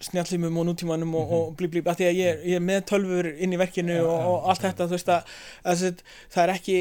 snjallimum 0.00 0.56
og 0.60 0.66
nútímanum 0.68 1.14
og, 1.18 1.32
og 1.34 1.46
blí 1.58 1.66
blí, 1.72 1.82
af 1.90 1.96
því 1.98 2.06
að 2.08 2.18
ég, 2.20 2.28
er- 2.32 2.42
ég 2.52 2.58
er 2.60 2.64
með 2.64 2.84
tölfur 2.92 3.28
inn 3.34 3.54
í 3.56 3.58
verkinu 3.58 3.96
Já, 3.98 4.04
og, 4.06 4.26
og 4.32 4.48
allt 4.52 4.62
já. 4.62 4.68
þetta, 4.70 4.86
þú 4.86 4.94
veist 4.96 5.08
að, 5.14 5.32
að 5.72 6.02
það 6.34 6.42
er 6.44 6.52
ekki 6.54 6.78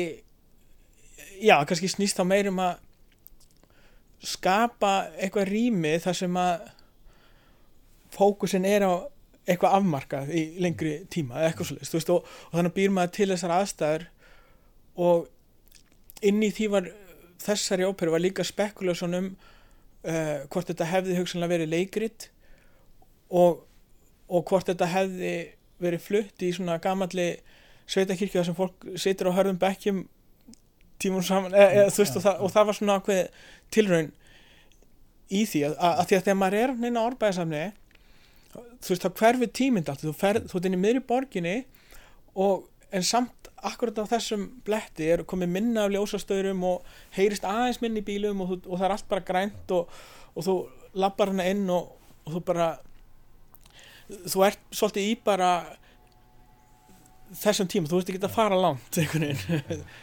já, 1.48 1.56
kannski 1.70 1.90
snýst 1.90 2.20
þá 2.20 2.26
meir 2.30 2.50
um 2.52 2.62
að 2.62 2.76
skapa 4.28 4.92
eitthvað 5.22 5.50
rými 5.52 5.96
þar 6.02 6.18
sem 6.18 6.38
að 6.42 6.68
fókusin 8.18 8.66
er 8.66 8.86
á 8.88 8.94
eitthvað 9.48 9.76
afmarkað 9.78 10.32
í 10.36 10.42
lengri 10.64 10.94
tíma 11.14 11.38
eða 11.40 11.52
eitthvað 11.52 11.70
svolítið, 11.70 11.90
þú 11.92 11.98
veist, 12.00 12.10
og, 12.14 12.32
og 12.50 12.56
þannig 12.58 12.74
býr 12.78 12.96
maður 12.96 13.14
til 13.18 13.28
þessar 13.32 13.54
aðstæður 13.58 14.08
og 15.08 16.26
inn 16.28 16.42
í 16.44 16.50
því 16.58 16.70
var 16.74 16.90
þessari 17.46 17.86
óperu 17.88 18.16
var 18.16 18.24
líka 18.24 18.46
spekulasjon 18.48 19.18
um 19.20 19.28
uh, 19.30 20.44
hvort 20.52 20.72
þetta 20.72 20.90
hefði 20.90 21.20
hugsanlega 21.20 21.54
verið 21.54 21.72
leikrit 21.76 22.30
og, 23.30 23.64
og 24.28 24.44
hvort 24.50 24.70
þetta 24.70 24.90
hefði 24.92 25.34
verið 25.82 26.04
flutt 26.04 26.44
í 26.44 26.52
svona 26.56 26.78
gamalli 26.82 27.34
sveitakirkja 27.88 28.44
sem 28.48 28.56
fólk 28.58 28.88
situr 29.00 29.32
á 29.32 29.38
hörðum 29.38 29.60
bekkjum 29.62 30.06
tímum 31.02 31.24
saman 31.24 31.54
e, 31.54 31.64
e, 31.64 31.84
veist, 31.94 32.18
og, 32.18 32.24
það, 32.24 32.40
og 32.42 32.54
það 32.54 32.70
var 32.70 32.78
svona 32.78 32.96
ákveð 32.98 33.44
tilraun 33.74 34.10
í 35.28 35.44
því 35.48 35.64
að, 35.68 35.76
að, 35.78 36.02
því 36.10 36.18
að 36.18 36.24
þegar 36.26 36.40
maður 36.42 36.60
er 36.62 36.74
neina 36.82 37.04
árbæðisamni 37.06 37.64
þú 38.56 38.94
veist, 38.94 39.06
þá 39.06 39.22
hverfi 39.22 39.50
tímynd 39.60 39.92
allt 39.92 40.06
þú, 40.06 40.16
ferð, 40.18 40.48
þú 40.50 40.60
ert 40.60 40.70
inn 40.70 40.78
í 40.78 40.82
miðri 40.82 41.04
borginni 41.08 41.56
og 42.38 42.68
en 42.96 43.06
samt 43.06 43.52
akkurat 43.68 44.00
á 44.00 44.06
þessum 44.10 44.48
bletti 44.66 45.10
er 45.12 45.26
komið 45.28 45.54
minna 45.54 45.86
af 45.86 45.94
ljósastöðurum 45.94 46.64
og 46.68 46.90
heyrist 47.18 47.46
aðeins 47.48 47.82
minni 47.84 48.04
í 48.04 48.08
bílum 48.08 48.44
og, 48.46 48.58
og 48.66 48.78
það 48.78 48.88
er 48.88 48.96
allt 48.96 49.10
bara 49.12 49.28
grænt 49.28 49.74
og, 49.76 49.96
og 50.34 50.46
þú 50.48 50.58
lappar 50.98 51.34
hana 51.34 51.48
inn 51.52 51.66
og 51.74 51.94
þú 52.30 52.44
bara 52.48 52.70
þú 54.08 54.46
ert 54.48 54.62
svolítið 54.72 55.10
í 55.12 55.16
bara 55.24 55.52
þessum 57.36 57.68
tíma, 57.68 57.90
þú 57.90 58.00
veist 58.00 58.12
ekki 58.14 58.24
að 58.24 58.38
fara 58.38 58.60
langt 58.60 59.02
einhvern 59.02 59.32
veginn 59.32 59.88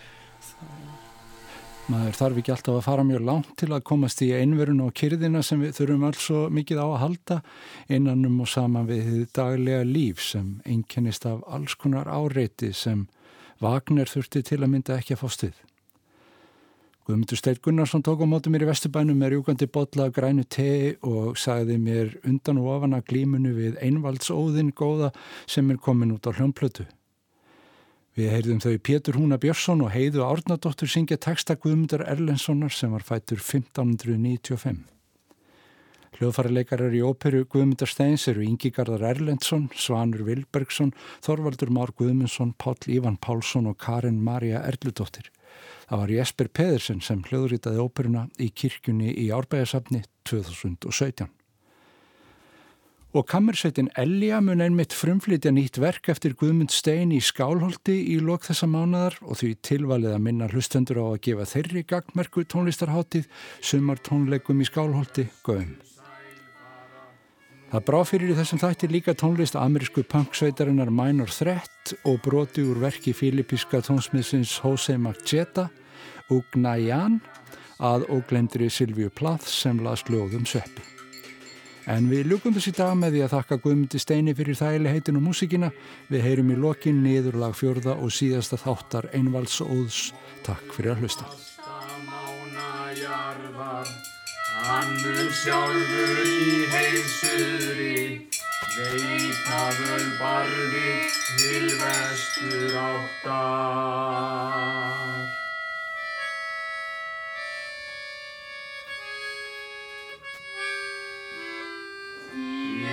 Maður 1.85 2.17
þarf 2.17 2.39
ekki 2.41 2.53
alltaf 2.55 2.77
að 2.79 2.87
fara 2.87 3.03
mjög 3.05 3.25
langt 3.29 3.49
til 3.61 3.67
að 3.77 3.83
komast 3.85 4.23
í 4.25 4.31
einverun 4.33 4.81
og 4.87 4.95
kyrðina 4.97 5.43
sem 5.45 5.61
við 5.61 5.75
þurfum 5.77 6.07
alls 6.09 6.23
svo 6.25 6.39
mikið 6.49 6.81
á 6.81 6.87
að 6.87 7.03
halda 7.03 7.37
innanum 7.93 8.39
og 8.41 8.49
saman 8.49 8.89
við 8.89 9.27
daglega 9.37 9.83
líf 9.85 10.23
sem 10.25 10.63
einkennist 10.65 11.29
af 11.29 11.43
alls 11.45 11.77
konar 11.77 12.09
áreiti 12.09 12.73
sem 12.73 13.05
Vagner 13.61 14.09
þurfti 14.09 14.43
til 14.49 14.63
að 14.63 14.73
mynda 14.73 14.97
ekki 14.97 15.15
að 15.15 15.21
fá 15.21 15.29
stuð. 15.37 15.61
Guðmundur 17.05 17.37
Steit 17.37 17.59
Gunnarsson 17.61 18.01
tók 18.01 18.23
á 18.25 18.27
mótu 18.27 18.49
mér 18.49 18.63
í 18.65 18.69
Vesturbænum 18.71 19.19
með 19.21 19.35
rjúkandi 19.35 19.67
botla 19.69 20.07
af 20.09 20.15
grænu 20.17 20.41
tei 20.49 20.95
og 21.05 21.35
sagði 21.37 21.77
mér 21.77 22.15
undan 22.25 22.63
og 22.63 22.71
ofan 22.79 22.97
að 22.97 23.11
glímunu 23.11 23.53
við 23.53 23.77
einvaldsóðin 23.85 24.71
góða 24.73 25.11
sem 25.45 25.69
er 25.69 25.77
komin 25.85 26.15
út 26.17 26.25
á 26.25 26.33
hljómplötu. 26.33 26.87
Við 28.17 28.33
heyrðum 28.33 28.63
þau 28.65 28.81
Pétur 28.89 29.19
Húna 29.21 29.37
Björnsson 29.43 29.85
og 29.85 29.93
Heiðu 29.93 30.25
Árnadóttur 30.25 30.89
syngja 30.89 31.21
texta 31.21 31.59
Guðmundar 31.61 32.07
Erlendssonar 32.09 32.73
sem 32.73 32.97
var 32.97 33.05
fættur 33.05 33.43
1595. 33.43 34.81
Hljóðfæraleikarar 36.17 36.95
í 36.97 37.05
óperu 37.05 37.45
Guðmundar 37.45 37.91
Steins 37.91 38.25
eru 38.33 38.47
Ingi 38.49 38.73
Garðar 38.73 39.11
Erlendsson, 39.11 39.69
Svanur 39.77 40.25
Vilbergsson, 40.25 40.97
Þorvaldur 41.27 41.75
Már 41.75 41.93
Guðmundsson, 41.99 42.57
Páll 42.57 42.89
Ívan 42.97 43.21
Pálsson 43.21 43.69
og 43.69 43.77
Karin 43.83 44.25
Marja 44.25 44.65
Erludóttir. 44.65 45.29
Það 45.89 46.01
var 46.01 46.13
Jesper 46.17 46.49
Pedersen 46.49 47.01
sem 47.05 47.23
hljóðritaði 47.29 47.81
óperuna 47.85 48.27
í 48.41 48.51
kirkjunni 48.51 49.15
í 49.21 49.31
Árbæðasafni 49.35 50.05
2017. 50.29 51.29
Og 53.15 53.23
kammersveitin 53.31 53.93
Elja 54.01 54.41
mun 54.43 54.65
einmitt 54.65 54.95
frumflitja 54.97 55.53
nýtt 55.55 55.79
verk 55.79 56.09
eftir 56.11 56.35
Guðmund 56.35 56.75
Stein 56.75 57.13
í 57.15 57.21
Skálholti 57.23 57.95
í 58.11 58.17
lok 58.19 58.49
þessa 58.49 58.67
mánadar 58.67 59.21
og 59.23 59.39
því 59.39 59.53
tilvalið 59.69 60.17
að 60.17 60.25
minna 60.27 60.51
hlustendur 60.51 60.99
á 60.99 61.07
að 61.13 61.21
gefa 61.29 61.47
þeirri 61.53 61.87
gagmerku 61.95 62.43
tónlistarháttið 62.51 63.31
sumar 63.63 64.03
tónleikum 64.03 64.59
í 64.59 64.67
Skálholti 64.67 65.29
Gauðum. 65.47 65.77
Það 67.75 67.83
brá 67.89 67.97
fyrir 68.07 68.31
í 68.31 68.35
þessum 68.39 68.61
þætti 68.62 68.87
líka 68.87 69.12
tónlist 69.18 69.57
amerísku 69.59 70.05
punksveitarinnar 70.07 70.93
Minor 70.95 71.33
Threat 71.35 71.91
og 72.07 72.20
broti 72.22 72.62
úr 72.62 72.79
verki 72.79 73.11
filipiska 73.11 73.81
tónsmiðsins 73.83 74.53
Jose 74.62 74.95
Magcheta 74.95 75.64
og 76.31 76.47
Gnayan 76.55 77.16
að 77.83 78.07
óglemdri 78.14 78.68
Silvíu 78.70 79.11
Plath 79.11 79.51
sem 79.51 79.83
las 79.83 80.07
lögum 80.07 80.47
Sveppi. 80.47 80.87
En 81.91 82.07
við 82.12 82.31
ljúkum 82.31 82.55
þessi 82.55 82.77
dag 82.79 82.95
með 82.95 83.16
því 83.16 83.27
að 83.27 83.35
þakka 83.35 83.61
Guðmundi 83.66 84.05
Steini 84.05 84.39
fyrir 84.39 84.61
þægileg 84.62 84.95
heitin 84.95 85.18
og 85.18 85.27
músikina. 85.27 85.75
Við 86.14 86.27
heyrum 86.29 86.55
í 86.55 86.62
lokin 86.62 87.03
niðurlag 87.03 87.59
fjörða 87.59 87.99
og 87.99 88.14
síðasta 88.14 88.55
þáttar 88.62 89.11
einvals 89.18 89.59
óðs. 89.66 90.12
Takk 90.47 90.79
fyrir 90.79 90.95
að 90.95 91.03
hlusta. 91.03 91.27
Hann 94.55 94.93
mun 95.03 95.31
sjálfur 95.35 96.21
í 96.23 96.67
heilsuðri, 96.71 98.23
leita 98.77 99.63
völ 99.81 100.05
barði 100.21 100.93
til 101.41 101.75
vestur 101.81 102.77
áttar. 102.79 104.15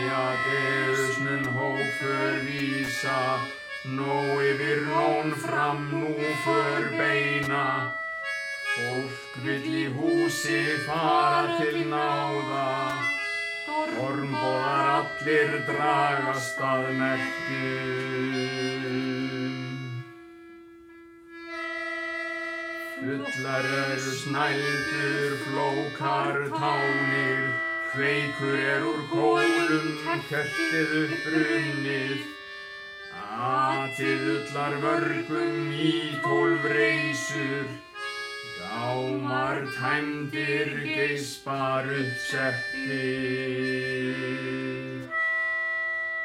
Jadeus 0.01 1.13
mun 1.21 1.45
hófur 1.45 2.41
vísa, 2.49 3.21
nó 3.85 4.19
yfir 4.49 4.81
nón 4.89 5.29
fram 5.45 5.89
nú 5.93 6.17
för 6.41 6.81
beina. 6.97 8.00
Fólk 8.81 9.33
vill 9.45 9.73
í 9.77 9.81
húsi 9.93 10.59
fara 10.87 11.57
til 11.59 11.83
náða, 11.91 12.69
ormbóðar 14.01 14.87
allir 14.93 15.51
dragast 15.67 16.63
að 16.65 16.87
merkjum. 16.97 18.31
Fullar 23.01 23.69
eru 23.83 24.13
snældur, 24.23 25.31
flókar 25.43 26.41
tánir, 26.57 27.45
Hveikur 27.91 28.57
er 28.73 28.81
úr 28.87 29.01
kólum, 29.13 29.87
kertið 30.29 30.89
upprunnið, 31.03 32.19
Atið 33.41 34.27
ullar 34.35 34.73
mörgum 34.83 35.71
í 35.73 35.93
tólf 36.23 36.63
reysur, 36.71 37.65
Gámar 38.71 39.67
tæmdir 39.75 40.69
geispar 40.87 41.83
uppsettir. 41.99 42.95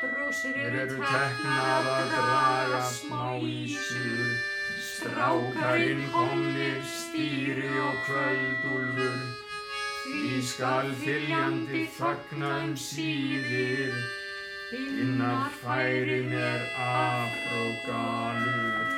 Drósir 0.01 0.55
Hér 0.55 0.75
eru 0.83 0.99
teknar 1.03 1.85
að 1.91 2.07
draga 2.13 2.83
smá 2.87 3.27
ísur, 3.43 4.31
Strákarinn 4.91 6.05
komnir, 6.15 6.79
stýri 6.87 7.73
og 7.83 7.97
kvöldúlfur, 8.07 9.19
Því 10.07 10.39
skal 10.53 10.87
fylgjandi 11.03 11.83
þagna 11.99 12.51
um 12.63 12.75
síðir, 12.79 13.91
Innar 14.71 15.51
færin 15.65 16.31
er 16.31 16.63
afrógalur. 16.87 18.96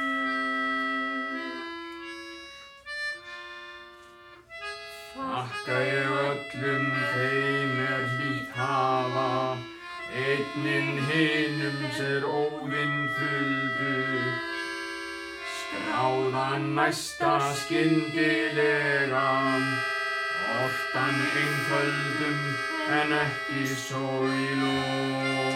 Þakka 5.49 5.77
ég 5.81 6.09
öllum 6.13 6.89
þeim 7.13 7.77
er 7.81 8.03
hlýtt 8.15 8.51
hafa, 8.53 9.57
Einnin 10.13 10.91
hinum 11.09 11.79
sér 11.97 12.27
óðinn 12.29 12.99
þuldu, 13.17 13.95
Skráðan 15.55 16.69
næsta 16.77 17.33
skyndilega, 17.63 19.25
Ortan 20.59 21.17
einföldum 21.33 22.41
en 23.01 23.21
ekki 23.25 23.65
svo 23.73 24.09
í 24.29 24.49
lóð. 24.61 25.48